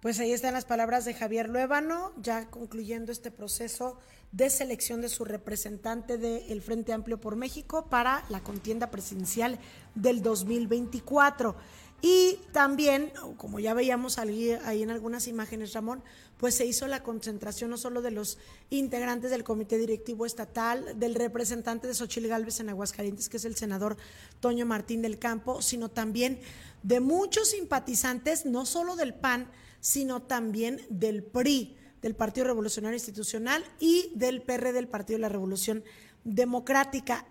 Pues 0.00 0.18
ahí 0.20 0.32
están 0.32 0.54
las 0.54 0.64
palabras 0.64 1.04
de 1.04 1.12
Javier 1.12 1.48
Luébano, 1.48 2.12
ya 2.16 2.46
concluyendo 2.46 3.12
este 3.12 3.30
proceso 3.30 3.98
de 4.32 4.48
selección 4.48 5.00
de 5.00 5.08
su 5.08 5.24
representante 5.24 6.18
del 6.18 6.62
Frente 6.62 6.92
Amplio 6.92 7.20
por 7.20 7.36
México 7.36 7.86
para 7.90 8.24
la 8.30 8.40
contienda 8.40 8.90
presidencial 8.90 9.58
del 9.94 10.22
2024. 10.22 11.56
Y 12.00 12.38
también, 12.52 13.12
como 13.36 13.58
ya 13.58 13.74
veíamos 13.74 14.18
ahí, 14.18 14.50
en 14.50 14.90
algunas 14.90 15.26
imágenes, 15.26 15.72
Ramón, 15.72 16.02
pues 16.36 16.54
se 16.54 16.64
hizo 16.64 16.86
la 16.86 17.02
concentración 17.02 17.70
no 17.70 17.76
solo 17.76 18.02
de 18.02 18.12
los 18.12 18.38
integrantes 18.70 19.32
del 19.32 19.42
Comité 19.42 19.78
Directivo 19.78 20.24
Estatal, 20.24 20.98
del 21.00 21.16
representante 21.16 21.88
de 21.88 21.94
Xochil 21.94 22.28
Gálvez 22.28 22.60
en 22.60 22.68
Aguascalientes, 22.68 23.28
que 23.28 23.38
es 23.38 23.44
el 23.44 23.56
senador 23.56 23.96
Toño 24.38 24.64
Martín 24.64 25.02
del 25.02 25.18
Campo, 25.18 25.60
sino 25.60 25.88
también 25.88 26.38
de 26.84 27.00
muchos 27.00 27.50
simpatizantes, 27.50 28.46
no 28.46 28.64
solo 28.64 28.94
del 28.94 29.14
PAN, 29.14 29.50
sino 29.80 30.22
también 30.22 30.80
del 30.90 31.24
PRI, 31.24 31.76
del 32.00 32.14
Partido 32.14 32.46
Revolucionario 32.46 32.94
Institucional 32.94 33.64
y 33.80 34.12
del 34.14 34.42
PR 34.42 34.72
del 34.72 34.86
Partido 34.86 35.16
de 35.16 35.22
la 35.22 35.28
Revolución 35.28 35.82
Democrática. 36.22 37.26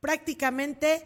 Prácticamente 0.00 1.04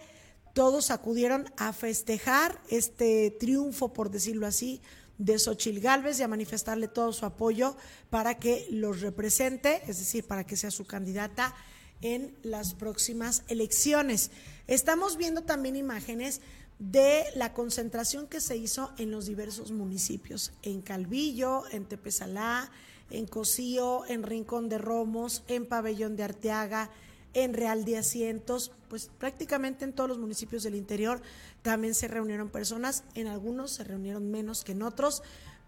todos 0.56 0.90
acudieron 0.90 1.52
a 1.58 1.74
festejar 1.74 2.58
este 2.70 3.30
triunfo, 3.30 3.92
por 3.92 4.10
decirlo 4.10 4.46
así, 4.46 4.80
de 5.18 5.38
Xochil 5.38 5.80
Gálvez 5.80 6.18
y 6.18 6.22
a 6.22 6.28
manifestarle 6.28 6.88
todo 6.88 7.12
su 7.12 7.26
apoyo 7.26 7.76
para 8.08 8.38
que 8.38 8.66
los 8.70 9.02
represente, 9.02 9.82
es 9.86 9.98
decir, 9.98 10.26
para 10.26 10.44
que 10.44 10.56
sea 10.56 10.70
su 10.70 10.86
candidata 10.86 11.54
en 12.00 12.34
las 12.42 12.72
próximas 12.72 13.42
elecciones. 13.48 14.30
Estamos 14.66 15.18
viendo 15.18 15.42
también 15.42 15.76
imágenes 15.76 16.40
de 16.78 17.24
la 17.34 17.52
concentración 17.52 18.26
que 18.26 18.40
se 18.40 18.56
hizo 18.56 18.94
en 18.96 19.10
los 19.10 19.26
diversos 19.26 19.72
municipios, 19.72 20.52
en 20.62 20.80
Calvillo, 20.80 21.64
en 21.70 21.84
Tepesalá, 21.84 22.70
en 23.10 23.26
Cocío, 23.26 24.06
en 24.06 24.22
Rincón 24.22 24.70
de 24.70 24.78
Romos, 24.78 25.42
en 25.48 25.66
Pabellón 25.66 26.16
de 26.16 26.22
Arteaga, 26.22 26.90
en 27.36 27.52
Real 27.52 27.84
de 27.84 27.98
Asientos, 27.98 28.72
pues 28.88 29.10
prácticamente 29.18 29.84
en 29.84 29.92
todos 29.92 30.08
los 30.08 30.18
municipios 30.18 30.62
del 30.62 30.74
interior. 30.74 31.20
También 31.60 31.94
se 31.94 32.08
reunieron 32.08 32.48
personas, 32.48 33.04
en 33.14 33.26
algunos 33.26 33.72
se 33.72 33.84
reunieron 33.84 34.30
menos 34.30 34.64
que 34.64 34.72
en 34.72 34.82
otros, 34.82 35.22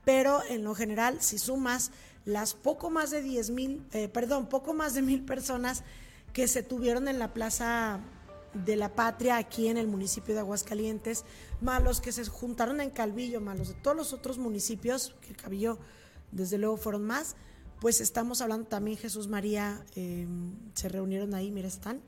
pero 0.06 0.40
en 0.48 0.64
lo 0.64 0.74
general, 0.74 1.20
si 1.20 1.36
sumas 1.38 1.90
las 2.24 2.54
poco 2.54 2.88
más 2.88 3.10
de 3.10 3.20
10 3.20 3.50
mil, 3.50 3.86
eh, 3.92 4.08
perdón, 4.08 4.48
poco 4.48 4.72
más 4.72 4.94
de 4.94 5.02
mil 5.02 5.22
personas 5.26 5.84
que 6.32 6.48
se 6.48 6.62
tuvieron 6.62 7.06
en 7.06 7.18
la 7.18 7.34
plaza 7.34 8.00
de 8.54 8.76
la 8.76 8.94
patria 8.94 9.36
aquí 9.36 9.68
en 9.68 9.76
el 9.76 9.88
municipio 9.88 10.32
de 10.32 10.40
Aguascalientes, 10.40 11.26
más 11.60 11.82
los 11.82 12.00
que 12.00 12.12
se 12.12 12.24
juntaron 12.24 12.80
en 12.80 12.88
Calvillo, 12.88 13.42
más 13.42 13.58
los 13.58 13.68
de 13.68 13.74
todos 13.74 13.94
los 13.94 14.14
otros 14.14 14.38
municipios, 14.38 15.14
que 15.20 15.28
el 15.28 15.36
Calvillo 15.36 15.78
desde 16.32 16.56
luego 16.56 16.78
fueron 16.78 17.04
más, 17.04 17.36
pues 17.80 18.00
estamos 18.00 18.40
hablando 18.40 18.68
también 18.68 18.96
Jesús 18.96 19.28
María, 19.28 19.84
em, 19.94 20.54
se 20.74 20.88
reunieron 20.88 21.34
ahí, 21.34 21.50
mira, 21.50 21.68
están. 21.68 22.02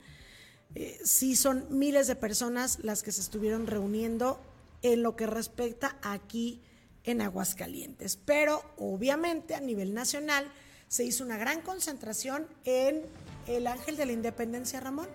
Eh, 0.75 1.01
sí, 1.05 1.37
son 1.37 1.67
miles 1.71 2.07
de 2.07 2.17
personas 2.17 2.79
las 2.83 3.03
que 3.03 3.13
se 3.13 3.21
estuvieron 3.21 3.67
reuniendo 3.67 4.41
en 4.83 5.03
lo 5.03 5.17
que 5.17 5.27
respecta 5.27 5.97
aquí 6.03 6.61
en 7.05 7.21
Aguascalientes. 7.21 8.17
Pero 8.17 8.63
obviamente 8.77 9.55
a 9.55 9.61
nivel 9.61 9.95
nacional 9.95 10.51
se 10.89 11.05
hizo 11.05 11.25
una 11.25 11.39
gran 11.39 11.61
concentración 11.63 12.47
en 12.65 13.03
el 13.47 13.67
Ángel 13.67 13.97
de 13.97 14.07
la 14.07 14.13
Independencia, 14.13 14.81
Ramón. 14.81 15.09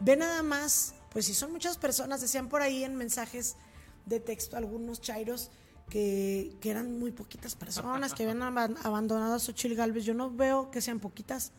Ve 0.00 0.16
nada 0.16 0.42
más, 0.42 0.94
pues 1.12 1.26
si 1.26 1.34
son 1.34 1.52
muchas 1.52 1.76
personas, 1.78 2.20
decían 2.20 2.48
por 2.48 2.62
ahí 2.62 2.84
en 2.84 2.96
mensajes 2.96 3.56
de 4.06 4.20
texto 4.20 4.56
algunos 4.56 5.00
chairos 5.00 5.50
que, 5.90 6.56
eran 6.62 6.98
muy 6.98 7.12
poquitas 7.12 7.54
personas 7.54 8.14
que 8.14 8.22
habían 8.22 8.42
abandonado 8.42 9.34
a 9.34 9.38
Xochitl 9.38 9.74
Galvez. 9.74 10.04
Yo 10.04 10.14
no 10.14 10.30
veo 10.30 10.70
que 10.70 10.80
sean 10.80 11.00
poquitas. 11.00 11.52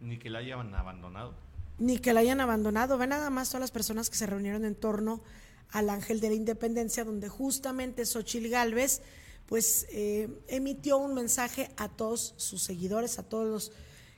Ni 0.00 0.18
que 0.18 0.28
la 0.28 0.40
hayan 0.40 0.74
abandonado. 0.74 1.34
ni 1.78 1.98
que 1.98 2.12
la 2.12 2.20
hayan 2.20 2.40
abandonado. 2.40 2.98
Ve 2.98 3.06
nada 3.06 3.30
más 3.30 3.48
todas 3.48 3.62
las 3.62 3.70
personas 3.70 4.10
que 4.10 4.16
se 4.16 4.26
reunieron 4.26 4.66
en 4.66 4.74
torno 4.74 5.22
al 5.70 5.88
Ángel 5.88 6.20
de 6.20 6.28
la 6.28 6.34
Independencia, 6.34 7.04
donde 7.04 7.28
justamente 7.28 8.04
Xochil 8.04 8.50
Gálvez 8.50 9.00
pues 9.46 9.86
eh, 9.90 10.28
emitió 10.46 10.98
un 10.98 11.14
mensaje 11.14 11.70
a 11.76 11.88
todos 11.88 12.34
sus 12.36 12.62
seguidores, 12.62 13.18
a 13.18 13.24
todos 13.24 13.48
los 13.48 13.72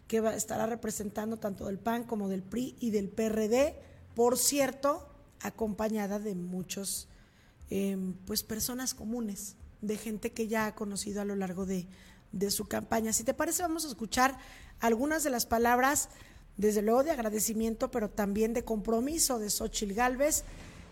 que 0.07 0.19
estará 0.37 0.67
representando 0.67 1.39
tanto 1.39 1.67
del 1.67 1.79
PAN 1.79 2.05
como 2.05 2.29
del 2.29 2.43
PRI 2.43 2.77
y 2.81 2.91
del 2.91 3.09
PRD, 3.09 3.75
por 4.15 4.37
cierto, 4.37 5.09
acompañada 5.41 6.19
de 6.19 6.35
muchos 6.35 7.09
em, 7.73 8.13
pues 8.27 8.43
personas 8.43 8.93
comunes, 8.93 9.57
de 9.81 9.97
gente 9.97 10.31
que 10.31 10.47
ya 10.47 10.67
ha 10.67 10.75
conocido 10.75 11.23
a 11.23 11.25
lo 11.25 11.35
largo 11.37 11.65
de, 11.65 11.87
de 12.31 12.51
su 12.51 12.69
campaña. 12.69 13.15
Si 13.15 13.25
te 13.25 13.33
parece, 13.33 13.63
vamos 13.63 13.87
a 13.87 13.89
escuchar 13.89 14.37
algunas 14.81 15.25
de 15.25 15.31
las 15.31 15.47
palabras, 15.47 16.11
desde 16.59 16.83
luego 16.83 17.03
de 17.03 17.13
agradecimiento, 17.13 17.91
pero 17.91 18.11
también 18.11 18.53
de 18.53 18.63
compromiso 18.63 19.39
de 19.39 19.49
Xochil 19.49 19.95
Gálvez 19.95 20.45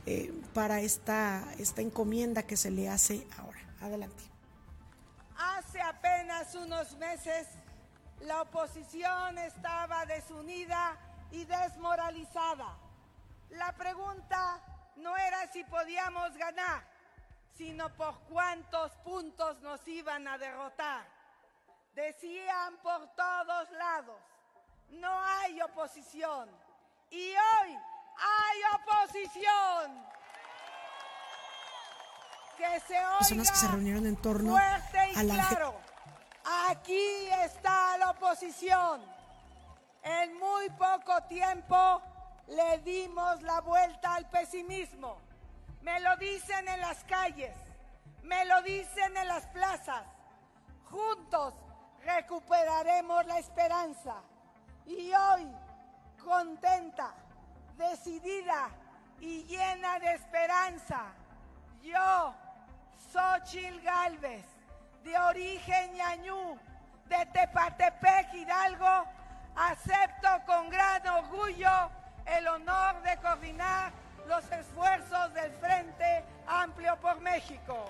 eh, 0.06 0.32
para 0.54 0.80
esta, 0.80 1.44
esta 1.58 1.82
encomienda 1.82 2.44
que 2.44 2.56
se 2.56 2.70
le 2.70 2.88
hace 2.88 3.26
ahora. 3.36 3.60
Adelante. 3.82 4.22
Hace 5.36 5.82
apenas 5.82 6.54
unos 6.54 6.96
meses 6.96 7.46
la 8.22 8.40
oposición 8.40 9.36
estaba 9.38 10.06
desunida 10.06 10.98
y 11.30 11.44
desmoralizada. 11.44 12.78
La 13.50 13.74
pregunta 13.76 14.60
no 15.00 15.16
era 15.16 15.46
si 15.52 15.64
podíamos 15.64 16.36
ganar, 16.36 16.82
sino 17.56 17.88
por 17.96 18.18
cuántos 18.20 18.92
puntos 19.04 19.60
nos 19.60 19.86
iban 19.88 20.26
a 20.28 20.38
derrotar. 20.38 21.04
Decían 21.94 22.76
por 22.78 23.08
todos 23.14 23.70
lados, 23.72 24.20
no 24.90 25.22
hay 25.22 25.60
oposición. 25.62 26.48
Y 27.10 27.30
hoy 27.30 27.78
hay 28.16 28.60
oposición. 28.74 30.10
Que 32.56 32.80
se 32.80 32.94
oiga 32.94 33.18
Personas 33.18 33.50
que 33.50 33.56
se 33.56 33.68
reunieron 33.68 34.06
en 34.06 34.16
torno 34.16 34.52
fuerte 34.52 35.10
y 35.10 35.14
claro. 35.14 35.80
Aquí 36.68 37.28
está 37.44 37.96
la 37.98 38.10
oposición. 38.10 39.02
En 40.02 40.38
muy 40.38 40.70
poco 40.70 41.22
tiempo 41.28 42.02
le 42.48 42.78
dimos 42.78 43.42
la 43.42 43.60
vuelta 43.60 44.14
al 44.14 44.28
pesimismo. 44.28 45.18
Me 45.82 45.98
lo 46.00 46.16
dicen 46.16 46.68
en 46.68 46.80
las 46.80 47.02
calles, 47.04 47.54
me 48.22 48.44
lo 48.44 48.62
dicen 48.62 49.16
en 49.16 49.28
las 49.28 49.46
plazas. 49.46 50.04
Juntos 50.84 51.54
recuperaremos 52.04 53.26
la 53.26 53.38
esperanza. 53.38 54.16
Y 54.86 55.12
hoy, 55.12 55.46
contenta, 56.22 57.14
decidida 57.76 58.68
y 59.20 59.44
llena 59.44 59.98
de 59.98 60.14
esperanza, 60.14 61.12
yo, 61.82 62.34
Xochil 63.12 63.80
Gálvez, 63.82 64.44
de 65.04 65.18
origen 65.18 65.94
ñañú, 65.94 66.58
de 67.06 67.26
Tepatepec, 67.26 68.34
Hidalgo, 68.34 69.04
acepto 69.56 70.28
con 70.46 70.68
gran 70.70 71.06
orgullo 71.06 71.90
el 72.26 72.48
honor 72.48 73.02
de 73.02 73.16
coordinar 73.18 73.92
los 74.26 74.44
esfuerzos 74.52 75.34
del 75.34 75.52
Frente 75.54 76.24
Amplio 76.46 76.96
por 77.00 77.20
México. 77.20 77.88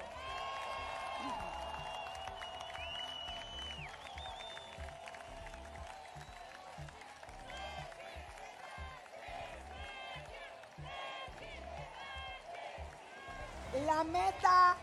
La 13.87 14.05
meta 14.05 14.77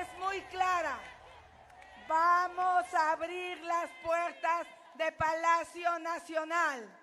es 0.00 0.18
muy 0.18 0.40
clara. 0.42 0.98
Vamos 2.06 2.94
a 2.94 3.12
abrir 3.12 3.60
las 3.62 3.90
puertas 4.02 4.66
de 4.94 5.12
Palacio 5.12 5.98
Nacional. 5.98 6.97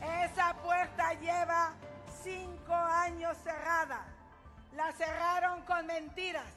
Esa 0.00 0.54
puerta 0.62 1.14
lleva 1.20 1.74
cinco 2.22 2.74
años 2.74 3.36
cerrada. 3.42 4.06
La 4.74 4.92
cerraron 4.92 5.62
con 5.64 5.86
mentiras, 5.86 6.50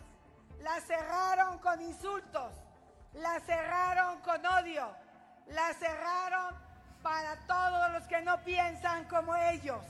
la 0.62 0.80
cerraron 0.82 1.60
con 1.60 1.82
insultos, 1.82 2.54
la 3.14 3.40
cerraron 3.42 4.22
con 4.22 4.46
odio, 4.46 4.88
la 5.48 5.74
cerraron 5.74 6.56
para 7.04 7.46
todos 7.46 7.92
los 7.92 8.08
que 8.08 8.22
no 8.22 8.44
piensan 8.44 9.06
como 9.08 9.36
ellos. 9.36 9.84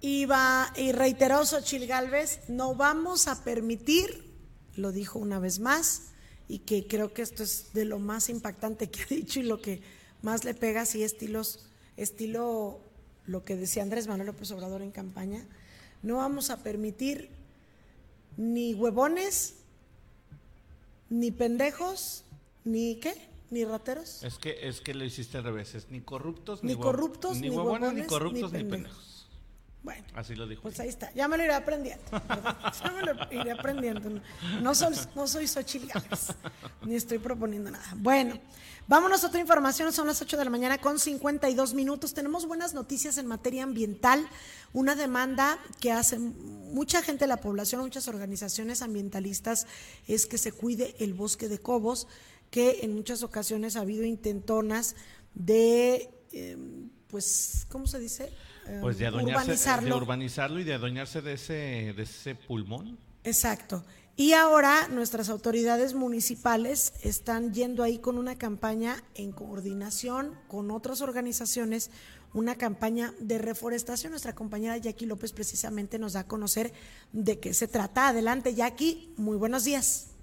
Iba 0.00 0.72
y 0.74 0.92
reiteró 0.92 1.44
Xochil 1.44 1.86
Gálvez, 1.86 2.48
no 2.48 2.74
vamos 2.74 3.28
a 3.28 3.44
permitir, 3.44 4.34
lo 4.74 4.92
dijo 4.92 5.18
una 5.18 5.38
vez 5.38 5.58
más, 5.58 6.12
y 6.48 6.60
que 6.60 6.86
creo 6.86 7.12
que 7.12 7.22
esto 7.22 7.42
es 7.42 7.72
de 7.72 7.84
lo 7.84 7.98
más 7.98 8.28
impactante 8.28 8.90
que 8.90 9.02
ha 9.02 9.06
dicho 9.06 9.40
y 9.40 9.44
lo 9.44 9.60
que 9.60 9.82
más 10.22 10.44
le 10.44 10.54
pega, 10.54 10.82
así 10.82 11.02
estilos, 11.02 11.70
estilo 11.96 12.80
lo 13.26 13.44
que 13.44 13.56
decía 13.56 13.82
Andrés 13.82 14.06
Manuel 14.06 14.26
López 14.28 14.50
Obrador 14.52 14.82
en 14.82 14.90
campaña, 14.92 15.44
no 16.02 16.16
vamos 16.16 16.50
a 16.50 16.62
permitir 16.62 17.30
ni 18.36 18.74
huevones, 18.74 19.54
ni 21.08 21.30
pendejos, 21.30 22.24
ni 22.64 22.96
qué, 22.96 23.14
ni 23.50 23.64
rateros, 23.64 24.22
Es 24.24 24.38
que, 24.38 24.68
es 24.68 24.80
que 24.80 24.94
lo 24.94 25.04
hiciste 25.04 25.38
al 25.38 25.44
revés, 25.44 25.74
es 25.74 25.90
ni 25.90 26.00
corruptos, 26.00 26.62
Ni 26.62 26.74
huev- 26.74 26.82
corruptos, 26.82 27.36
ni, 27.36 27.48
ni 27.48 27.56
huevones, 27.56 27.80
ni 27.80 27.86
huevones, 27.86 28.06
corruptos, 28.08 28.52
ni 28.52 28.62
ni 28.62 28.70
pendejos. 28.70 29.12
Bueno. 29.82 30.04
Así 30.14 30.34
lo 30.34 30.48
dijo. 30.48 30.62
Pues 30.62 30.80
ahí 30.80 30.88
está, 30.88 31.12
ya 31.14 31.28
me 31.28 31.36
lo 31.36 31.44
iré 31.44 31.54
aprendiendo. 31.54 32.02
Ya 32.10 32.90
me 32.90 33.02
lo 33.02 33.32
iré 33.32 33.52
aprendiendo. 33.52 34.20
No 34.60 34.74
soy, 34.74 34.96
no 35.14 35.28
soy 35.28 35.46
Xochitl 35.46 35.88
ni 36.82 36.96
estoy 36.96 37.18
proponiendo 37.18 37.70
nada. 37.70 37.86
Bueno, 37.96 38.36
vámonos 38.88 39.24
a 39.24 39.28
otra 39.28 39.40
información. 39.40 39.92
Son 39.92 40.06
las 40.06 40.20
8 40.22 40.36
de 40.36 40.44
la 40.44 40.50
mañana 40.50 40.78
con 40.78 40.98
52 40.98 41.74
minutos. 41.74 42.14
Tenemos 42.14 42.46
buenas 42.46 42.74
noticias 42.74 43.18
en 43.18 43.26
materia 43.26 43.62
ambiental. 43.64 44.26
Una 44.72 44.94
demanda 44.94 45.58
que 45.80 45.92
hace 45.92 46.18
mucha 46.18 47.02
gente 47.02 47.24
de 47.24 47.28
la 47.28 47.38
población, 47.38 47.80
muchas 47.82 48.08
organizaciones 48.08 48.82
ambientalistas, 48.82 49.66
es 50.06 50.26
que 50.26 50.38
se 50.38 50.52
cuide 50.52 50.94
el 50.98 51.14
bosque 51.14 51.48
de 51.48 51.58
Cobos, 51.58 52.06
que 52.50 52.80
en 52.82 52.94
muchas 52.94 53.22
ocasiones 53.22 53.76
ha 53.76 53.80
habido 53.80 54.04
intentonas 54.04 54.94
de, 55.34 56.10
eh, 56.32 56.56
pues, 57.08 57.66
¿cómo 57.70 57.86
se 57.86 57.98
dice? 57.98 58.32
Eh, 58.66 58.78
Pues 58.80 58.98
de 58.98 59.06
adueñarse, 59.06 59.32
de 59.32 59.42
urbanizarlo. 59.52 59.96
urbanizarlo 59.96 60.60
y 60.60 60.64
de 60.64 60.74
adueñarse 60.74 61.22
de 61.22 61.32
ese, 61.34 61.52
de 61.96 62.02
ese 62.02 62.34
pulmón. 62.34 62.98
Exacto. 63.24 63.84
Y 64.18 64.32
ahora 64.32 64.88
nuestras 64.88 65.28
autoridades 65.28 65.92
municipales 65.92 66.94
están 67.02 67.52
yendo 67.52 67.82
ahí 67.82 67.98
con 67.98 68.16
una 68.16 68.38
campaña 68.38 69.04
en 69.14 69.30
coordinación 69.30 70.38
con 70.48 70.70
otras 70.70 71.02
organizaciones, 71.02 71.90
una 72.32 72.54
campaña 72.54 73.12
de 73.20 73.36
reforestación. 73.36 74.12
Nuestra 74.12 74.34
compañera 74.34 74.78
Jackie 74.78 75.04
López 75.04 75.34
precisamente 75.34 75.98
nos 75.98 76.14
da 76.14 76.20
a 76.20 76.26
conocer 76.26 76.72
de 77.12 77.38
qué 77.40 77.52
se 77.52 77.68
trata. 77.68 78.08
Adelante, 78.08 78.54
Jackie. 78.54 79.12
Muy 79.18 79.36
buenos 79.36 79.64
días. 79.64 80.15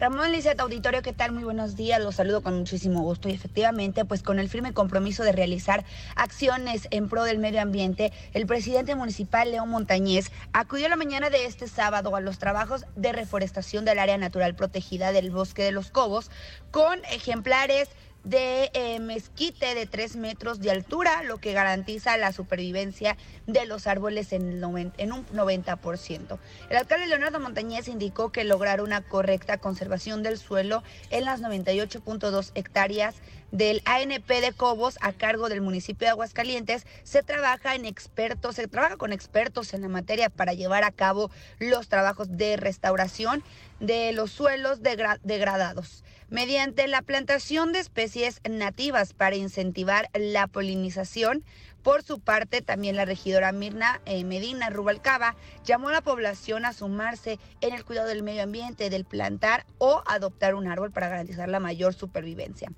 Ramón 0.00 0.32
Lizet, 0.32 0.58
auditorio, 0.58 1.02
¿qué 1.02 1.12
tal? 1.12 1.32
Muy 1.32 1.44
buenos 1.44 1.76
días, 1.76 2.00
los 2.00 2.14
saludo 2.14 2.42
con 2.42 2.56
muchísimo 2.56 3.02
gusto 3.02 3.28
y 3.28 3.32
efectivamente, 3.32 4.06
pues 4.06 4.22
con 4.22 4.38
el 4.38 4.48
firme 4.48 4.72
compromiso 4.72 5.24
de 5.24 5.32
realizar 5.32 5.84
acciones 6.16 6.88
en 6.90 7.10
pro 7.10 7.24
del 7.24 7.38
medio 7.38 7.60
ambiente, 7.60 8.10
el 8.32 8.46
presidente 8.46 8.94
municipal 8.94 9.50
León 9.50 9.68
Montañez 9.68 10.32
acudió 10.54 10.88
la 10.88 10.96
mañana 10.96 11.28
de 11.28 11.44
este 11.44 11.68
sábado 11.68 12.16
a 12.16 12.22
los 12.22 12.38
trabajos 12.38 12.86
de 12.96 13.12
reforestación 13.12 13.84
del 13.84 13.98
área 13.98 14.16
natural 14.16 14.54
protegida 14.54 15.12
del 15.12 15.30
Bosque 15.30 15.64
de 15.64 15.72
los 15.72 15.90
Cobos 15.90 16.30
con 16.70 17.04
ejemplares 17.12 17.90
de 18.24 18.70
eh, 18.74 19.00
mezquite 19.00 19.74
de 19.74 19.86
3 19.86 20.16
metros 20.16 20.60
de 20.60 20.70
altura, 20.70 21.22
lo 21.22 21.38
que 21.38 21.52
garantiza 21.52 22.16
la 22.16 22.32
supervivencia 22.32 23.16
de 23.46 23.64
los 23.66 23.86
árboles 23.86 24.32
en, 24.32 24.62
un 24.64 24.92
90%. 25.28 26.38
El 26.68 26.76
alcalde 26.76 27.06
Leonardo 27.06 27.40
Montañez 27.40 27.88
indicó 27.88 28.30
que 28.30 28.44
lograr 28.44 28.82
una 28.82 29.00
correcta 29.02 29.58
conservación 29.58 30.22
del 30.22 30.38
suelo 30.38 30.82
en 31.10 31.24
las 31.24 31.40
98.2 31.40 32.50
hectáreas 32.54 33.16
del 33.52 33.82
ANP 33.84 34.28
de 34.28 34.52
Cobos 34.52 34.96
a 35.00 35.12
cargo 35.12 35.48
del 35.48 35.60
municipio 35.60 36.06
de 36.06 36.10
Aguascalientes 36.10 36.86
se 37.02 37.22
trabaja 37.22 37.74
en 37.74 37.84
expertos, 37.84 38.56
se 38.56 38.68
trabaja 38.68 38.96
con 38.96 39.12
expertos 39.12 39.74
en 39.74 39.82
la 39.82 39.88
materia 39.88 40.30
para 40.30 40.52
llevar 40.52 40.84
a 40.84 40.92
cabo 40.92 41.30
los 41.58 41.88
trabajos 41.88 42.36
de 42.36 42.56
restauración 42.56 43.42
de 43.80 44.12
los 44.12 44.30
suelos 44.30 44.82
degra- 44.82 45.18
degradados 45.24 46.04
mediante 46.30 46.86
la 46.88 47.02
plantación 47.02 47.72
de 47.72 47.80
especies 47.80 48.40
nativas 48.48 49.12
para 49.12 49.36
incentivar 49.36 50.08
la 50.14 50.46
polinización, 50.46 51.44
Por 51.82 52.02
su 52.02 52.20
parte, 52.20 52.60
también 52.60 52.96
la 52.96 53.06
regidora 53.06 53.52
Mirna 53.52 54.02
eh, 54.04 54.22
Medina 54.24 54.68
Rubalcaba 54.68 55.34
llamó 55.64 55.88
a 55.88 55.92
la 55.92 56.02
población 56.02 56.66
a 56.66 56.74
sumarse 56.74 57.38
en 57.62 57.72
el 57.72 57.86
cuidado 57.86 58.08
del 58.08 58.22
medio 58.22 58.42
ambiente, 58.42 58.90
del 58.90 59.06
plantar 59.06 59.64
o 59.78 60.02
adoptar 60.06 60.54
un 60.54 60.68
árbol 60.68 60.90
para 60.90 61.08
garantizar 61.08 61.48
la 61.48 61.58
mayor 61.58 61.94
supervivencia. 61.94 62.70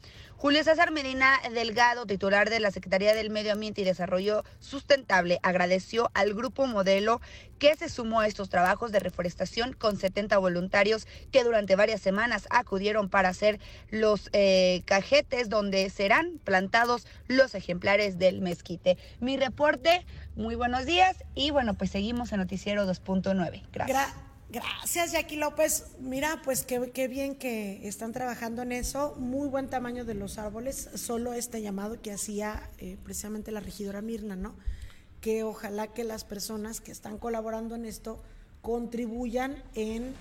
Julio 0.43 0.65
César 0.65 0.91
Medina 0.91 1.41
Delgado, 1.55 2.05
titular 2.05 2.51
de 2.51 2.59
la 2.59 2.73
Secretaría 2.73 3.15
del 3.15 3.31
Medio 3.31 3.53
Ambiente 3.53 3.83
y 3.83 3.85
Desarrollo 3.85 4.43
Sustentable, 4.59 5.39
agradeció 5.45 6.11
al 6.15 6.35
grupo 6.35 6.67
modelo 6.67 7.21
que 7.61 7.77
se 7.77 7.89
sumó 7.89 8.19
a 8.19 8.27
estos 8.27 8.51
trabajos 8.51 8.91
de 8.91 8.99
reforestación 8.99 9.73
con 9.73 9.97
70 9.97 10.37
voluntarios 10.39 11.07
que 11.31 11.45
durante 11.45 11.77
varias 11.77 12.01
semanas 12.01 12.49
acudieron 12.51 13.09
para 13.09 13.29
hacer 13.29 13.61
los 13.91 14.31
eh, 14.33 14.83
cajetes 14.85 15.49
donde 15.49 15.89
serán 15.91 16.41
plantados 16.43 17.07
los 17.29 17.55
ejemplares 17.55 18.19
del 18.19 18.41
mezquite. 18.41 18.99
Mi 19.21 19.37
reporte, 19.37 20.05
muy 20.35 20.57
buenos 20.57 20.87
días 20.87 21.23
y 21.37 21.53
bueno, 21.53 21.75
pues 21.75 21.93
seguimos 21.93 22.33
en 22.33 22.41
Noticiero 22.41 22.85
2.9. 22.85 23.63
Gracias. 23.73 24.32
Gracias, 24.53 25.13
Jackie 25.13 25.37
López. 25.37 25.87
Mira, 25.99 26.43
pues 26.45 26.65
qué, 26.65 26.91
qué, 26.93 27.09
bien 27.09 27.37
que 27.37 27.89
están 27.89 28.13
trabajando 28.13 28.61
en 28.61 28.73
eso. 28.73 29.15
Muy 29.19 29.49
buen 29.49 29.71
tamaño 29.71 30.05
de 30.05 30.13
los 30.13 30.37
árboles. 30.37 30.91
Solo 30.95 31.33
este 31.33 31.63
llamado 31.63 32.03
que 32.03 32.13
hacía 32.13 32.69
eh, 32.77 32.99
precisamente 33.03 33.51
la 33.51 33.61
regidora 33.61 34.03
Mirna, 34.03 34.37
¿no? 34.37 34.55
Que 35.23 35.43
ojalá 35.43 35.87
que 35.95 36.05
las 36.05 36.25
personas 36.25 36.83
que 36.83 36.93
están 36.93 37.17
colaborando 37.17 37.77
en 37.77 37.87
esto 37.87 38.23
contribuyan 38.61 39.63
en 39.75 40.15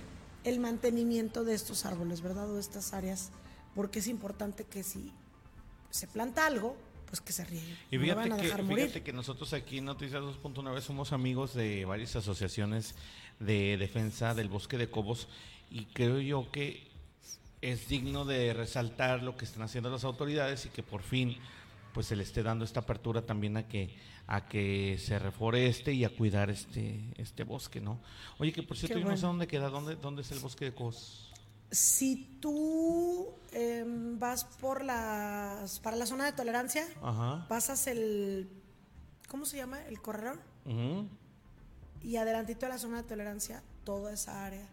el 0.44 0.60
mantenimiento 0.60 1.44
de 1.44 1.52
estos 1.52 1.84
árboles, 1.84 2.22
¿verdad? 2.22 2.50
O 2.50 2.54
de 2.54 2.60
estas 2.62 2.94
áreas, 2.94 3.32
porque 3.74 3.98
es 3.98 4.08
importante 4.08 4.64
que 4.64 4.82
si 4.82 5.12
se 5.90 6.06
planta 6.06 6.46
algo, 6.46 6.74
pues 7.06 7.20
que 7.20 7.34
se 7.34 7.44
riegue. 7.44 7.76
Y 7.90 7.98
fíjate, 7.98 8.30
que, 8.30 8.48
fíjate 8.48 9.02
que 9.02 9.12
nosotros 9.12 9.52
aquí 9.52 9.76
en 9.76 9.84
Noticias 9.84 10.22
2.9 10.22 10.80
somos 10.80 11.12
amigos 11.12 11.52
de 11.52 11.84
varias 11.84 12.16
asociaciones 12.16 12.94
de 13.44 13.76
defensa 13.76 14.34
del 14.34 14.48
bosque 14.48 14.78
de 14.78 14.90
Cobos 14.90 15.28
y 15.70 15.86
creo 15.86 16.20
yo 16.20 16.50
que 16.50 16.86
es 17.60 17.88
digno 17.88 18.24
de 18.24 18.52
resaltar 18.52 19.22
lo 19.22 19.36
que 19.36 19.44
están 19.44 19.62
haciendo 19.62 19.90
las 19.90 20.04
autoridades 20.04 20.66
y 20.66 20.68
que 20.68 20.82
por 20.82 21.02
fin 21.02 21.36
pues 21.94 22.06
se 22.06 22.16
le 22.16 22.22
esté 22.22 22.42
dando 22.42 22.64
esta 22.64 22.80
apertura 22.80 23.22
también 23.22 23.56
a 23.56 23.68
que 23.68 23.94
a 24.26 24.48
que 24.48 24.98
se 24.98 25.18
reforeste 25.18 25.92
y 25.92 26.04
a 26.04 26.10
cuidar 26.10 26.50
este 26.50 27.00
este 27.16 27.44
bosque, 27.44 27.80
¿no? 27.80 28.00
Oye, 28.38 28.52
que 28.52 28.62
por 28.62 28.76
cierto, 28.76 28.98
yo 28.98 29.04
no 29.06 29.16
sé 29.16 29.26
dónde 29.26 29.46
queda, 29.46 29.68
dónde 29.68 29.96
dónde 29.96 30.22
es 30.22 30.30
el 30.32 30.38
bosque 30.38 30.66
de 30.66 30.74
Cobos. 30.74 31.32
Si 31.70 32.38
tú 32.40 33.30
em, 33.52 34.18
vas 34.18 34.44
por 34.44 34.84
las 34.84 35.80
para 35.80 35.96
la 35.96 36.06
zona 36.06 36.24
de 36.24 36.32
tolerancia, 36.32 36.86
pasas 37.48 37.86
el 37.86 38.48
¿cómo 39.28 39.44
se 39.44 39.56
llama? 39.56 39.84
El 39.86 40.00
corredor 40.00 40.38
y 42.02 42.16
adelantito 42.16 42.66
de 42.66 42.72
la 42.72 42.78
zona 42.78 42.98
de 42.98 43.08
tolerancia, 43.08 43.62
toda 43.84 44.12
esa 44.12 44.44
área. 44.44 44.68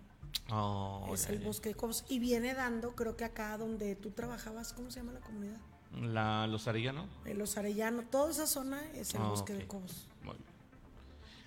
Oh, 0.52 1.10
es 1.14 1.28
el 1.30 1.40
bosque 1.40 1.70
de 1.70 1.76
Cobos. 1.76 2.06
Y 2.10 2.20
viene 2.20 2.54
dando, 2.54 2.96
creo 2.96 3.16
que 3.16 3.26
acá 3.26 3.58
donde 3.58 3.96
tú 3.96 4.12
trabajabas, 4.12 4.74
¿cómo 4.74 4.90
se 4.92 5.00
llama 5.00 5.14
la 5.14 5.20
comunidad? 5.20 5.58
La, 5.96 6.48
los 6.48 6.68
Arellano. 6.68 7.08
Los 7.26 7.58
Arellano, 7.58 8.04
toda 8.04 8.32
esa 8.32 8.48
zona 8.48 8.82
es 8.94 9.14
el 9.14 9.22
ah, 9.22 9.30
bosque 9.30 9.54
de 9.54 9.68
Cobos. 9.68 10.08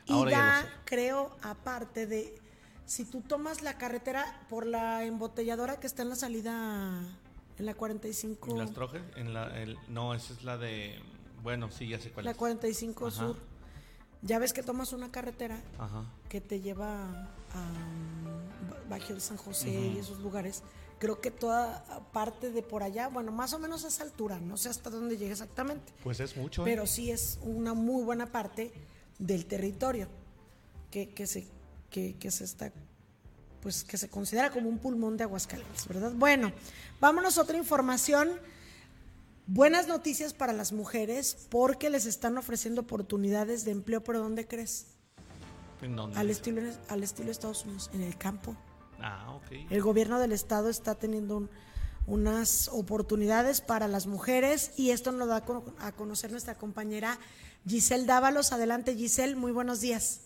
Y 0.07 0.25
da, 0.27 0.69
creo, 0.85 1.37
aparte 1.43 2.07
de, 2.07 2.35
si 2.87 3.05
tú 3.05 3.21
tomas 3.21 3.63
la 3.63 3.79
carretera 3.79 4.45
por 4.49 4.67
la 4.67 5.05
embotelladora 5.05 5.79
que 5.79 5.87
está 5.87 6.03
en 6.03 6.09
la 6.09 6.17
salida, 6.17 7.01
en 7.59 7.67
la 7.67 7.75
45. 7.75 8.51
¿En 8.51 8.59
las 8.59 8.73
Trojes? 8.73 9.03
En 9.15 9.33
la, 9.33 9.53
no, 9.89 10.13
esa 10.15 10.33
es 10.33 10.43
la 10.43 10.59
de, 10.59 11.01
bueno, 11.43 11.71
sí, 11.71 11.89
ya 11.89 12.01
sé 12.01 12.11
cuál 12.11 12.25
la 12.25 12.33
es. 12.33 12.37
La 12.37 12.39
45 12.39 13.11
Sur 13.13 13.52
ya 14.23 14.39
ves 14.39 14.53
que 14.53 14.63
tomas 14.63 14.93
una 14.93 15.11
carretera 15.11 15.61
que 16.29 16.41
te 16.41 16.61
lleva 16.61 17.05
a 17.55 17.61
um, 17.61 18.89
Bajo 18.89 19.15
de 19.15 19.21
San 19.21 19.37
José 19.37 19.71
y 19.71 19.99
esos 19.99 20.21
lugares. 20.21 20.63
Creo 20.99 21.21
que 21.21 21.33
toda 21.33 21.85
parte 22.13 22.51
de 22.51 22.63
por 22.63 22.83
allá, 22.85 23.09
bueno, 23.09 23.33
más 23.33 23.53
o 23.53 23.59
menos 23.59 23.85
a 23.85 23.89
esa 23.89 24.05
altura, 24.05 24.39
no 24.39 24.57
sé 24.57 24.69
hasta 24.69 24.89
dónde 24.89 25.17
llega 25.17 25.33
exactamente. 25.33 25.93
Pues 26.05 26.21
es 26.21 26.37
mucho. 26.37 26.63
¿eh? 26.63 26.65
Pero 26.65 26.87
sí 26.87 27.11
es 27.11 27.39
una 27.43 27.75
muy 27.75 28.05
buena 28.05 28.27
parte 28.27 28.73
del 29.19 29.47
territorio 29.47 30.09
que, 30.91 31.13
que 31.13 31.27
se, 31.27 31.47
que, 31.91 32.15
que 32.17 32.31
se 32.31 32.45
está 32.45 32.73
pues 33.61 33.85
que 33.85 33.97
se 33.97 34.09
considera 34.09 34.51
como 34.51 34.69
un 34.69 34.79
pulmón 34.79 35.17
de 35.17 35.23
Aguascalientes, 35.23 35.87
¿verdad? 35.87 36.13
Bueno, 36.17 36.53
vámonos 37.01 37.39
a 37.39 37.43
otra 37.43 37.57
información. 37.57 38.29
Buenas 39.47 39.89
noticias 39.89 40.35
para 40.35 40.53
las 40.53 40.73
mujeres 40.73 41.49
porque 41.51 41.91
les 41.91 42.07
están 42.07 42.39
ofreciendo 42.39 42.83
oportunidades 42.83 43.65
de 43.65 43.73
empleo, 43.73 44.03
pero 44.03 44.21
¿dónde 44.21 44.47
crees? 44.47 44.87
¿En 45.83 45.97
dónde? 45.97 46.19
Al 46.19 46.31
estilo, 46.31 46.63
al 46.89 47.03
estilo 47.03 47.27
de 47.27 47.33
Estados 47.33 47.65
Unidos, 47.65 47.91
en 47.93 48.03
el 48.03 48.17
campo. 48.17 48.57
Ah, 49.01 49.35
ok. 49.35 49.71
El 49.71 49.83
gobierno 49.83 50.21
del 50.21 50.33
estado 50.33 50.69
está 50.69 50.95
teniendo 50.95 51.49
unas 52.07 52.69
oportunidades 52.69 53.61
para 53.61 53.89
las 53.89 54.07
mujeres 54.07 54.73
y 54.77 54.91
esto 54.91 55.13
nos 55.13 55.29
da 55.29 55.45
a 55.79 55.93
conocer 55.93 56.31
nuestra 56.31 56.57
compañera 56.57 57.19
Giselle 57.67 58.07
Dávalos. 58.07 58.53
Adelante 58.53 58.95
Giselle, 58.95 59.37
muy 59.37 59.53
buenos 59.53 59.81
días. 59.81 60.21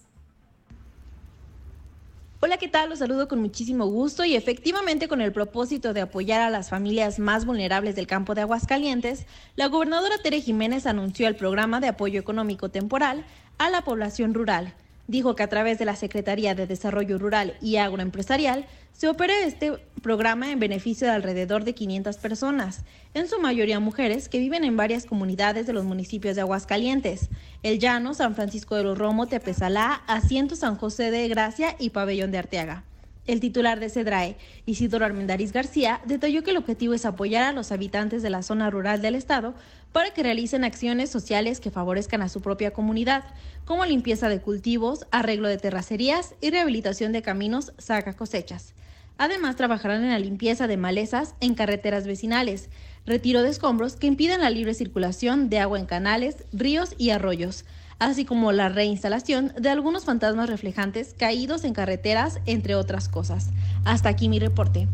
Hola, 2.38 2.58
¿qué 2.58 2.68
tal? 2.68 2.90
Los 2.90 2.98
saludo 2.98 3.28
con 3.28 3.40
muchísimo 3.40 3.86
gusto 3.86 4.22
y 4.26 4.36
efectivamente 4.36 5.08
con 5.08 5.22
el 5.22 5.32
propósito 5.32 5.94
de 5.94 6.02
apoyar 6.02 6.42
a 6.42 6.50
las 6.50 6.68
familias 6.68 7.18
más 7.18 7.46
vulnerables 7.46 7.96
del 7.96 8.06
campo 8.06 8.34
de 8.34 8.42
Aguascalientes, 8.42 9.24
la 9.54 9.68
gobernadora 9.68 10.18
Tere 10.22 10.42
Jiménez 10.42 10.84
anunció 10.86 11.28
el 11.28 11.36
programa 11.36 11.80
de 11.80 11.88
apoyo 11.88 12.20
económico 12.20 12.68
temporal 12.68 13.24
a 13.56 13.70
la 13.70 13.80
población 13.80 14.34
rural 14.34 14.74
dijo 15.06 15.34
que 15.36 15.42
a 15.42 15.48
través 15.48 15.78
de 15.78 15.84
la 15.84 15.96
Secretaría 15.96 16.54
de 16.54 16.66
Desarrollo 16.66 17.18
Rural 17.18 17.56
y 17.60 17.76
Agroempresarial 17.76 18.66
se 18.92 19.08
opera 19.08 19.44
este 19.44 19.72
programa 20.02 20.50
en 20.50 20.58
beneficio 20.58 21.06
de 21.06 21.12
alrededor 21.12 21.64
de 21.64 21.74
500 21.74 22.16
personas, 22.16 22.84
en 23.12 23.28
su 23.28 23.38
mayoría 23.38 23.78
mujeres 23.78 24.28
que 24.28 24.38
viven 24.38 24.64
en 24.64 24.76
varias 24.76 25.04
comunidades 25.04 25.66
de 25.66 25.72
los 25.72 25.84
municipios 25.84 26.34
de 26.34 26.42
Aguascalientes, 26.42 27.28
El 27.62 27.78
Llano, 27.78 28.14
San 28.14 28.34
Francisco 28.34 28.74
de 28.74 28.84
los 28.84 28.96
Romo, 28.96 29.26
Tepezalá, 29.26 30.02
Asiento 30.06 30.56
San 30.56 30.76
José 30.76 31.10
de 31.10 31.28
Gracia 31.28 31.76
y 31.78 31.90
Pabellón 31.90 32.30
de 32.30 32.38
Arteaga. 32.38 32.84
El 33.26 33.40
titular 33.40 33.80
de 33.80 33.88
CEDRAE, 33.88 34.36
Isidoro 34.66 35.04
Armendariz 35.04 35.52
García, 35.52 36.00
detalló 36.06 36.44
que 36.44 36.52
el 36.52 36.56
objetivo 36.56 36.94
es 36.94 37.04
apoyar 37.04 37.42
a 37.42 37.52
los 37.52 37.72
habitantes 37.72 38.22
de 38.22 38.30
la 38.30 38.42
zona 38.42 38.70
rural 38.70 39.02
del 39.02 39.16
estado 39.16 39.54
para 39.90 40.10
que 40.14 40.22
realicen 40.22 40.62
acciones 40.62 41.10
sociales 41.10 41.58
que 41.58 41.72
favorezcan 41.72 42.22
a 42.22 42.28
su 42.28 42.40
propia 42.40 42.72
comunidad, 42.72 43.24
como 43.64 43.84
limpieza 43.84 44.28
de 44.28 44.40
cultivos, 44.40 45.06
arreglo 45.10 45.48
de 45.48 45.58
terracerías 45.58 46.34
y 46.40 46.50
rehabilitación 46.50 47.10
de 47.10 47.22
caminos 47.22 47.72
saca 47.78 48.14
cosechas. 48.14 48.74
Además, 49.18 49.56
trabajarán 49.56 50.04
en 50.04 50.10
la 50.10 50.18
limpieza 50.18 50.68
de 50.68 50.76
malezas 50.76 51.34
en 51.40 51.54
carreteras 51.54 52.06
vecinales, 52.06 52.68
retiro 53.06 53.42
de 53.42 53.48
escombros 53.48 53.96
que 53.96 54.06
impiden 54.06 54.40
la 54.40 54.50
libre 54.50 54.74
circulación 54.74 55.48
de 55.48 55.58
agua 55.58 55.80
en 55.80 55.86
canales, 55.86 56.44
ríos 56.52 56.94
y 56.98 57.10
arroyos, 57.10 57.64
así 57.98 58.24
como 58.24 58.52
la 58.52 58.68
reinstalación 58.68 59.52
de 59.58 59.70
algunos 59.70 60.04
fantasmas 60.04 60.50
reflejantes 60.50 61.14
caídos 61.18 61.64
en 61.64 61.74
carreteras, 61.74 62.40
entre 62.46 62.74
otras 62.74 63.08
cosas. 63.08 63.50
Hasta 63.84 64.08
aquí 64.08 64.28
mi 64.28 64.38
reporte. 64.38 64.88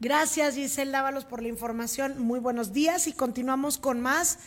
Gracias 0.00 0.56
Giselle 0.56 0.90
Dávalos 0.90 1.24
por 1.24 1.42
la 1.42 1.48
información. 1.48 2.18
Muy 2.18 2.40
buenos 2.40 2.72
días 2.72 3.06
y 3.06 3.12
continuamos 3.12 3.78
con 3.78 4.00
más. 4.00 4.38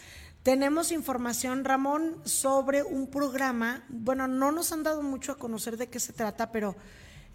Tenemos 0.43 0.91
información, 0.91 1.65
Ramón, 1.65 2.17
sobre 2.23 2.83
un 2.83 3.07
programa. 3.07 3.83
Bueno, 3.89 4.27
no 4.27 4.51
nos 4.51 4.71
han 4.71 4.83
dado 4.83 5.01
mucho 5.01 5.31
a 5.31 5.37
conocer 5.37 5.77
de 5.77 5.87
qué 5.87 5.99
se 5.99 6.13
trata, 6.13 6.51
pero 6.51 6.75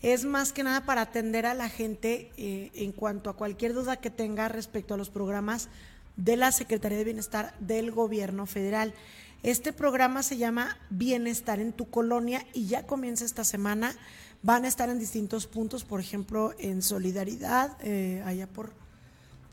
es 0.03 0.25
más 0.25 0.53
que 0.53 0.63
nada 0.63 0.85
para 0.85 1.01
atender 1.01 1.45
a 1.45 1.55
la 1.55 1.69
gente 1.69 2.31
eh, 2.37 2.71
en 2.75 2.93
cuanto 2.93 3.29
a 3.29 3.37
cualquier 3.37 3.75
duda 3.75 3.97
que 3.97 4.11
tenga 4.11 4.49
respecto 4.49 4.95
a 4.95 4.97
los 4.97 5.11
programas 5.11 5.69
de 6.17 6.37
la 6.37 6.53
Secretaría 6.53 6.99
de 6.99 7.05
Bienestar 7.05 7.55
del 7.59 7.91
Gobierno 7.91 8.47
Federal. 8.47 8.95
Este 9.43 9.73
programa 9.73 10.23
se 10.23 10.37
llama 10.37 10.77
Bienestar 10.91 11.61
en 11.61 11.73
tu 11.73 11.89
colonia 11.89 12.47
y 12.53 12.67
ya 12.67 12.87
comienza 12.87 13.25
esta 13.25 13.45
semana. 13.45 13.95
Van 14.43 14.65
a 14.65 14.69
estar 14.69 14.91
en 14.91 14.99
distintos 14.99 15.47
puntos, 15.47 15.85
por 15.85 16.01
ejemplo, 16.01 16.55
en 16.59 16.83
Solidaridad, 16.83 17.77
eh, 17.81 18.23
allá 18.27 18.47
por, 18.47 18.73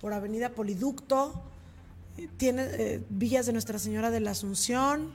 por 0.02 0.14
Avenida 0.14 0.50
Poliducto. 0.50 1.42
Tiene 2.38 2.64
eh, 2.64 3.04
Villas 3.10 3.46
de 3.46 3.54
Nuestra 3.54 3.80
Señora 3.80 4.12
de 4.12 4.20
la 4.20 4.32
Asunción. 4.32 5.12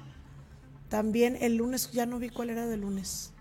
También 0.89 1.37
el 1.41 1.57
lunes, 1.57 1.91
ya 1.93 2.07
no 2.07 2.18
vi 2.18 2.31
cuál 2.31 2.49
era 2.49 2.66
de 2.66 2.77
lunes. 2.79 3.33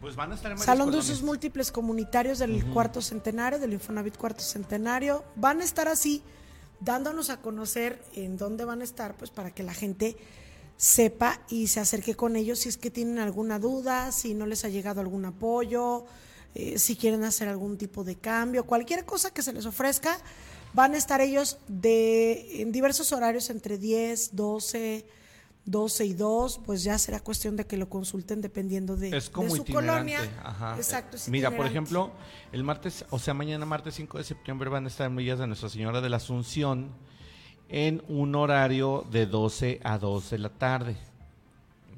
Pues 0.00 0.16
van 0.16 0.32
a 0.32 0.34
estar 0.34 0.50
en 0.52 0.58
Salón 0.58 0.90
de 0.90 0.98
usos 0.98 1.22
múltiples 1.22 1.70
comunitarios 1.70 2.38
del 2.38 2.64
cuarto 2.66 3.00
centenario, 3.00 3.58
del 3.58 3.72
Infonavit 3.72 4.16
cuarto 4.16 4.42
centenario. 4.42 5.24
Van 5.36 5.60
a 5.60 5.64
estar 5.64 5.86
así 5.86 6.22
dándonos 6.84 7.30
a 7.30 7.40
conocer 7.40 8.02
en 8.14 8.36
dónde 8.36 8.64
van 8.64 8.80
a 8.80 8.84
estar, 8.84 9.16
pues 9.16 9.30
para 9.30 9.54
que 9.54 9.62
la 9.62 9.74
gente 9.74 10.16
sepa 10.76 11.40
y 11.48 11.68
se 11.68 11.80
acerque 11.80 12.14
con 12.14 12.34
ellos 12.34 12.60
si 12.60 12.68
es 12.68 12.76
que 12.76 12.90
tienen 12.90 13.18
alguna 13.18 13.58
duda, 13.58 14.10
si 14.10 14.34
no 14.34 14.46
les 14.46 14.64
ha 14.64 14.68
llegado 14.68 15.00
algún 15.00 15.24
apoyo, 15.24 16.04
eh, 16.54 16.78
si 16.78 16.96
quieren 16.96 17.24
hacer 17.24 17.48
algún 17.48 17.78
tipo 17.78 18.04
de 18.04 18.16
cambio, 18.16 18.66
cualquier 18.66 19.04
cosa 19.04 19.30
que 19.32 19.42
se 19.42 19.52
les 19.52 19.64
ofrezca, 19.64 20.18
van 20.74 20.94
a 20.94 20.98
estar 20.98 21.20
ellos 21.20 21.58
de, 21.68 22.62
en 22.62 22.72
diversos 22.72 23.12
horarios 23.12 23.48
entre 23.50 23.78
10, 23.78 24.34
12, 24.34 25.06
12 25.64 26.06
y 26.06 26.14
2, 26.14 26.60
pues 26.64 26.82
ya 26.82 26.98
será 26.98 27.20
cuestión 27.20 27.56
de 27.56 27.66
que 27.66 27.76
lo 27.76 27.88
consulten 27.88 28.40
dependiendo 28.40 28.96
de, 28.96 29.16
es 29.16 29.30
como 29.30 29.48
de 29.48 29.56
su 29.56 29.62
itinerante, 29.62 30.16
colonia. 30.16 30.40
ajá. 30.42 30.76
Exacto. 30.76 31.16
es 31.16 31.28
Mira, 31.28 31.50
por 31.50 31.66
ejemplo, 31.66 32.10
el 32.50 32.64
martes, 32.64 33.04
o 33.10 33.18
sea, 33.18 33.32
mañana 33.32 33.64
martes 33.64 33.94
5 33.94 34.18
de 34.18 34.24
septiembre 34.24 34.68
van 34.70 34.84
a 34.84 34.88
estar 34.88 35.06
en 35.06 35.14
Villas 35.14 35.38
de 35.38 35.46
Nuestra 35.46 35.68
Señora 35.68 36.00
de 36.00 36.08
la 36.08 36.16
Asunción 36.16 36.90
en 37.68 38.02
un 38.08 38.34
horario 38.34 39.06
de 39.10 39.26
12 39.26 39.80
a 39.84 39.98
2 39.98 40.30
de 40.30 40.38
la 40.38 40.48
tarde, 40.50 40.96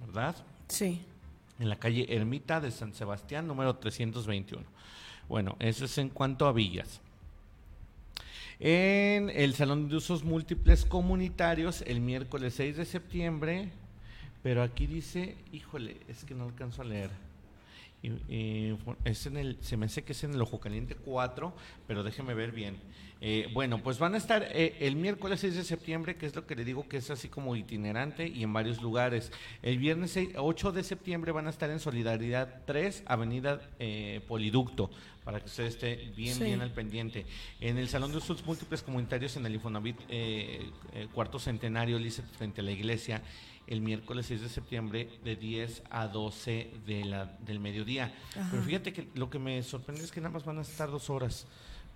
¿verdad? 0.07 0.37
Sí. 0.69 1.03
En 1.59 1.69
la 1.69 1.77
calle 1.77 2.07
Ermita 2.15 2.61
de 2.61 2.71
San 2.71 2.93
Sebastián, 2.93 3.47
número 3.47 3.77
321. 3.77 4.62
Bueno, 5.29 5.57
eso 5.59 5.87
es 5.87 5.97
en 5.99 6.11
cuanto 6.11 6.47
a 6.47 6.53
villas. 6.53 7.01
En 8.67 9.29
el 9.29 9.53
Salón 9.55 9.91
de 9.91 9.97
Usos 9.97 10.25
Múltiples 10.25 10.87
Comunitarios, 10.87 11.83
el 11.87 12.01
miércoles 12.01 12.55
6 12.55 12.79
de 12.79 12.87
septiembre, 12.87 13.69
pero 14.43 14.62
aquí 14.62 14.87
dice, 14.87 15.37
híjole, 15.53 15.99
es 16.09 16.25
que 16.25 16.35
no 16.35 16.45
alcanzo 16.45 16.81
a 16.81 16.87
leer. 16.87 17.11
Fu- 18.83 18.97
es 19.05 19.27
en 19.27 19.37
el, 19.37 19.59
se 19.61 19.77
me 19.77 19.85
hace 19.85 20.03
que 20.03 20.12
es 20.12 20.25
en 20.25 20.33
el 20.33 20.41
Ojo 20.41 20.61
Caliente 20.61 20.95
4, 20.95 21.53
pero 21.87 22.03
déjeme 22.03 22.33
ver 22.33 22.53
bien. 22.53 22.77
Eh, 23.27 23.49
bueno, 23.55 23.83
pues 23.83 23.99
van 23.99 24.12
a 24.14 24.18
estar 24.18 24.47
eh, 24.53 24.77
el 24.81 24.97
miércoles 24.97 25.41
6 25.41 25.55
de 25.57 25.64
septiembre, 25.64 26.14
que 26.16 26.27
es 26.27 26.37
lo 26.37 26.47
que 26.47 26.55
le 26.55 26.62
digo 26.62 26.87
que 26.87 26.99
es 26.99 27.09
así 27.09 27.29
como 27.29 27.57
itinerante 27.57 28.29
y 28.29 28.43
en 28.43 28.53
varios 28.53 28.83
lugares. 28.83 29.33
El 29.62 29.79
viernes 29.79 30.11
6 30.11 30.33
8 30.37 30.72
de 30.72 30.83
septiembre 30.85 31.33
van 31.33 31.47
a 31.47 31.51
estar 31.51 31.70
en 31.70 31.81
Solidaridad 31.81 32.61
3, 32.66 33.05
Avenida 33.07 33.62
eh, 33.79 34.20
Poliducto, 34.29 34.91
para 35.25 35.41
que 35.41 35.47
usted 35.47 35.64
esté 35.64 36.12
bien, 36.14 36.35
Sí. 36.35 36.45
bien 36.45 36.61
al 36.61 36.72
pendiente. 36.72 37.25
En 37.61 37.79
el 37.79 37.89
Salón 37.89 38.12
de 38.12 38.18
Usos 38.18 38.45
Múltiples 38.45 38.83
Comunitarios 38.83 39.35
en 39.39 39.47
el 39.47 39.55
Infonavit 39.55 39.97
eh, 40.11 40.70
eh, 40.93 41.09
Cuarto 41.11 41.39
Centenario, 41.39 41.99
Lizeth, 41.99 42.27
frente 42.37 42.61
a 42.61 42.64
la 42.64 42.72
iglesia, 42.72 43.22
el 43.66 43.81
miércoles 43.81 44.27
6 44.27 44.43
de 44.43 44.49
septiembre 44.51 45.09
de 45.25 45.37
10 45.37 45.85
a 45.89 46.09
12 46.09 46.70
de 46.87 47.05
la, 47.07 47.25
del 47.41 47.59
mediodía. 47.59 48.12
Pero 48.51 48.62
fíjate 48.62 48.93
que 48.93 49.09
lo 49.14 49.31
que 49.31 49.39
me 49.39 49.62
sorprende 49.62 50.05
es 50.05 50.12
que 50.12 50.20
nada 50.20 50.35
más 50.35 50.45
van 50.45 50.59
a 50.59 50.61
estar 50.61 50.91
dos 50.91 51.09
horas. 51.09 51.47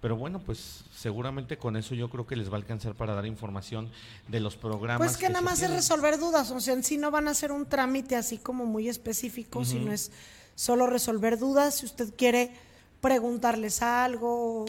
Pero 0.01 0.17
bueno, 0.17 0.39
pues 0.39 0.85
seguramente 0.95 1.59
con 1.59 1.77
eso 1.77 1.95
yo 1.95 2.09
creo 2.09 2.27
que 2.27 2.37
les 2.37 2.49
va 2.49 2.55
a 2.55 2.57
alcanzar 2.59 2.95
para 2.95 3.15
dar 3.15 3.27
información 3.27 3.91
de 4.29 4.39
los 4.39 4.57
programas. 4.57 4.99
Pues 4.99 5.17
que 5.17 5.29
nada 5.29 5.41
más 5.41 5.61
es 5.61 5.71
resolver 5.71 6.19
dudas, 6.19 6.51
o 6.51 6.61
sea, 6.61 6.75
en 6.75 6.85
sí 6.85 6.99
no 6.99 7.11
van 7.11 7.27
a 7.27 7.33
hacer 7.33 7.51
un 7.51 7.67
trámite 7.67 8.15
así 8.15 8.39
como 8.39 8.65
muy 8.65 8.89
específico, 8.89 9.65
sino 9.65 9.93
es 9.93 10.13
solo 10.55 10.87
resolver 10.87 11.39
dudas. 11.39 11.79
Si 11.79 11.87
usted 11.87 12.15
quiere 12.17 12.53
preguntarles 13.01 13.83
algo, 13.83 14.67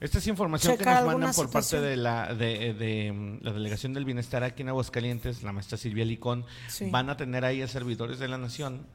Esta 0.00 0.18
es 0.18 0.26
información 0.26 0.76
que 0.76 0.84
nos 0.84 1.06
mandan 1.06 1.32
por 1.34 1.50
parte 1.50 1.80
de 1.80 1.96
la 1.96 2.34
de, 2.34 2.74
de, 2.74 3.12
mm, 3.12 3.38
la 3.42 3.52
Delegación 3.52 3.94
del 3.94 4.04
Bienestar 4.04 4.42
aquí 4.42 4.62
en 4.62 4.70
Aguascalientes, 4.70 5.44
la 5.44 5.52
maestra 5.52 5.78
Silvia 5.78 6.04
Licón. 6.04 6.44
Sí. 6.68 6.90
Van 6.90 7.10
a 7.10 7.16
tener 7.16 7.44
ahí 7.44 7.62
a 7.62 7.68
servidores 7.68 8.18
de 8.18 8.26
la 8.26 8.38
Nación 8.38 8.86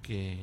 que 0.00 0.38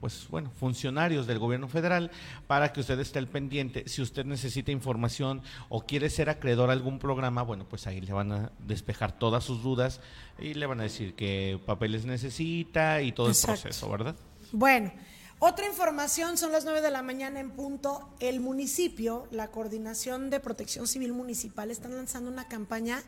pues 0.00 0.26
bueno, 0.28 0.50
funcionarios 0.50 1.26
del 1.26 1.38
gobierno 1.38 1.68
federal 1.68 2.10
para 2.46 2.72
que 2.72 2.80
usted 2.80 2.98
esté 2.98 3.18
al 3.18 3.28
pendiente. 3.28 3.88
Si 3.88 4.02
usted 4.02 4.24
necesita 4.24 4.72
información 4.72 5.42
o 5.68 5.82
quiere 5.82 6.10
ser 6.10 6.30
acreedor 6.30 6.70
a 6.70 6.72
algún 6.72 6.98
programa, 6.98 7.42
bueno, 7.42 7.68
pues 7.68 7.86
ahí 7.86 8.00
le 8.00 8.12
van 8.12 8.32
a 8.32 8.52
despejar 8.58 9.18
todas 9.18 9.44
sus 9.44 9.62
dudas 9.62 10.00
y 10.38 10.54
le 10.54 10.66
van 10.66 10.80
a 10.80 10.84
decir 10.84 11.14
qué 11.14 11.60
papeles 11.64 12.04
necesita 12.04 13.02
y 13.02 13.12
todo 13.12 13.28
Exacto. 13.28 13.52
el 13.54 13.62
proceso, 13.62 13.90
¿verdad? 13.90 14.16
Bueno, 14.52 14.92
otra 15.40 15.66
información, 15.66 16.36
son 16.36 16.50
las 16.50 16.64
9 16.64 16.80
de 16.80 16.90
la 16.90 17.02
mañana 17.02 17.38
en 17.38 17.52
punto. 17.52 18.08
El 18.18 18.40
municipio, 18.40 19.28
la 19.30 19.52
Coordinación 19.52 20.30
de 20.30 20.40
Protección 20.40 20.88
Civil 20.88 21.12
Municipal, 21.12 21.70
están 21.70 21.94
lanzando 21.94 22.28
una 22.28 22.48
campaña 22.48 23.04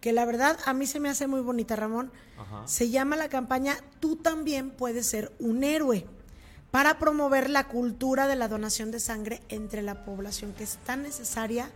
que 0.00 0.12
la 0.12 0.24
verdad 0.24 0.58
a 0.64 0.74
mí 0.74 0.86
se 0.86 1.00
me 1.00 1.08
hace 1.08 1.26
muy 1.26 1.40
bonita, 1.40 1.76
Ramón. 1.76 2.12
Se 2.66 2.88
llama 2.88 3.16
la 3.16 3.28
campaña 3.28 3.76
Tú 4.00 4.16
también 4.16 4.70
puedes 4.70 5.06
ser 5.06 5.32
un 5.38 5.64
héroe 5.64 6.06
para 6.70 6.98
promover 6.98 7.50
la 7.50 7.66
cultura 7.66 8.26
de 8.26 8.36
la 8.36 8.48
donación 8.48 8.90
de 8.90 9.00
sangre 9.00 9.40
entre 9.48 9.82
la 9.82 10.04
población, 10.04 10.52
que 10.52 10.64
es 10.64 10.76
tan 10.84 11.02
necesaria 11.02 11.70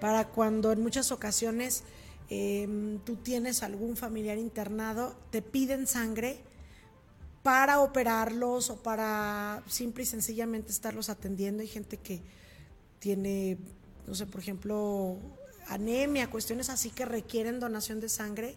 para 0.00 0.26
cuando 0.26 0.72
en 0.72 0.82
muchas 0.82 1.12
ocasiones 1.12 1.84
eh, 2.30 2.98
tú 3.04 3.16
tienes 3.16 3.62
algún 3.62 3.96
familiar 3.96 4.38
internado, 4.38 5.14
te 5.30 5.42
piden 5.42 5.86
sangre 5.86 6.40
para 7.42 7.80
operarlos 7.80 8.70
o 8.70 8.76
para 8.82 9.62
simple 9.66 10.04
y 10.04 10.06
sencillamente 10.06 10.72
estarlos 10.72 11.08
atendiendo. 11.08 11.62
Hay 11.62 11.68
gente 11.68 11.98
que 11.98 12.22
tiene, 12.98 13.58
no 14.06 14.14
sé, 14.14 14.26
por 14.26 14.40
ejemplo, 14.40 15.18
anemia, 15.66 16.30
cuestiones 16.30 16.70
así 16.70 16.90
que 16.90 17.04
requieren 17.04 17.60
donación 17.60 18.00
de 18.00 18.08
sangre, 18.08 18.56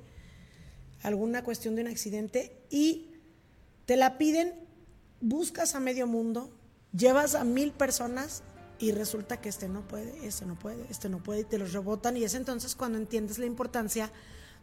alguna 1.04 1.44
cuestión 1.44 1.76
de 1.76 1.84
un 1.84 1.88
accidente 1.88 2.56
y 2.70 3.10
te 3.86 3.98
la 3.98 4.18
piden, 4.18 4.54
buscas 5.22 5.76
a 5.76 5.80
medio 5.80 6.08
mundo, 6.08 6.52
llevas 6.96 7.36
a 7.36 7.44
mil 7.44 7.72
personas 7.72 8.44
y 8.80 8.92
resulta 8.92 9.40
que 9.40 9.50
este 9.50 9.70
no 9.70 9.88
puede, 9.88 10.26
este 10.26 10.46
no 10.46 10.58
puede, 10.58 10.86
este 10.90 11.10
no 11.10 11.22
puede 11.24 11.42
y 11.42 11.44
te 11.46 11.58
los 11.58 11.74
rebotan 11.74 12.18
y 12.18 12.24
es 12.24 12.34
entonces 12.34 12.76
cuando 12.76 12.98
entiendes 12.98 13.38
la 13.38 13.46
importancia 13.46 14.12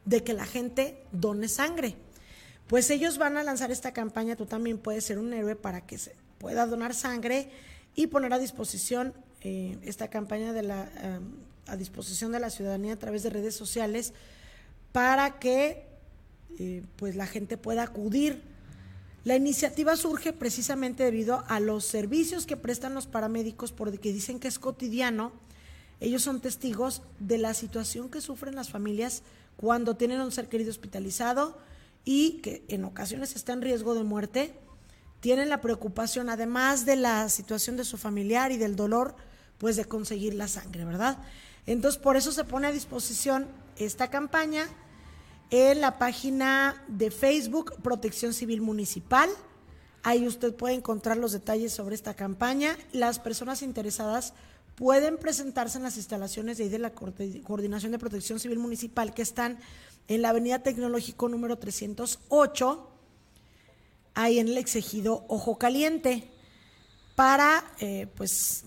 de 0.04 0.22
que 0.24 0.32
la 0.32 0.44
gente 0.44 1.04
done 1.12 1.48
sangre. 1.48 1.96
Pues 2.66 2.90
ellos 2.90 3.18
van 3.18 3.36
a 3.36 3.42
lanzar 3.42 3.70
esta 3.70 3.92
campaña, 3.92 4.36
tú 4.36 4.46
también 4.46 4.78
puedes 4.78 5.04
ser 5.04 5.18
un 5.18 5.32
héroe 5.32 5.56
para 5.56 5.86
que 5.86 5.98
se 5.98 6.16
pueda 6.38 6.66
donar 6.66 6.94
sangre 6.94 7.50
y 7.94 8.08
poner 8.08 8.32
a 8.32 8.38
disposición 8.38 9.14
eh, 9.42 9.78
esta 9.82 10.08
campaña 10.08 10.52
de 10.52 10.62
la, 10.62 10.90
eh, 10.96 11.20
a 11.66 11.76
disposición 11.76 12.32
de 12.32 12.40
la 12.40 12.50
ciudadanía 12.50 12.94
a 12.94 12.98
través 12.98 13.22
de 13.22 13.30
redes 13.30 13.54
sociales 13.54 14.12
para 14.92 15.38
que 15.38 15.86
eh, 16.58 16.82
pues 16.96 17.16
la 17.16 17.26
gente 17.26 17.56
pueda 17.56 17.82
acudir. 17.82 18.42
La 19.24 19.36
iniciativa 19.36 19.96
surge 19.96 20.32
precisamente 20.32 21.04
debido 21.04 21.44
a 21.48 21.60
los 21.60 21.84
servicios 21.84 22.44
que 22.44 22.56
prestan 22.56 22.94
los 22.94 23.06
paramédicos 23.06 23.72
porque 23.72 24.12
dicen 24.12 24.40
que 24.40 24.48
es 24.48 24.58
cotidiano. 24.58 25.32
Ellos 26.00 26.22
son 26.22 26.40
testigos 26.40 27.02
de 27.20 27.38
la 27.38 27.54
situación 27.54 28.10
que 28.10 28.20
sufren 28.20 28.56
las 28.56 28.70
familias 28.70 29.22
cuando 29.56 29.96
tienen 29.96 30.20
un 30.20 30.32
ser 30.32 30.48
querido 30.48 30.70
hospitalizado 30.70 31.56
y 32.04 32.40
que 32.42 32.64
en 32.68 32.84
ocasiones 32.84 33.36
está 33.36 33.52
en 33.52 33.62
riesgo 33.62 33.94
de 33.94 34.02
muerte. 34.02 34.54
Tienen 35.20 35.48
la 35.48 35.60
preocupación, 35.60 36.28
además 36.28 36.84
de 36.84 36.96
la 36.96 37.28
situación 37.28 37.76
de 37.76 37.84
su 37.84 37.96
familiar 37.96 38.50
y 38.50 38.56
del 38.56 38.74
dolor, 38.74 39.14
pues 39.58 39.76
de 39.76 39.84
conseguir 39.84 40.34
la 40.34 40.48
sangre, 40.48 40.84
¿verdad? 40.84 41.18
Entonces, 41.66 42.00
por 42.00 42.16
eso 42.16 42.32
se 42.32 42.44
pone 42.44 42.66
a 42.66 42.72
disposición 42.72 43.48
esta 43.76 44.08
campaña 44.08 44.68
en 45.50 45.80
la 45.80 45.98
página 45.98 46.82
de 46.88 47.10
Facebook 47.10 47.74
Protección 47.82 48.32
Civil 48.32 48.62
Municipal. 48.62 49.28
Ahí 50.02 50.26
usted 50.26 50.54
puede 50.54 50.74
encontrar 50.74 51.16
los 51.16 51.32
detalles 51.32 51.72
sobre 51.72 51.94
esta 51.94 52.14
campaña. 52.14 52.76
Las 52.92 53.18
personas 53.18 53.62
interesadas 53.62 54.34
pueden 54.74 55.18
presentarse 55.18 55.78
en 55.78 55.84
las 55.84 55.96
instalaciones 55.96 56.58
de, 56.58 56.64
ahí 56.64 56.70
de 56.70 56.78
la 56.78 56.90
Coordinación 56.90 57.92
de 57.92 57.98
Protección 57.98 58.40
Civil 58.40 58.58
Municipal 58.58 59.14
que 59.14 59.22
están 59.22 59.58
en 60.08 60.22
la 60.22 60.30
Avenida 60.30 60.62
Tecnológico 60.62 61.28
número 61.28 61.58
308, 61.58 62.90
ahí 64.14 64.38
en 64.38 64.48
el 64.48 64.58
exegido 64.58 65.24
Ojo 65.28 65.58
Caliente. 65.58 66.28
Para, 67.14 67.62
eh, 67.78 68.08
pues, 68.16 68.64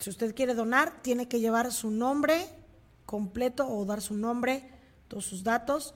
si 0.00 0.08
usted 0.10 0.34
quiere 0.34 0.54
donar, 0.54 1.02
tiene 1.02 1.28
que 1.28 1.40
llevar 1.40 1.70
su 1.72 1.90
nombre 1.90 2.48
completo 3.04 3.68
o 3.68 3.84
dar 3.84 4.00
su 4.00 4.14
nombre, 4.14 4.64
todos 5.08 5.26
sus 5.26 5.44
datos. 5.44 5.94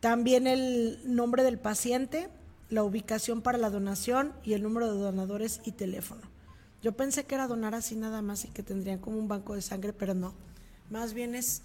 También 0.00 0.46
el 0.46 0.98
nombre 1.04 1.42
del 1.44 1.58
paciente, 1.58 2.30
la 2.70 2.82
ubicación 2.84 3.42
para 3.42 3.58
la 3.58 3.70
donación 3.70 4.32
y 4.42 4.54
el 4.54 4.62
número 4.62 4.92
de 4.92 5.00
donadores 5.00 5.60
y 5.64 5.72
teléfono. 5.72 6.22
Yo 6.80 6.92
pensé 6.92 7.24
que 7.24 7.34
era 7.34 7.46
donar 7.46 7.74
así 7.74 7.96
nada 7.96 8.22
más 8.22 8.44
y 8.46 8.48
que 8.48 8.62
tendrían 8.62 8.98
como 8.98 9.18
un 9.18 9.28
banco 9.28 9.54
de 9.54 9.62
sangre, 9.62 9.92
pero 9.92 10.14
no. 10.14 10.32
Más 10.90 11.12
bien 11.12 11.34
es 11.34 11.62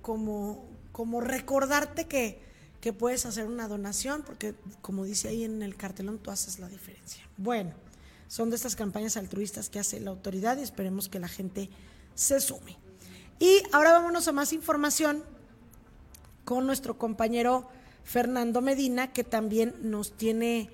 como, 0.00 0.64
como 0.90 1.20
recordarte 1.20 2.06
que, 2.06 2.40
que 2.80 2.94
puedes 2.94 3.26
hacer 3.26 3.44
una 3.44 3.68
donación, 3.68 4.22
porque 4.22 4.54
como 4.80 5.04
dice 5.04 5.28
ahí 5.28 5.44
en 5.44 5.62
el 5.62 5.76
cartelón, 5.76 6.18
tú 6.18 6.30
haces 6.30 6.58
la 6.58 6.68
diferencia. 6.68 7.22
Bueno, 7.36 7.72
son 8.28 8.50
de 8.50 8.56
estas 8.56 8.76
campañas 8.76 9.16
altruistas 9.16 9.70
que 9.70 9.78
hace 9.78 10.00
la 10.00 10.10
autoridad 10.10 10.58
y 10.58 10.62
esperemos 10.62 11.08
que 11.08 11.18
la 11.18 11.28
gente 11.28 11.70
se 12.14 12.40
sume. 12.40 12.76
Y 13.40 13.62
ahora 13.72 13.92
vámonos 13.92 14.28
a 14.28 14.32
más 14.32 14.52
información 14.52 15.24
con 16.44 16.66
nuestro 16.66 16.98
compañero 16.98 17.68
Fernando 18.04 18.60
Medina, 18.60 19.12
que 19.12 19.24
también 19.24 19.74
nos 19.82 20.12
tiene 20.16 20.70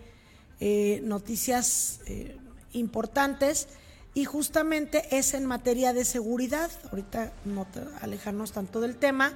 eh, 0.60 1.00
noticias 1.02 2.00
eh, 2.06 2.36
importantes 2.72 3.68
y 4.14 4.24
justamente 4.24 5.16
es 5.16 5.34
en 5.34 5.44
materia 5.44 5.92
de 5.92 6.04
seguridad. 6.04 6.70
Ahorita 6.90 7.32
no 7.44 7.66
alejarnos 8.00 8.52
tanto 8.52 8.80
del 8.80 8.96
tema 8.96 9.34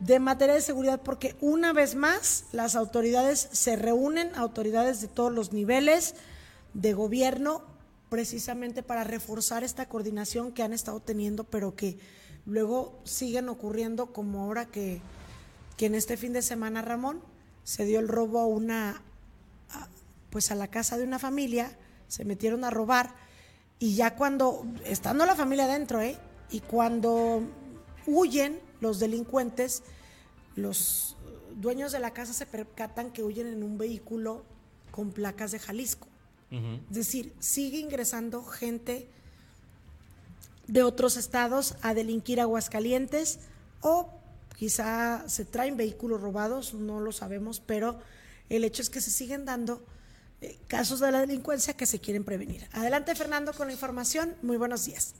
de 0.00 0.18
materia 0.18 0.54
de 0.54 0.60
seguridad 0.60 1.00
porque 1.02 1.36
una 1.40 1.72
vez 1.72 1.94
más 1.94 2.44
las 2.52 2.74
autoridades 2.74 3.48
se 3.52 3.76
reúnen, 3.76 4.34
autoridades 4.34 5.00
de 5.00 5.08
todos 5.08 5.32
los 5.32 5.52
niveles 5.52 6.14
de 6.74 6.92
gobierno, 6.92 7.62
precisamente 8.10 8.82
para 8.82 9.04
reforzar 9.04 9.64
esta 9.64 9.88
coordinación 9.88 10.52
que 10.52 10.62
han 10.62 10.72
estado 10.72 11.00
teniendo, 11.00 11.44
pero 11.44 11.74
que 11.74 11.98
luego 12.46 13.00
siguen 13.04 13.48
ocurriendo 13.48 14.12
como 14.12 14.42
ahora 14.42 14.66
que 14.66 15.00
que 15.76 15.86
en 15.86 15.94
este 15.94 16.16
fin 16.16 16.32
de 16.32 16.42
semana, 16.42 16.82
Ramón, 16.82 17.20
se 17.64 17.84
dio 17.84 17.98
el 17.98 18.08
robo 18.08 18.40
a 18.40 18.46
una, 18.46 19.02
pues 20.30 20.50
a 20.50 20.54
la 20.54 20.68
casa 20.68 20.96
de 20.96 21.04
una 21.04 21.18
familia, 21.18 21.76
se 22.08 22.24
metieron 22.24 22.64
a 22.64 22.70
robar 22.70 23.14
y 23.78 23.94
ya 23.94 24.14
cuando, 24.14 24.64
estando 24.84 25.26
la 25.26 25.34
familia 25.34 25.64
adentro, 25.64 26.00
¿eh? 26.00 26.16
Y 26.50 26.60
cuando 26.60 27.42
huyen 28.06 28.60
los 28.80 29.00
delincuentes, 29.00 29.82
los 30.54 31.16
dueños 31.56 31.90
de 31.90 31.98
la 31.98 32.12
casa 32.12 32.32
se 32.32 32.46
percatan 32.46 33.10
que 33.10 33.24
huyen 33.24 33.48
en 33.48 33.62
un 33.62 33.78
vehículo 33.78 34.44
con 34.90 35.10
placas 35.10 35.50
de 35.50 35.58
Jalisco. 35.58 36.06
Es 36.90 36.96
decir, 36.96 37.32
sigue 37.40 37.78
ingresando 37.78 38.44
gente 38.44 39.08
de 40.66 40.82
otros 40.82 41.16
estados 41.16 41.76
a 41.82 41.94
delinquir 41.94 42.40
Aguascalientes 42.40 43.40
o 43.80 44.10
quizá 44.56 45.28
se 45.28 45.44
traen 45.44 45.76
vehículos 45.76 46.20
robados, 46.20 46.74
no 46.74 47.00
lo 47.00 47.12
sabemos, 47.12 47.60
pero 47.60 47.98
el 48.48 48.64
hecho 48.64 48.82
es 48.82 48.90
que 48.90 49.00
se 49.00 49.10
siguen 49.10 49.44
dando 49.44 49.84
eh, 50.40 50.56
casos 50.68 51.00
de 51.00 51.10
la 51.10 51.20
delincuencia 51.20 51.74
que 51.74 51.86
se 51.86 51.98
quieren 51.98 52.24
prevenir. 52.24 52.66
Adelante 52.72 53.14
Fernando 53.14 53.52
con 53.52 53.66
la 53.66 53.72
información. 53.72 54.34
Muy 54.42 54.56
buenos 54.56 54.84
días. 54.84 55.14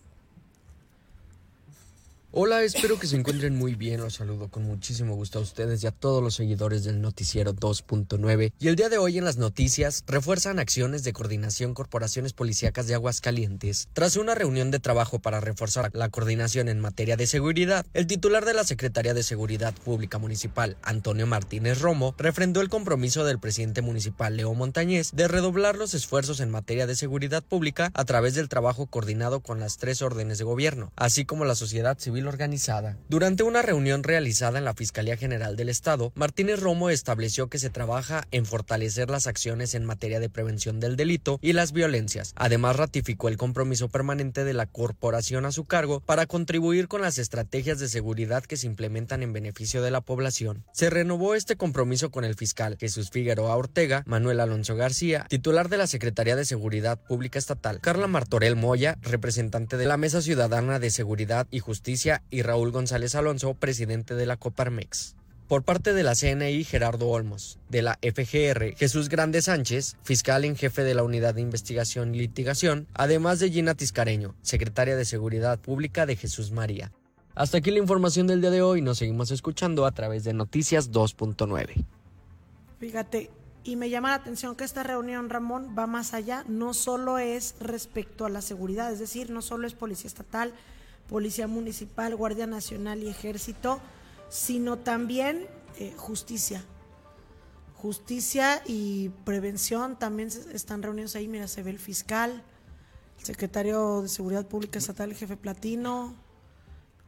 Hola, 2.36 2.64
espero 2.64 2.98
que 2.98 3.06
se 3.06 3.14
encuentren 3.14 3.56
muy 3.56 3.76
bien. 3.76 4.00
Los 4.00 4.14
saludo 4.14 4.48
con 4.48 4.64
muchísimo 4.64 5.14
gusto 5.14 5.38
a 5.38 5.42
ustedes 5.42 5.84
y 5.84 5.86
a 5.86 5.92
todos 5.92 6.20
los 6.20 6.34
seguidores 6.34 6.82
del 6.82 7.00
Noticiero 7.00 7.54
2.9. 7.54 8.52
Y 8.58 8.66
el 8.66 8.74
día 8.74 8.88
de 8.88 8.98
hoy 8.98 9.18
en 9.18 9.24
las 9.24 9.36
noticias 9.36 10.02
refuerzan 10.08 10.58
acciones 10.58 11.04
de 11.04 11.12
coordinación 11.12 11.74
corporaciones 11.74 12.32
policíacas 12.32 12.88
de 12.88 12.94
Aguascalientes. 12.94 13.86
Tras 13.92 14.16
una 14.16 14.34
reunión 14.34 14.72
de 14.72 14.80
trabajo 14.80 15.20
para 15.20 15.38
reforzar 15.38 15.92
la 15.94 16.08
coordinación 16.08 16.68
en 16.68 16.80
materia 16.80 17.16
de 17.16 17.28
seguridad, 17.28 17.86
el 17.94 18.08
titular 18.08 18.44
de 18.44 18.54
la 18.54 18.64
Secretaría 18.64 19.14
de 19.14 19.22
Seguridad 19.22 19.72
Pública 19.72 20.18
Municipal, 20.18 20.76
Antonio 20.82 21.28
Martínez 21.28 21.80
Romo, 21.82 22.16
refrendó 22.18 22.62
el 22.62 22.68
compromiso 22.68 23.24
del 23.24 23.38
presidente 23.38 23.80
municipal 23.80 24.36
Leo 24.36 24.54
Montañez 24.54 25.12
de 25.12 25.28
redoblar 25.28 25.76
los 25.76 25.94
esfuerzos 25.94 26.40
en 26.40 26.50
materia 26.50 26.88
de 26.88 26.96
seguridad 26.96 27.44
pública 27.44 27.92
a 27.94 28.04
través 28.04 28.34
del 28.34 28.48
trabajo 28.48 28.86
coordinado 28.86 29.38
con 29.38 29.60
las 29.60 29.76
tres 29.76 30.02
órdenes 30.02 30.38
de 30.38 30.44
gobierno, 30.44 30.92
así 30.96 31.24
como 31.24 31.44
la 31.44 31.54
sociedad 31.54 31.96
civil 31.96 32.23
organizada. 32.28 32.96
Durante 33.08 33.42
una 33.42 33.62
reunión 33.62 34.02
realizada 34.02 34.58
en 34.58 34.64
la 34.64 34.74
Fiscalía 34.74 35.16
General 35.16 35.56
del 35.56 35.68
Estado, 35.68 36.12
Martínez 36.14 36.60
Romo 36.60 36.90
estableció 36.90 37.48
que 37.48 37.58
se 37.58 37.70
trabaja 37.70 38.26
en 38.30 38.46
fortalecer 38.46 39.10
las 39.10 39.26
acciones 39.26 39.74
en 39.74 39.84
materia 39.84 40.20
de 40.20 40.30
prevención 40.30 40.80
del 40.80 40.96
delito 40.96 41.38
y 41.42 41.52
las 41.52 41.72
violencias. 41.72 42.32
Además, 42.36 42.76
ratificó 42.76 43.28
el 43.28 43.36
compromiso 43.36 43.88
permanente 43.88 44.44
de 44.44 44.54
la 44.54 44.66
corporación 44.66 45.44
a 45.44 45.52
su 45.52 45.64
cargo 45.64 46.00
para 46.00 46.26
contribuir 46.26 46.88
con 46.88 47.02
las 47.02 47.18
estrategias 47.18 47.78
de 47.78 47.88
seguridad 47.88 48.44
que 48.44 48.56
se 48.56 48.66
implementan 48.66 49.22
en 49.22 49.32
beneficio 49.32 49.82
de 49.82 49.90
la 49.90 50.00
población. 50.00 50.64
Se 50.72 50.90
renovó 50.90 51.34
este 51.34 51.56
compromiso 51.56 52.10
con 52.10 52.24
el 52.24 52.34
fiscal 52.34 52.76
Jesús 52.78 53.10
Figueroa 53.10 53.56
Ortega, 53.56 54.02
Manuel 54.06 54.40
Alonso 54.40 54.76
García, 54.76 55.26
titular 55.28 55.68
de 55.68 55.78
la 55.78 55.86
Secretaría 55.86 56.36
de 56.36 56.44
Seguridad 56.44 56.98
Pública 56.98 57.38
Estatal, 57.38 57.80
Carla 57.80 58.06
Martorell 58.06 58.56
Moya, 58.56 58.98
representante 59.02 59.76
de 59.76 59.86
la 59.86 59.96
Mesa 59.96 60.22
Ciudadana 60.22 60.78
de 60.78 60.90
Seguridad 60.90 61.46
y 61.50 61.60
Justicia 61.60 62.13
y 62.30 62.42
Raúl 62.42 62.70
González 62.70 63.14
Alonso, 63.14 63.54
presidente 63.54 64.14
de 64.14 64.26
la 64.26 64.36
Coparmex. 64.36 65.16
Por 65.48 65.62
parte 65.62 65.92
de 65.92 66.02
la 66.02 66.14
CNI, 66.14 66.64
Gerardo 66.64 67.08
Olmos. 67.08 67.58
De 67.68 67.82
la 67.82 67.98
FGR, 68.02 68.74
Jesús 68.76 69.08
Grande 69.08 69.42
Sánchez, 69.42 69.96
fiscal 70.02 70.44
en 70.44 70.56
jefe 70.56 70.84
de 70.84 70.94
la 70.94 71.02
Unidad 71.02 71.34
de 71.34 71.42
Investigación 71.42 72.14
y 72.14 72.18
Litigación, 72.18 72.86
además 72.94 73.40
de 73.40 73.50
Gina 73.50 73.74
Tiscareño, 73.74 74.34
secretaria 74.42 74.96
de 74.96 75.04
Seguridad 75.04 75.58
Pública 75.58 76.06
de 76.06 76.16
Jesús 76.16 76.50
María. 76.50 76.92
Hasta 77.34 77.58
aquí 77.58 77.70
la 77.70 77.80
información 77.80 78.26
del 78.26 78.40
día 78.40 78.50
de 78.50 78.62
hoy. 78.62 78.80
Nos 78.80 78.98
seguimos 78.98 79.30
escuchando 79.32 79.86
a 79.86 79.92
través 79.92 80.24
de 80.24 80.32
Noticias 80.32 80.92
2.9. 80.92 81.84
Fíjate, 82.78 83.30
y 83.64 83.76
me 83.76 83.90
llama 83.90 84.10
la 84.10 84.16
atención 84.16 84.54
que 84.54 84.64
esta 84.64 84.82
reunión, 84.82 85.30
Ramón, 85.30 85.74
va 85.76 85.86
más 85.86 86.14
allá. 86.14 86.44
No 86.48 86.74
solo 86.74 87.18
es 87.18 87.56
respecto 87.60 88.24
a 88.24 88.28
la 88.28 88.40
seguridad, 88.40 88.92
es 88.92 88.98
decir, 88.98 89.30
no 89.30 89.42
solo 89.42 89.66
es 89.66 89.74
policía 89.74 90.06
estatal, 90.06 90.52
Policía 91.14 91.46
Municipal, 91.46 92.16
Guardia 92.16 92.48
Nacional 92.48 93.04
y 93.04 93.08
Ejército, 93.08 93.80
sino 94.28 94.78
también 94.78 95.46
eh, 95.78 95.94
justicia. 95.96 96.64
Justicia 97.76 98.60
y 98.66 99.10
prevención 99.24 99.96
también 99.96 100.28
están 100.52 100.82
reunidos 100.82 101.14
ahí. 101.14 101.28
Mira, 101.28 101.46
se 101.46 101.62
ve 101.62 101.70
el 101.70 101.78
fiscal, 101.78 102.42
el 103.20 103.24
secretario 103.24 104.02
de 104.02 104.08
Seguridad 104.08 104.44
Pública 104.48 104.80
Estatal, 104.80 105.10
el 105.10 105.16
jefe 105.16 105.36
Platino. 105.36 106.16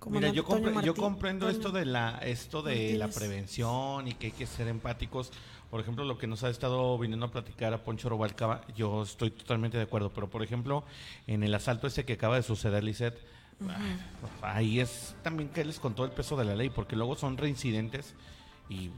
Mira, 0.08 0.28
yo, 0.28 0.44
yo 0.82 0.94
comprendo 0.94 1.48
esto 1.48 1.72
de 1.72 1.84
la 1.84 2.18
esto 2.18 2.62
de 2.62 2.96
la 2.96 3.08
prevención 3.08 4.06
y 4.06 4.12
que 4.12 4.26
hay 4.26 4.32
que 4.32 4.46
ser 4.46 4.68
empáticos. 4.68 5.32
Por 5.68 5.80
ejemplo, 5.80 6.04
lo 6.04 6.16
que 6.16 6.28
nos 6.28 6.44
ha 6.44 6.50
estado 6.50 6.96
viniendo 6.96 7.26
a 7.26 7.32
platicar 7.32 7.74
a 7.74 7.82
Poncho 7.82 8.08
Robalcaba, 8.08 8.64
yo 8.76 9.02
estoy 9.02 9.32
totalmente 9.32 9.78
de 9.78 9.82
acuerdo. 9.82 10.12
Pero, 10.12 10.30
por 10.30 10.44
ejemplo, 10.44 10.84
en 11.26 11.42
el 11.42 11.52
asalto 11.52 11.88
ese 11.88 12.04
que 12.04 12.12
acaba 12.12 12.36
de 12.36 12.44
suceder, 12.44 12.84
Lisette, 12.84 13.18
Ahí 14.42 14.80
es 14.80 15.14
también 15.22 15.48
que 15.48 15.64
les 15.64 15.80
contó 15.80 16.04
el 16.04 16.10
peso 16.10 16.36
de 16.36 16.44
la 16.44 16.54
ley, 16.54 16.70
porque 16.70 16.96
luego 16.96 17.16
son 17.16 17.36
reincidentes 17.36 18.14
y 18.68 18.90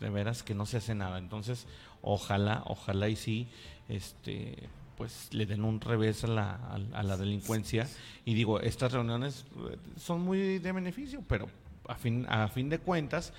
de 0.00 0.10
veras 0.10 0.42
que 0.42 0.54
no 0.54 0.66
se 0.66 0.78
hace 0.78 0.94
nada. 0.94 1.18
Entonces, 1.18 1.66
ojalá, 2.02 2.62
ojalá 2.66 3.08
y 3.08 3.16
sí, 3.16 3.48
este, 3.88 4.68
pues 4.96 5.28
le 5.32 5.46
den 5.46 5.64
un 5.64 5.80
revés 5.80 6.24
a 6.24 6.28
la, 6.28 6.54
a, 6.92 7.02
la 7.02 7.16
delincuencia. 7.16 7.88
Y 8.24 8.34
digo, 8.34 8.60
estas 8.60 8.92
reuniones 8.92 9.44
eh, 9.70 9.76
son 9.96 10.22
muy 10.22 10.58
de 10.58 10.72
beneficio, 10.72 11.22
pero 11.28 11.48
a 11.88 11.94
fin, 11.94 12.26
a 12.28 12.48
fin 12.48 12.68
de 12.68 12.78
cuentas, 12.78 13.32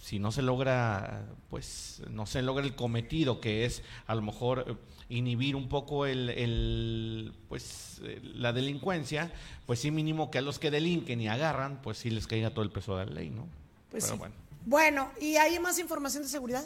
si 0.00 0.18
no 0.18 0.32
se 0.32 0.42
logra, 0.42 1.26
pues 1.50 2.02
no 2.08 2.26
se 2.26 2.42
logra 2.42 2.64
el 2.64 2.74
cometido, 2.74 3.40
que 3.40 3.66
es 3.66 3.82
a 4.06 4.14
lo 4.14 4.22
mejor 4.22 4.78
inhibir 5.10 5.56
un 5.56 5.68
poco 5.68 6.06
el, 6.06 7.34
pues 7.48 8.00
la 8.34 8.52
delincuencia, 8.52 9.30
pues 9.66 9.80
sí 9.80 9.90
mínimo 9.90 10.30
que 10.30 10.38
a 10.38 10.42
los 10.42 10.58
que 10.58 10.70
delinquen 10.70 11.20
y 11.20 11.28
agarran, 11.28 11.82
pues 11.82 11.98
sí 11.98 12.10
les 12.10 12.26
caiga 12.26 12.50
todo 12.50 12.64
el 12.64 12.70
peso 12.70 12.96
de 12.96 13.06
la 13.06 13.12
ley, 13.12 13.30
¿no? 13.30 13.46
Pues 13.90 14.16
bueno. 14.16 14.34
Bueno, 14.64 15.10
¿y 15.20 15.36
hay 15.36 15.58
más 15.58 15.78
información 15.78 16.22
de 16.22 16.28
seguridad? 16.28 16.64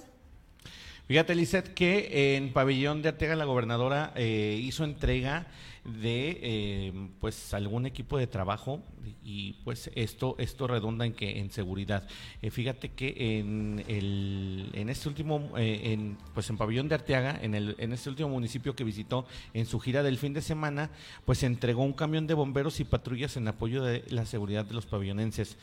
Fíjate, 1.07 1.35
Lizeth, 1.35 1.75
que 1.75 2.37
en 2.37 2.53
Pabellón 2.53 3.03
de 3.03 3.11
Arteaga 3.11 3.37
la 3.37 3.45
gobernadora 3.45 4.13
eh, 4.17 4.59
hizo 4.63 4.85
entrega 4.85 5.47
de 5.85 6.39
eh, 6.43 7.09
pues 7.21 7.53
algún 7.53 7.85
equipo 7.85 8.17
de 8.17 8.27
trabajo 8.27 8.81
y 9.23 9.55
pues 9.65 9.91
esto 9.95 10.35
esto 10.39 10.67
redunda 10.67 11.05
en 11.05 11.13
que 11.13 11.39
en 11.41 11.51
seguridad. 11.51 12.09
Eh, 12.41 12.51
fíjate 12.51 12.91
que 12.91 13.39
en 13.39 13.85
el 13.87 14.71
en 14.73 14.89
este 14.89 15.09
último 15.09 15.51
en 15.57 16.17
pues 16.33 16.49
en 16.49 16.57
pabellón 16.57 16.89
de 16.89 16.95
Arteaga 16.95 17.39
en 17.43 17.55
el 17.55 17.77
en 17.79 17.93
este 17.93 18.09
último 18.09 18.31
municipio 18.31 18.75
que 18.75 18.85
visitó 18.85 19.27
en 19.53 19.67
su 19.67 19.79
gira 19.79 20.03
del 20.03 20.17
fin 20.17 20.33
de 20.33 20.41
semana 20.41 20.91
pues 21.27 21.43
entregó 21.43 21.83
un 21.83 21.93
camión 21.93 22.27
de 22.27 22.35
bomberos 22.35 22.81
y 22.81 22.85
patrullas 22.85 23.37
en 23.37 23.49
apoyo 23.49 23.85
de 23.85 24.05
la 24.09 24.25
seguridad 24.25 24.65
de 24.65 24.75
los 24.75 24.87
pabellonenses. 24.87 25.59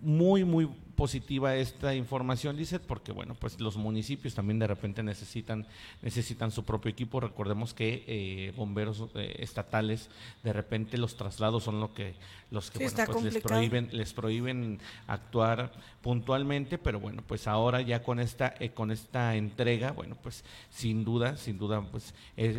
Muy 0.00 0.44
muy 0.44 0.68
positiva 0.98 1.54
esta 1.54 1.94
información, 1.94 2.56
dice, 2.56 2.80
porque 2.80 3.12
bueno, 3.12 3.36
pues 3.38 3.60
los 3.60 3.76
municipios 3.76 4.34
también 4.34 4.58
de 4.58 4.66
repente 4.66 5.04
necesitan 5.04 5.64
necesitan 6.02 6.50
su 6.50 6.64
propio 6.64 6.90
equipo. 6.90 7.20
Recordemos 7.20 7.72
que 7.72 8.02
eh, 8.08 8.52
bomberos 8.56 9.04
eh, 9.14 9.36
estatales 9.38 10.10
de 10.42 10.52
repente 10.52 10.98
los 10.98 11.16
traslados 11.16 11.62
son 11.62 11.78
lo 11.78 11.94
que 11.94 12.16
los 12.50 12.72
que 12.72 12.80
bueno, 12.80 13.12
pues 13.12 13.22
les 13.22 13.40
prohíben 13.40 13.90
les 13.92 14.12
prohíben 14.12 14.80
actuar 15.06 15.70
puntualmente, 16.02 16.78
pero 16.78 16.98
bueno, 16.98 17.22
pues 17.24 17.46
ahora 17.46 17.80
ya 17.80 18.02
con 18.02 18.18
esta 18.18 18.52
eh, 18.58 18.70
con 18.70 18.90
esta 18.90 19.36
entrega, 19.36 19.92
bueno, 19.92 20.16
pues 20.20 20.42
sin 20.68 21.04
duda, 21.04 21.36
sin 21.36 21.58
duda, 21.58 21.80
pues 21.80 22.12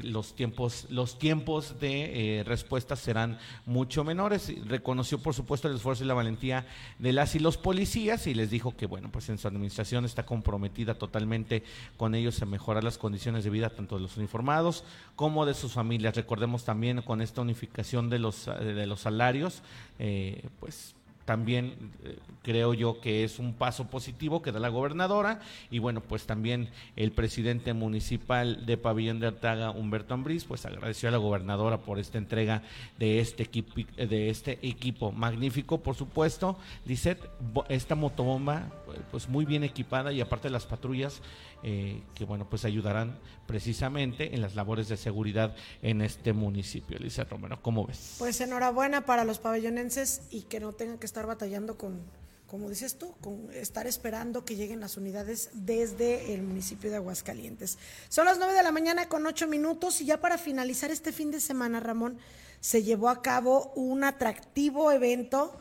los 0.04 0.34
tiempos 0.34 0.86
los 0.90 1.20
tiempos 1.20 1.78
de 1.82 2.44
respuesta 2.46 2.96
serán 2.96 3.38
mucho 3.66 4.06
menores. 4.06 4.54
Reconoció 4.66 5.20
por 5.20 5.34
supuesto 5.34 5.68
el 5.68 5.76
esfuerzo 5.76 6.06
y 6.06 6.08
la 6.08 6.14
valentía 6.14 6.66
de 7.00 7.12
las 7.12 7.36
y 7.36 7.40
los 7.40 7.58
policías 7.58 8.29
y 8.30 8.34
les 8.34 8.50
dijo 8.50 8.76
que, 8.76 8.86
bueno, 8.86 9.10
pues 9.12 9.30
en 9.30 9.38
su 9.38 9.48
administración 9.48 10.06
está 10.06 10.26
comprometida 10.26 10.94
totalmente 10.94 11.64
con 11.98 12.16
ellos 12.16 12.42
en 12.42 12.50
mejorar 12.50 12.84
las 12.84 12.98
condiciones 12.98 13.44
de 13.44 13.50
vida 13.50 13.70
tanto 13.70 13.96
de 13.96 14.02
los 14.02 14.18
uniformados 14.18 14.84
como 15.16 15.46
de 15.46 15.54
sus 15.54 15.74
familias. 15.74 16.16
Recordemos 16.16 16.64
también 16.64 17.02
con 17.02 17.22
esta 17.22 17.42
unificación 17.42 18.10
de 18.10 18.20
los, 18.20 18.46
de 18.46 18.86
los 18.88 19.02
salarios, 19.02 19.62
eh, 19.98 20.44
pues 20.60 20.96
también 21.30 21.92
eh, 22.04 22.18
creo 22.42 22.74
yo 22.74 23.02
que 23.02 23.24
es 23.24 23.38
un 23.38 23.54
paso 23.54 23.86
positivo 23.86 24.42
que 24.42 24.52
da 24.52 24.60
la 24.60 24.70
gobernadora. 24.70 25.42
Y 25.70 25.78
bueno, 25.78 26.02
pues 26.02 26.26
también 26.26 26.70
el 26.96 27.12
presidente 27.12 27.74
municipal 27.74 28.66
de 28.66 28.78
Pabellón 28.78 29.20
de 29.20 29.28
Artaga, 29.28 29.70
Humberto 29.70 30.16
Ambriz, 30.16 30.46
pues 30.46 30.66
agradeció 30.66 31.08
a 31.08 31.12
la 31.12 31.20
gobernadora 31.20 31.78
por 31.78 32.00
esta 32.00 32.18
entrega 32.18 32.64
de 32.98 33.20
este 33.20 33.44
equipo, 33.44 33.76
de 33.96 34.32
este 34.32 34.58
equipo 34.64 35.12
magnífico, 35.12 35.82
por 35.82 35.96
supuesto, 35.96 36.58
Lisette, 36.88 37.30
esta 37.70 37.94
motobomba 37.94 38.72
pues 39.12 39.30
muy 39.30 39.46
bien 39.46 39.64
equipada 39.64 40.12
y 40.12 40.22
aparte 40.22 40.50
las 40.50 40.66
patrullas 40.66 41.22
eh, 41.62 42.02
que 42.16 42.24
bueno, 42.24 42.50
pues 42.50 42.64
ayudarán 42.64 43.20
precisamente 43.46 44.34
en 44.34 44.42
las 44.42 44.56
labores 44.56 44.88
de 44.88 44.96
seguridad 44.96 45.56
en 45.82 46.02
este 46.02 46.32
municipio. 46.32 46.98
Elisa 46.98 47.26
Romero, 47.26 47.62
¿cómo 47.62 47.86
ves? 47.86 48.16
Pues 48.18 48.40
enhorabuena 48.40 49.06
para 49.06 49.26
los 49.26 49.40
pabellonenses 49.40 50.22
y 50.30 50.44
que 50.44 50.60
no 50.60 50.72
tengan 50.72 50.98
que 50.98 51.06
estar 51.06 51.26
batallando 51.26 51.78
con, 51.78 52.00
como 52.48 52.70
dices 52.70 52.98
tú, 52.98 53.14
con 53.20 53.50
estar 53.54 53.88
esperando 53.88 54.46
que 54.46 54.56
lleguen 54.56 54.80
las 54.80 54.96
unidades 54.96 55.50
desde 55.54 56.34
el 56.34 56.44
municipio 56.44 56.90
de 56.90 56.96
Aguascalientes. 56.96 57.78
Son 58.08 58.26
las 58.26 58.38
9 58.38 58.54
de 58.54 58.64
la 58.64 58.72
mañana 58.72 59.10
con 59.10 59.26
8 59.26 59.48
minutos 59.48 60.00
y 60.00 60.06
ya 60.06 60.22
para 60.22 60.38
finalizar 60.38 60.92
este 60.92 61.12
fin 61.12 61.30
de 61.30 61.42
semana, 61.42 61.82
Ramón, 61.82 62.18
se 62.62 62.84
llevó 62.84 63.10
a 63.10 63.22
cabo 63.22 63.74
un 63.76 64.04
atractivo 64.04 64.92
evento, 64.92 65.58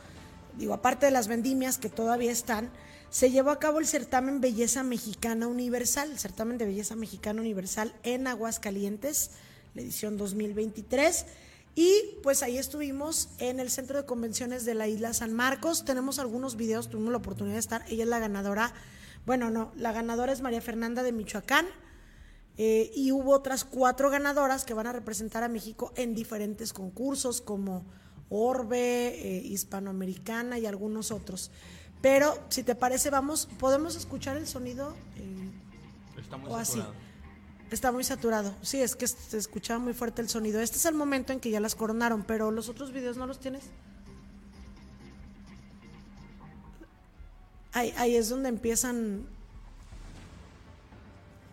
digo, 0.59 0.75
aparte 0.75 1.07
de 1.07 1.13
las 1.13 1.29
vendimias 1.29 1.79
que 1.79 1.89
todavía 1.89 2.31
están, 2.33 2.71
se 3.11 3.31
llevó 3.31 3.51
a 3.51 3.59
cabo 3.59 3.79
el 3.79 3.87
certamen 3.87 4.41
Belleza 4.41 4.83
Mexicana 4.83 5.47
Universal, 5.47 6.11
el 6.11 6.19
certamen 6.19 6.59
de 6.59 6.67
Belleza 6.67 6.95
Mexicana 6.95 7.41
Universal 7.41 7.95
en 8.03 8.27
Aguascalientes, 8.27 9.31
la 9.75 9.83
edición 9.83 10.19
2023 10.19 11.25
y 11.81 12.19
pues 12.25 12.43
ahí 12.43 12.59
estuvimos 12.59 13.29
en 13.39 13.61
el 13.61 13.71
centro 13.71 13.99
de 13.99 14.05
convenciones 14.05 14.65
de 14.65 14.75
la 14.75 14.89
isla 14.89 15.15
San 15.15 15.33
Marcos. 15.33 15.85
Tenemos 15.85 16.19
algunos 16.19 16.57
videos, 16.57 16.89
tuvimos 16.89 17.13
la 17.13 17.19
oportunidad 17.19 17.55
de 17.55 17.61
estar. 17.61 17.85
Ella 17.89 18.03
es 18.03 18.09
la 18.09 18.19
ganadora. 18.19 18.73
Bueno, 19.27 19.49
no, 19.51 19.71
la 19.77 19.93
ganadora 19.93 20.33
es 20.33 20.41
María 20.41 20.61
Fernanda 20.61 21.05
de 21.05 21.13
Michoacán. 21.13 21.67
Eh, 22.57 22.91
y 22.97 23.13
hubo 23.13 23.31
otras 23.31 23.65
cuatro 23.65 24.11
ganadoras 24.11 24.65
que 24.65 24.75
van 24.75 24.89
a 24.89 24.93
representar 24.93 25.45
a 25.45 25.49
México 25.49 25.93
en 25.95 26.17
diferentes 26.17 26.73
concursos 26.73 27.41
como 27.41 27.87
Orbe, 28.31 29.09
eh, 29.09 29.43
Hispanoamericana 29.45 30.59
y 30.59 30.67
algunos 30.67 31.11
otros. 31.11 31.51
Pero 32.03 32.39
si 32.49 32.63
te 32.63 32.75
parece, 32.75 33.11
vamos, 33.11 33.49
podemos 33.59 33.97
escuchar 33.97 34.37
el 34.37 34.47
sonido 34.47 34.95
eh, 35.17 35.51
Estamos 36.21 36.51
o 36.51 36.57
así. 36.57 36.83
Está 37.71 37.93
muy 37.93 38.05
saturado. 38.05 38.55
Sí, 38.63 38.81
es 38.81 38.97
que 38.97 39.07
se 39.07 39.37
escuchaba 39.37 39.79
muy 39.79 39.93
fuerte 39.93 40.23
el 40.23 40.29
sonido. 40.29 40.61
Este 40.61 40.77
es 40.79 40.85
el 40.87 40.95
momento 40.95 41.33
en 41.33 41.41
que 41.41 41.51
ya 41.51 41.61
las 41.61 41.75
coronaron, 41.75 42.23
pero 42.23 42.51
los 42.51 42.69
otros 42.69 42.93
videos 42.93 43.17
no 43.17 43.27
los 43.27 43.41
tienes. 43.41 43.65
Ahí, 47.73 47.93
ahí 47.97 48.17
es 48.17 48.29
donde 48.29 48.49
empiezan. 48.49 49.27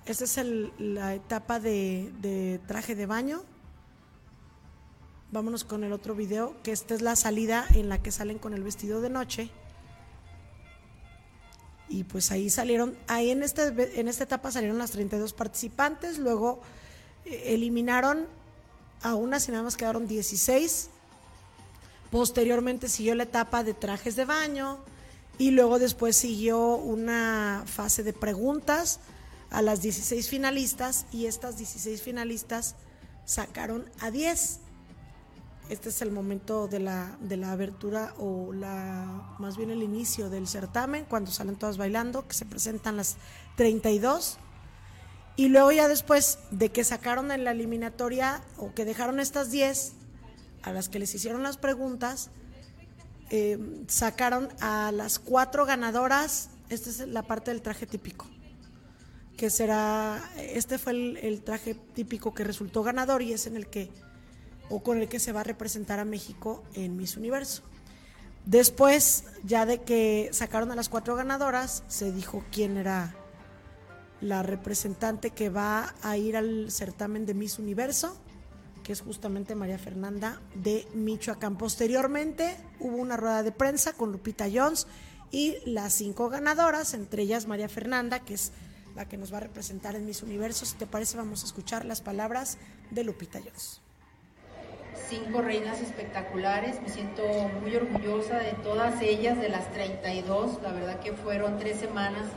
Esta 0.05 0.23
es 0.23 0.37
el- 0.37 0.71
la 0.79 1.15
etapa 1.15 1.59
de, 1.59 2.11
de 2.21 2.59
traje 2.67 2.95
de 2.95 3.05
baño. 3.05 3.43
Vámonos 5.31 5.63
con 5.63 5.83
el 5.83 5.91
otro 5.91 6.15
video, 6.15 6.55
que 6.63 6.71
esta 6.71 6.93
es 6.93 7.01
la 7.01 7.15
salida 7.15 7.65
en 7.73 7.89
la 7.89 8.01
que 8.01 8.11
salen 8.11 8.37
con 8.37 8.53
el 8.53 8.63
vestido 8.63 9.01
de 9.01 9.09
noche. 9.09 9.49
Y 11.89 12.03
pues 12.03 12.31
ahí 12.31 12.49
salieron, 12.49 12.97
ahí 13.07 13.31
en, 13.31 13.43
este, 13.43 13.99
en 13.99 14.07
esta 14.07 14.23
etapa 14.23 14.51
salieron 14.51 14.77
las 14.77 14.91
32 14.91 15.33
participantes, 15.33 16.19
luego 16.19 16.61
eh, 17.25 17.53
eliminaron 17.53 18.27
a 19.01 19.15
unas 19.15 19.47
y 19.47 19.51
nada 19.51 19.63
más 19.63 19.77
quedaron 19.77 20.07
16. 20.07 20.89
Posteriormente 22.11 22.87
siguió 22.87 23.13
la 23.15 23.23
etapa 23.23 23.63
de 23.63 23.73
trajes 23.73 24.15
de 24.15 24.25
baño 24.25 24.79
y 25.37 25.51
luego 25.51 25.79
después 25.79 26.15
siguió 26.15 26.75
una 26.75 27.63
fase 27.65 28.03
de 28.03 28.13
preguntas 28.13 28.99
a 29.49 29.61
las 29.61 29.81
16 29.81 30.29
finalistas 30.29 31.05
y 31.11 31.25
estas 31.25 31.57
16 31.57 32.01
finalistas 32.01 32.75
sacaron 33.25 33.85
a 33.99 34.11
10. 34.11 34.59
Este 35.67 35.89
es 35.89 36.03
el 36.03 36.11
momento 36.11 36.67
de 36.67 36.79
la, 36.79 37.17
de 37.21 37.37
la 37.37 37.51
abertura 37.51 38.13
o 38.19 38.53
la 38.53 39.35
más 39.39 39.57
bien 39.57 39.71
el 39.71 39.81
inicio 39.81 40.29
del 40.29 40.47
certamen, 40.47 41.05
cuando 41.05 41.31
salen 41.31 41.55
todas 41.55 41.77
bailando, 41.77 42.27
que 42.27 42.35
se 42.35 42.45
presentan 42.45 42.97
las 42.97 43.17
32. 43.55 44.37
Y 45.37 45.49
luego 45.49 45.71
ya 45.71 45.87
después 45.87 46.37
de 46.51 46.69
que 46.69 46.83
sacaron 46.83 47.31
en 47.31 47.43
la 47.43 47.51
eliminatoria 47.51 48.43
o 48.57 48.73
que 48.75 48.85
dejaron 48.85 49.19
estas 49.19 49.49
10 49.49 49.93
a 50.61 50.71
las 50.71 50.87
que 50.87 50.99
les 50.99 51.13
hicieron 51.15 51.41
las 51.41 51.57
preguntas, 51.57 52.29
eh, 53.31 53.57
sacaron 53.87 54.49
a 54.61 54.91
las 54.91 55.17
cuatro 55.17 55.65
ganadoras. 55.65 56.49
Esta 56.69 56.89
es 56.91 56.99
la 57.07 57.23
parte 57.23 57.49
del 57.49 57.63
traje 57.63 57.87
típico, 57.87 58.27
que 59.35 59.49
será, 59.49 60.31
este 60.37 60.77
fue 60.77 60.91
el, 60.93 61.17
el 61.17 61.41
traje 61.41 61.73
típico 61.73 62.35
que 62.35 62.43
resultó 62.43 62.83
ganador 62.83 63.23
y 63.23 63.33
es 63.33 63.47
en 63.47 63.55
el 63.55 63.67
que 63.67 63.89
o 64.69 64.81
con 64.81 64.99
el 64.99 65.07
que 65.07 65.19
se 65.19 65.31
va 65.31 65.41
a 65.41 65.43
representar 65.43 65.99
a 65.99 66.05
México 66.05 66.63
en 66.73 66.97
Miss 66.97 67.17
Universo. 67.17 67.63
Después, 68.45 69.23
ya 69.43 69.65
de 69.65 69.81
que 69.81 70.29
sacaron 70.31 70.71
a 70.71 70.75
las 70.75 70.89
cuatro 70.89 71.15
ganadoras, 71.15 71.83
se 71.87 72.11
dijo 72.11 72.43
quién 72.51 72.77
era 72.77 73.15
la 74.21 74.43
representante 74.43 75.31
que 75.31 75.49
va 75.49 75.95
a 76.03 76.17
ir 76.17 76.37
al 76.37 76.71
certamen 76.71 77.25
de 77.25 77.33
Miss 77.33 77.59
Universo, 77.59 78.15
que 78.83 78.93
es 78.93 79.01
justamente 79.01 79.55
María 79.55 79.79
Fernanda 79.79 80.41
de 80.53 80.87
Michoacán. 80.93 81.57
Posteriormente 81.57 82.55
hubo 82.79 82.97
una 82.97 83.17
rueda 83.17 83.41
de 83.41 83.51
prensa 83.51 83.93
con 83.93 84.11
Lupita 84.11 84.45
Jones 84.51 84.85
y 85.31 85.57
las 85.65 85.93
cinco 85.93 86.29
ganadoras, 86.29 86.93
entre 86.93 87.23
ellas 87.23 87.47
María 87.47 87.67
Fernanda, 87.67 88.19
que 88.19 88.35
es 88.35 88.51
la 88.95 89.07
que 89.07 89.17
nos 89.17 89.33
va 89.33 89.37
a 89.37 89.41
representar 89.41 89.95
en 89.95 90.05
Miss 90.05 90.21
Universo. 90.21 90.65
Si 90.65 90.75
te 90.75 90.85
parece, 90.85 91.17
vamos 91.17 91.41
a 91.41 91.47
escuchar 91.47 91.83
las 91.83 92.01
palabras 92.01 92.59
de 92.91 93.03
Lupita 93.03 93.39
Jones 93.39 93.81
cinco 95.09 95.41
reinas 95.41 95.81
espectaculares. 95.81 96.81
Me 96.81 96.89
siento 96.89 97.23
muy 97.61 97.75
orgullosa 97.75 98.39
de 98.39 98.53
todas 98.63 99.01
ellas, 99.01 99.39
de 99.39 99.49
las 99.49 99.71
32. 99.71 100.61
La 100.63 100.71
verdad 100.71 100.99
que 100.99 101.13
fueron 101.13 101.57
tres 101.57 101.77
semanas 101.77 102.27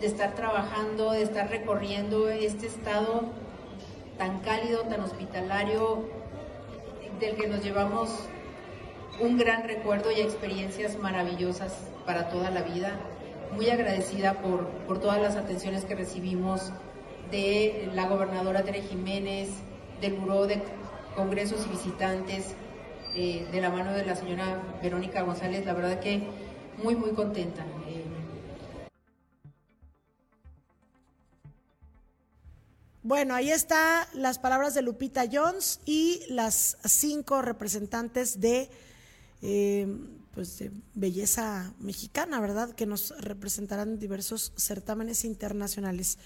de 0.00 0.06
estar 0.06 0.34
trabajando, 0.34 1.12
de 1.12 1.22
estar 1.22 1.48
recorriendo 1.48 2.28
este 2.28 2.66
estado 2.66 3.24
tan 4.16 4.40
cálido, 4.40 4.82
tan 4.82 5.00
hospitalario, 5.00 6.04
del 7.20 7.36
que 7.36 7.48
nos 7.48 7.62
llevamos 7.62 8.10
un 9.20 9.36
gran 9.36 9.64
recuerdo 9.64 10.12
y 10.12 10.20
experiencias 10.20 10.98
maravillosas 10.98 11.76
para 12.06 12.28
toda 12.28 12.50
la 12.50 12.62
vida. 12.62 12.92
Muy 13.54 13.70
agradecida 13.70 14.34
por, 14.34 14.68
por 14.86 15.00
todas 15.00 15.20
las 15.20 15.36
atenciones 15.36 15.84
que 15.84 15.94
recibimos 15.94 16.72
de 17.30 17.90
la 17.94 18.06
gobernadora 18.06 18.62
Tere 18.62 18.82
Jiménez, 18.82 19.48
del 20.00 20.14
Buró 20.14 20.46
de 20.46 20.62
congresos 21.18 21.66
y 21.66 21.70
visitantes 21.70 22.54
eh, 23.16 23.48
de 23.50 23.60
la 23.60 23.70
mano 23.70 23.92
de 23.92 24.06
la 24.06 24.14
señora 24.14 24.62
Verónica 24.80 25.22
González, 25.22 25.66
la 25.66 25.72
verdad 25.72 25.98
que 25.98 26.22
muy, 26.82 26.94
muy 26.94 27.10
contenta. 27.10 27.66
Eh, 27.88 28.04
Bueno, 33.02 33.34
ahí 33.34 33.50
está 33.50 34.06
las 34.12 34.38
palabras 34.38 34.74
de 34.74 34.82
Lupita 34.82 35.24
Jones 35.32 35.80
y 35.86 36.20
las 36.28 36.76
cinco 36.84 37.40
representantes 37.40 38.38
de, 38.38 38.68
eh, 39.40 39.86
pues 40.34 40.62
belleza 40.92 41.72
mexicana, 41.78 42.38
¿verdad? 42.38 42.72
Que 42.72 42.84
nos 42.84 43.18
representarán 43.18 43.92
en 43.92 43.98
diversos 43.98 44.52
certámenes 44.56 45.24
internacionales. 45.24 46.18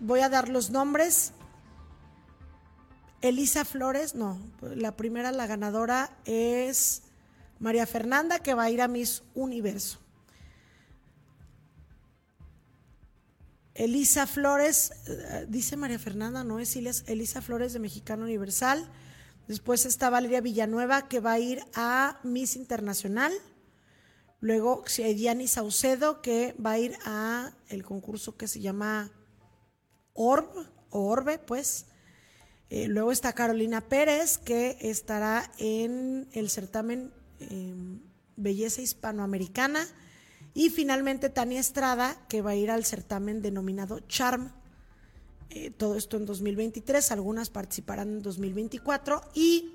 Voy 0.00 0.20
a 0.20 0.30
dar 0.30 0.48
los 0.48 0.70
nombres. 0.70 1.34
Elisa 3.24 3.64
Flores, 3.64 4.14
no, 4.14 4.38
la 4.60 4.98
primera, 4.98 5.32
la 5.32 5.46
ganadora 5.46 6.14
es 6.26 7.04
María 7.58 7.86
Fernanda, 7.86 8.40
que 8.40 8.52
va 8.52 8.64
a 8.64 8.70
ir 8.70 8.82
a 8.82 8.86
Miss 8.86 9.22
Universo. 9.34 9.98
Elisa 13.72 14.26
Flores, 14.26 14.92
eh, 15.06 15.46
dice 15.48 15.78
María 15.78 15.98
Fernanda, 15.98 16.44
no 16.44 16.60
es 16.60 16.76
Elisa 16.76 17.40
Flores 17.40 17.72
de 17.72 17.78
Mexicano 17.78 18.24
Universal. 18.24 18.86
Después 19.48 19.86
está 19.86 20.10
Valeria 20.10 20.42
Villanueva, 20.42 21.08
que 21.08 21.20
va 21.20 21.32
a 21.32 21.38
ir 21.38 21.64
a 21.74 22.20
Miss 22.24 22.56
Internacional. 22.56 23.32
Luego 24.40 24.84
Diani 24.98 25.48
Saucedo, 25.48 26.20
que 26.20 26.54
va 26.62 26.72
a 26.72 26.78
ir 26.78 26.94
a 27.06 27.52
el 27.68 27.84
concurso 27.84 28.36
que 28.36 28.48
se 28.48 28.60
llama 28.60 29.10
Orb, 30.12 30.50
o 30.90 31.06
Orbe, 31.08 31.38
pues. 31.38 31.86
Eh, 32.70 32.88
luego 32.88 33.12
está 33.12 33.32
Carolina 33.32 33.80
Pérez, 33.82 34.38
que 34.38 34.76
estará 34.80 35.50
en 35.58 36.28
el 36.32 36.50
certamen 36.50 37.12
eh, 37.40 37.74
Belleza 38.36 38.82
Hispanoamericana. 38.82 39.86
Y 40.54 40.70
finalmente 40.70 41.30
Tania 41.30 41.60
Estrada, 41.60 42.16
que 42.28 42.40
va 42.40 42.50
a 42.50 42.56
ir 42.56 42.70
al 42.70 42.84
certamen 42.84 43.42
denominado 43.42 44.00
Charm. 44.00 44.52
Eh, 45.50 45.70
todo 45.70 45.96
esto 45.96 46.16
en 46.16 46.26
2023, 46.26 47.10
algunas 47.12 47.50
participarán 47.50 48.08
en 48.08 48.22
2024. 48.22 49.20
Y 49.34 49.72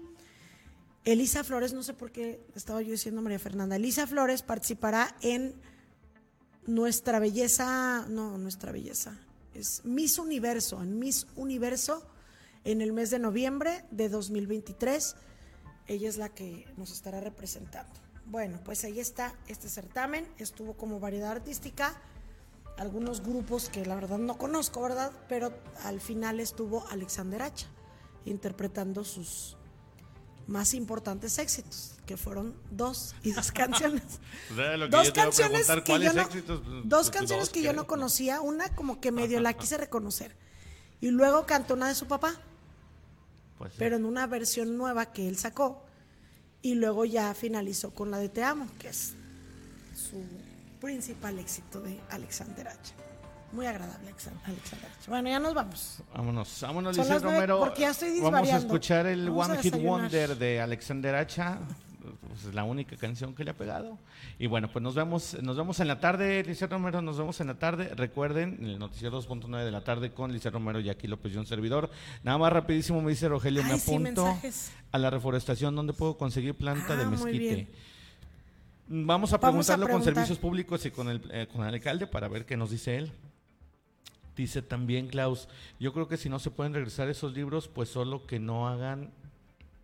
Elisa 1.05 1.43
Flores, 1.43 1.73
no 1.73 1.83
sé 1.83 1.93
por 1.93 2.11
qué 2.11 2.41
estaba 2.55 2.81
yo 2.81 2.91
diciendo 2.91 3.21
María 3.21 3.39
Fernanda, 3.39 3.75
Elisa 3.75 4.07
Flores 4.07 4.41
participará 4.41 5.15
en 5.21 5.53
Nuestra 6.65 7.19
Belleza, 7.19 8.05
no, 8.09 8.37
Nuestra 8.37 8.71
Belleza, 8.71 9.17
es 9.53 9.83
Miss 9.85 10.19
Universo, 10.19 10.81
en 10.81 10.99
Miss 10.99 11.27
Universo 11.35 12.05
en 12.63 12.81
el 12.81 12.93
mes 12.93 13.09
de 13.09 13.19
noviembre 13.19 13.85
de 13.91 14.09
2023. 14.09 15.15
Ella 15.87 16.09
es 16.09 16.17
la 16.17 16.29
que 16.29 16.65
nos 16.77 16.91
estará 16.91 17.19
representando. 17.19 17.93
Bueno, 18.25 18.59
pues 18.63 18.83
ahí 18.83 18.99
está 18.99 19.33
este 19.47 19.69
certamen. 19.69 20.27
Estuvo 20.37 20.73
como 20.73 20.99
variedad 20.99 21.31
artística. 21.31 21.99
Algunos 22.77 23.21
grupos 23.21 23.69
que 23.69 23.85
la 23.85 23.95
verdad 23.95 24.19
no 24.19 24.37
conozco, 24.37 24.81
¿verdad? 24.81 25.11
Pero 25.27 25.51
al 25.83 25.99
final 25.99 26.39
estuvo 26.39 26.87
Alexander 26.89 27.41
Hacha 27.41 27.67
interpretando 28.25 29.03
sus 29.03 29.57
más 30.47 30.73
importantes 30.73 31.37
éxitos, 31.37 31.95
que 32.05 32.17
fueron 32.17 32.55
dos 32.71 33.15
y 33.23 33.31
dos 33.31 33.51
canciones. 33.53 34.19
O 34.51 34.55
sea, 34.55 34.77
lo 34.77 34.85
que 34.85 34.91
dos 34.91 35.07
yo 35.07 35.13
te 35.13 35.19
iba 35.19 35.23
a 35.23 35.25
canciones 35.25 35.67
que 35.67 35.83
¿cuáles 35.83 36.13
yo 36.13 36.13
no, 36.13 36.27
éxitos? 36.27 36.61
Dos 36.83 37.09
canciones 37.09 37.47
dos, 37.47 37.53
que 37.53 37.61
yo 37.61 37.73
no 37.73 37.87
conocía, 37.87 38.41
una 38.41 38.73
como 38.75 38.99
que 38.99 39.11
medio 39.11 39.39
la 39.39 39.53
quise 39.53 39.77
reconocer 39.77 40.35
y 41.01 41.11
luego 41.11 41.45
cantó 41.45 41.75
una 41.75 41.87
de 41.87 41.95
su 41.95 42.07
papá, 42.07 42.35
Pues, 43.59 43.73
sí. 43.73 43.77
pero 43.77 43.97
en 43.97 44.05
una 44.05 44.25
versión 44.25 44.75
nueva 44.77 45.11
que 45.13 45.27
él 45.27 45.37
sacó 45.37 45.85
y 46.63 46.73
luego 46.75 47.05
ya 47.05 47.33
finalizó 47.35 47.91
con 47.93 48.09
la 48.09 48.17
de 48.17 48.29
Te 48.29 48.43
amo, 48.43 48.67
que 48.79 48.87
es 48.89 49.13
su 49.95 50.23
principal 50.81 51.37
éxito 51.37 51.79
de 51.81 51.99
Alexander 52.09 52.67
H. 52.69 52.93
Muy 53.51 53.65
agradable 53.65 54.09
Alexan- 54.11 54.39
Alexander 54.45 54.89
H. 54.99 55.09
Bueno, 55.09 55.29
ya 55.29 55.39
nos 55.39 55.53
vamos. 55.53 55.97
Vámonos, 56.13 56.57
vámonos, 56.61 56.95
Son 56.95 57.21
Romero. 57.21 57.59
porque 57.59 57.81
ya 57.81 57.89
estoy 57.91 58.19
Vamos 58.21 58.49
a 58.49 58.57
escuchar 58.57 59.05
el 59.07 59.29
Vamos 59.29 59.49
a 59.49 59.53
One 59.53 59.61
Hit. 59.61 59.75
Wonder 59.75 60.37
de 60.37 60.61
Alexander 60.61 61.15
Hacha. 61.15 61.59
Pues 62.27 62.45
es 62.45 62.53
la 62.53 62.63
única 62.63 62.95
canción 62.95 63.35
que 63.35 63.43
le 63.43 63.51
ha 63.51 63.57
pegado. 63.57 63.97
Y 64.37 64.47
bueno, 64.47 64.69
pues 64.71 64.81
nos 64.81 64.95
vemos, 64.95 65.37
nos 65.41 65.57
vemos 65.57 65.79
en 65.79 65.87
la 65.87 65.99
tarde, 65.99 66.43
Lisette 66.43 66.71
Romero, 66.71 67.01
nos 67.01 67.17
vemos 67.17 67.39
en 67.41 67.47
la 67.47 67.55
tarde. 67.55 67.93
Recuerden, 67.95 68.59
el 68.63 68.79
noticiero 68.79 69.21
2.9 69.21 69.63
de 69.63 69.71
la 69.71 69.83
tarde 69.83 70.11
con 70.11 70.31
Lisette 70.31 70.53
Romero 70.53 70.79
y 70.79 70.89
aquí 70.89 71.07
López 71.07 71.33
y 71.33 71.37
un 71.37 71.45
servidor. 71.45 71.89
Nada 72.23 72.37
más 72.37 72.53
rapidísimo 72.53 73.01
me 73.01 73.11
dice 73.11 73.27
Rogelio, 73.27 73.63
me 73.63 73.73
Ay, 73.73 73.79
apunto 73.79 74.37
a 74.91 74.97
la 74.97 75.09
reforestación 75.09 75.75
donde 75.75 75.93
puedo 75.93 76.17
conseguir 76.17 76.55
planta 76.55 76.93
Ah, 76.93 76.95
de 76.95 77.05
muy 77.05 77.17
mezquite. 77.17 77.67
Vamos 78.87 79.33
a 79.33 79.37
Vamos 79.37 79.69
a 79.69 79.75
preguntarlo 79.75 79.87
con 79.87 80.03
servicios 80.03 80.39
públicos 80.39 80.83
y 80.85 80.91
con 80.91 81.09
el, 81.09 81.21
eh, 81.31 81.47
con 81.51 81.65
el 81.67 81.73
alcalde 81.73 82.07
para 82.07 82.27
ver 82.27 82.45
qué 82.45 82.57
nos 82.57 82.71
dice 82.71 82.97
él. 82.97 83.11
Dice 84.35 84.61
también 84.61 85.07
Klaus, 85.07 85.47
yo 85.79 85.93
creo 85.93 86.07
que 86.07 86.17
si 86.17 86.29
no 86.29 86.39
se 86.39 86.49
pueden 86.49 86.73
regresar 86.73 87.09
esos 87.09 87.33
libros, 87.33 87.67
pues 87.67 87.89
solo 87.89 88.25
que 88.25 88.39
no 88.39 88.67
hagan 88.67 89.11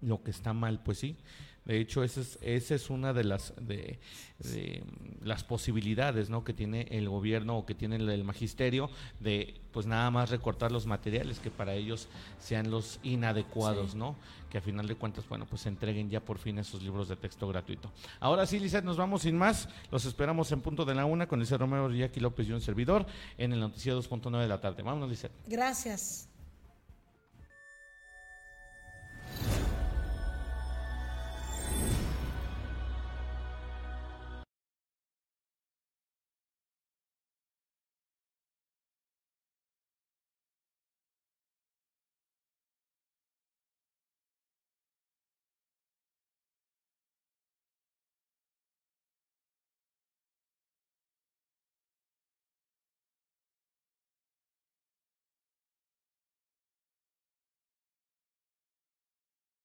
lo 0.01 0.23
que 0.23 0.31
está 0.31 0.53
mal, 0.53 0.79
pues 0.83 0.97
sí. 0.99 1.17
De 1.65 1.79
hecho, 1.79 2.03
esa 2.03 2.21
es, 2.21 2.37
esa 2.41 2.75
es 2.75 2.89
una 2.91 3.11
de 3.11 3.23
las 3.23 3.53
de, 3.59 3.99
de, 4.39 4.83
las 5.23 5.43
posibilidades 5.43 6.29
¿no? 6.29 6.43
que 6.43 6.53
tiene 6.53 6.87
el 6.91 7.09
gobierno 7.09 7.57
o 7.57 7.65
que 7.65 7.73
tiene 7.73 7.95
el, 7.95 8.07
el 8.07 8.23
magisterio 8.23 8.89
de 9.19 9.55
pues 9.71 9.87
nada 9.87 10.11
más 10.11 10.29
recortar 10.29 10.71
los 10.71 10.85
materiales 10.85 11.39
que 11.39 11.49
para 11.49 11.73
ellos 11.73 12.07
sean 12.39 12.69
los 12.69 12.99
inadecuados, 13.03 13.91
Sí. 13.91 13.97
¿no? 13.97 14.15
Que 14.49 14.59
a 14.59 14.61
final 14.61 14.87
de 14.87 14.95
cuentas, 14.95 15.27
bueno, 15.27 15.45
pues 15.47 15.63
se 15.63 15.69
entreguen 15.69 16.09
ya 16.09 16.21
por 16.21 16.37
fin 16.37 16.59
esos 16.59 16.81
libros 16.83 17.09
de 17.09 17.15
texto 17.15 17.47
gratuito. 17.47 17.91
Ahora 18.19 18.45
sí, 18.45 18.59
Lizeth, 18.59 18.85
nos 18.85 18.95
vamos 18.95 19.23
sin 19.23 19.37
más. 19.37 19.67
Los 19.91 20.05
esperamos 20.05 20.51
en 20.51 20.61
punto 20.61 20.85
de 20.85 20.95
la 20.95 21.05
una 21.05 21.27
con 21.27 21.39
Lizeth 21.39 21.59
Romero, 21.59 21.91
Jackie 21.91 22.19
López 22.21 22.47
y 22.47 22.51
un 22.53 22.61
servidor 22.61 23.05
en 23.37 23.51
el 23.53 23.59
noticiero 23.59 24.01
2.9 24.01 24.39
de 24.39 24.47
la 24.47 24.61
tarde. 24.61 24.83
Vámonos, 24.83 25.09
Lizeth. 25.09 25.31
Gracias. 25.47 26.29